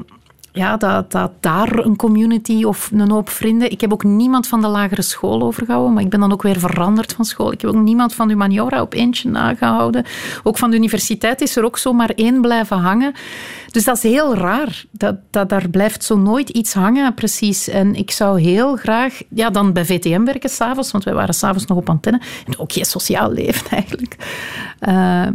[0.56, 3.70] Ja, dat, dat daar een community of een hoop vrienden.
[3.70, 6.59] Ik heb ook niemand van de lagere school overgehouden, maar ik ben dan ook weer
[6.59, 7.52] veranderd van school.
[7.52, 10.05] Ik heb ook niemand van humaniora op eentje nagehouden.
[10.43, 13.12] Ook van de universiteit is er ook zomaar één blijven hangen.
[13.70, 14.85] Dus dat is heel raar.
[14.90, 17.68] Dat, dat, daar blijft zo nooit iets hangen, precies.
[17.68, 21.66] En ik zou heel graag ja, dan bij VTM werken s'avonds, want wij waren s'avonds
[21.66, 22.20] nog op antenne.
[22.47, 24.16] En ook geen sociaal leven eigenlijk.
[24.78, 25.26] Eh,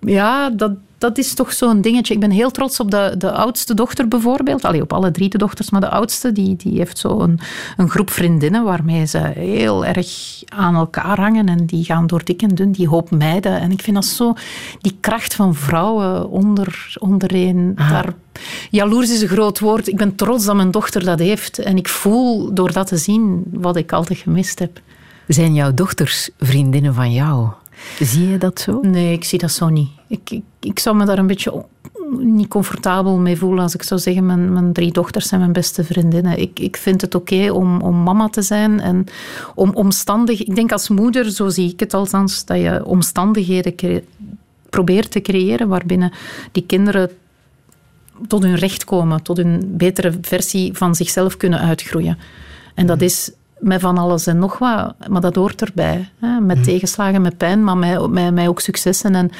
[0.00, 2.14] ja, dat, dat is toch zo'n dingetje.
[2.14, 4.64] Ik ben heel trots op de, de oudste dochter bijvoorbeeld.
[4.64, 7.38] Allee, op alle drie de dochters, maar de oudste die, die heeft zo een,
[7.76, 10.08] een groep vriendinnen waarmee ze heel erg
[10.48, 13.60] aan elkaar hangen en die gaan door dik en dun, die hoop meiden.
[13.60, 14.34] En ik vind dat zo,
[14.80, 18.14] die kracht van vrouwen onder, ondereen, daar...
[18.70, 19.88] Jaloers is een groot woord.
[19.88, 21.58] Ik ben trots dat mijn dochter dat heeft.
[21.58, 24.80] En ik voel door dat te zien wat ik altijd gemist heb.
[25.26, 27.48] Zijn jouw dochters vriendinnen van jou?
[28.00, 28.80] Zie je dat zo?
[28.82, 29.88] Nee, ik zie dat zo niet.
[30.06, 31.64] Ik, ik, ik zou me daar een beetje
[32.18, 35.84] niet comfortabel mee voelen als ik zou zeggen mijn, mijn drie dochters zijn mijn beste
[35.84, 36.38] vriendinnen.
[36.38, 39.06] Ik, ik vind het oké om, om mama te zijn en
[39.54, 40.44] om omstandig.
[40.44, 44.04] Ik denk als moeder, zo zie ik het althans, dat je omstandigheden
[44.70, 46.12] probeert te creëren waarbinnen
[46.52, 47.10] die kinderen
[48.26, 52.18] tot hun recht komen, tot hun betere versie van zichzelf kunnen uitgroeien.
[52.74, 56.08] En dat is met van alles en nog wat, maar dat hoort erbij.
[56.18, 56.40] Hè?
[56.40, 59.30] Met tegenslagen, met pijn, maar met, met, met ook successen en,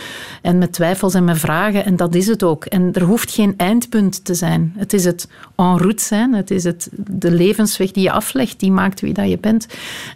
[0.42, 1.84] en met twijfels en met vragen.
[1.84, 2.64] En dat is het ook.
[2.64, 4.74] En er hoeft geen eindpunt te zijn.
[4.76, 8.72] Het is het en route zijn, het is het, de levensweg die je aflegt, die
[8.72, 9.66] maakt wie dat je bent.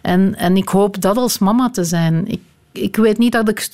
[0.01, 2.27] En, en ik hoop dat als mama te zijn.
[2.27, 3.69] Ik, ik weet niet dat ik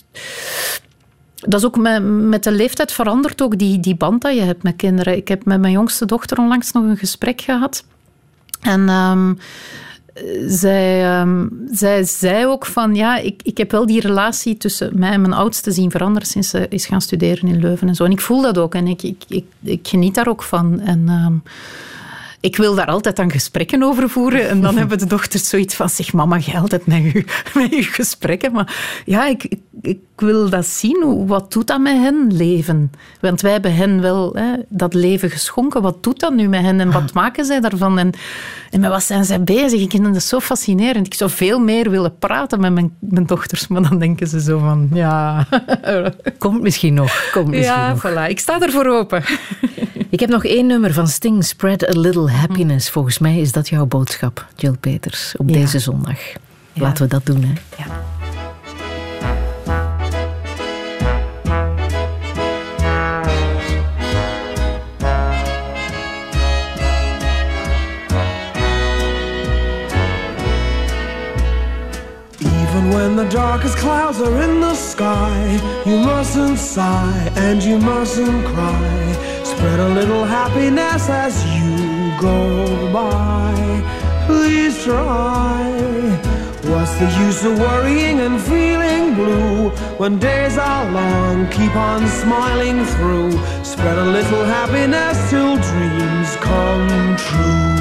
[1.39, 4.63] dat is ook met, met de leeftijd verandert ook die, die band dat je hebt
[4.63, 5.15] met kinderen.
[5.15, 7.83] Ik heb met mijn jongste dochter onlangs nog een gesprek gehad.
[8.61, 9.33] En ehm,
[10.47, 15.11] zij, ehm, zij zei ook van, ja, ik, ik heb wel die relatie tussen mij
[15.11, 18.03] en mijn oudste zien veranderen sinds ze is gaan studeren in Leuven en zo.
[18.03, 20.79] En ik voel dat ook en ik, ik, ik, ik geniet daar ook van.
[20.79, 21.33] En ehm,
[22.39, 24.49] ik wil daar altijd dan gesprekken over voeren.
[24.49, 27.23] En dan hebben de dochters zoiets van, zeg mama, jij altijd met je,
[27.59, 28.51] met je gesprekken.
[28.51, 31.23] Maar ja, ik, ik, ik wil dat zien.
[31.27, 32.91] Wat doet dat met hen, leven?
[33.21, 35.81] Want wij hebben hen wel hè, dat leven geschonken.
[35.81, 37.97] Wat doet dat nu met hen en wat maken zij daarvan?
[37.99, 38.11] En,
[38.71, 39.81] en met wat zijn zij bezig?
[39.81, 41.05] Ik vind dat zo fascinerend.
[41.05, 43.67] Ik zou veel meer willen praten met mijn, mijn dochters.
[43.67, 45.47] Maar dan denken ze zo van, ja...
[46.37, 47.29] Komt misschien nog.
[47.31, 48.05] Komt misschien Ja, nog.
[48.07, 48.29] voilà.
[48.29, 49.23] Ik sta ervoor open.
[50.09, 52.89] Ik heb nog één nummer van Sting, Spread a Little Happiness.
[52.89, 55.55] Volgens mij is dat jouw boodschap, Jill Peters, op Ja.
[55.55, 56.19] deze zondag.
[56.73, 57.53] Laten we dat doen, hè.
[57.77, 57.85] Ja.
[72.39, 78.45] Even when the darkest clouds are in the sky, you mustn't sigh and you mustn't
[78.53, 79.13] cry.
[79.43, 81.88] Spread a little happiness as you
[82.19, 83.55] go by.
[84.27, 85.65] Please try.
[86.71, 91.49] What's the use of worrying and feeling blue when days are long?
[91.49, 93.31] Keep on smiling through.
[93.63, 96.87] Spread a little happiness till dreams come
[97.25, 97.79] true.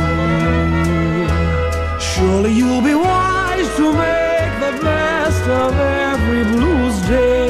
[2.01, 7.49] Surely you'll be wise to make the best of every blues day.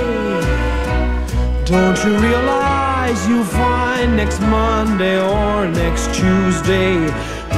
[1.66, 2.87] Don't you realize
[3.26, 6.94] you'll find next Monday or next Tuesday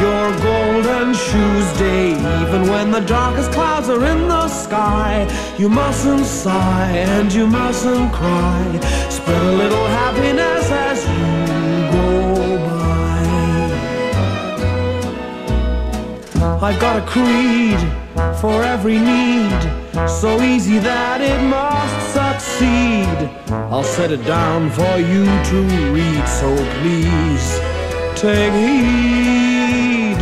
[0.00, 2.12] your golden shoes day?
[2.42, 5.26] Even when the darkest clouds are in the sky,
[5.58, 8.80] you mustn't sigh and you mustn't cry.
[9.08, 11.26] Spread a little happiness as you
[11.96, 13.20] go by.
[16.66, 17.80] I've got a creed
[18.40, 19.60] for every need,
[20.06, 23.30] so easy that it must succeed.
[23.70, 25.58] I'll set it down for you to
[25.92, 26.48] read, so
[26.80, 27.60] please
[28.14, 30.20] take heed.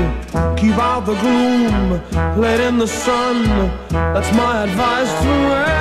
[0.56, 2.00] Keep out the gloom,
[2.40, 3.44] let in the sun.
[3.88, 5.34] That's my advice to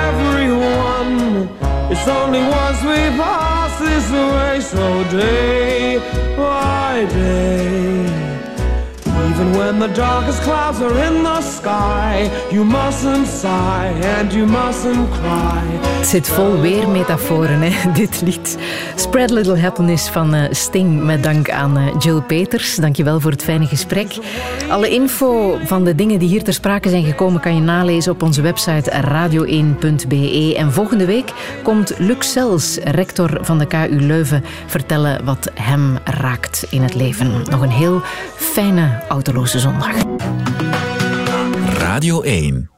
[0.06, 1.48] everyone.
[1.90, 5.98] It's only once we pass this way, so day
[6.36, 8.37] by day.
[9.38, 15.88] When the darkest clouds are in the sky, you mustn't sigh and you mustn't cry.
[15.98, 18.58] Het zit vol weer metaforen, hè, dit lied.
[18.94, 22.74] Spread Little Happiness van eh, Sting, met dank aan eh, Jill Peters.
[22.74, 24.18] Dankjewel voor het fijne gesprek.
[24.70, 28.22] Alle info van de dingen die hier ter sprake zijn gekomen kan je nalezen op
[28.22, 30.54] onze website radio1.be.
[30.56, 31.32] En volgende week
[31.62, 37.32] komt Luc Sels, rector van de KU Leuven, vertellen wat hem raakt in het leven.
[37.50, 38.00] Nog een heel
[38.36, 39.02] fijne
[39.60, 39.94] zondag.
[41.78, 42.77] Radio 1.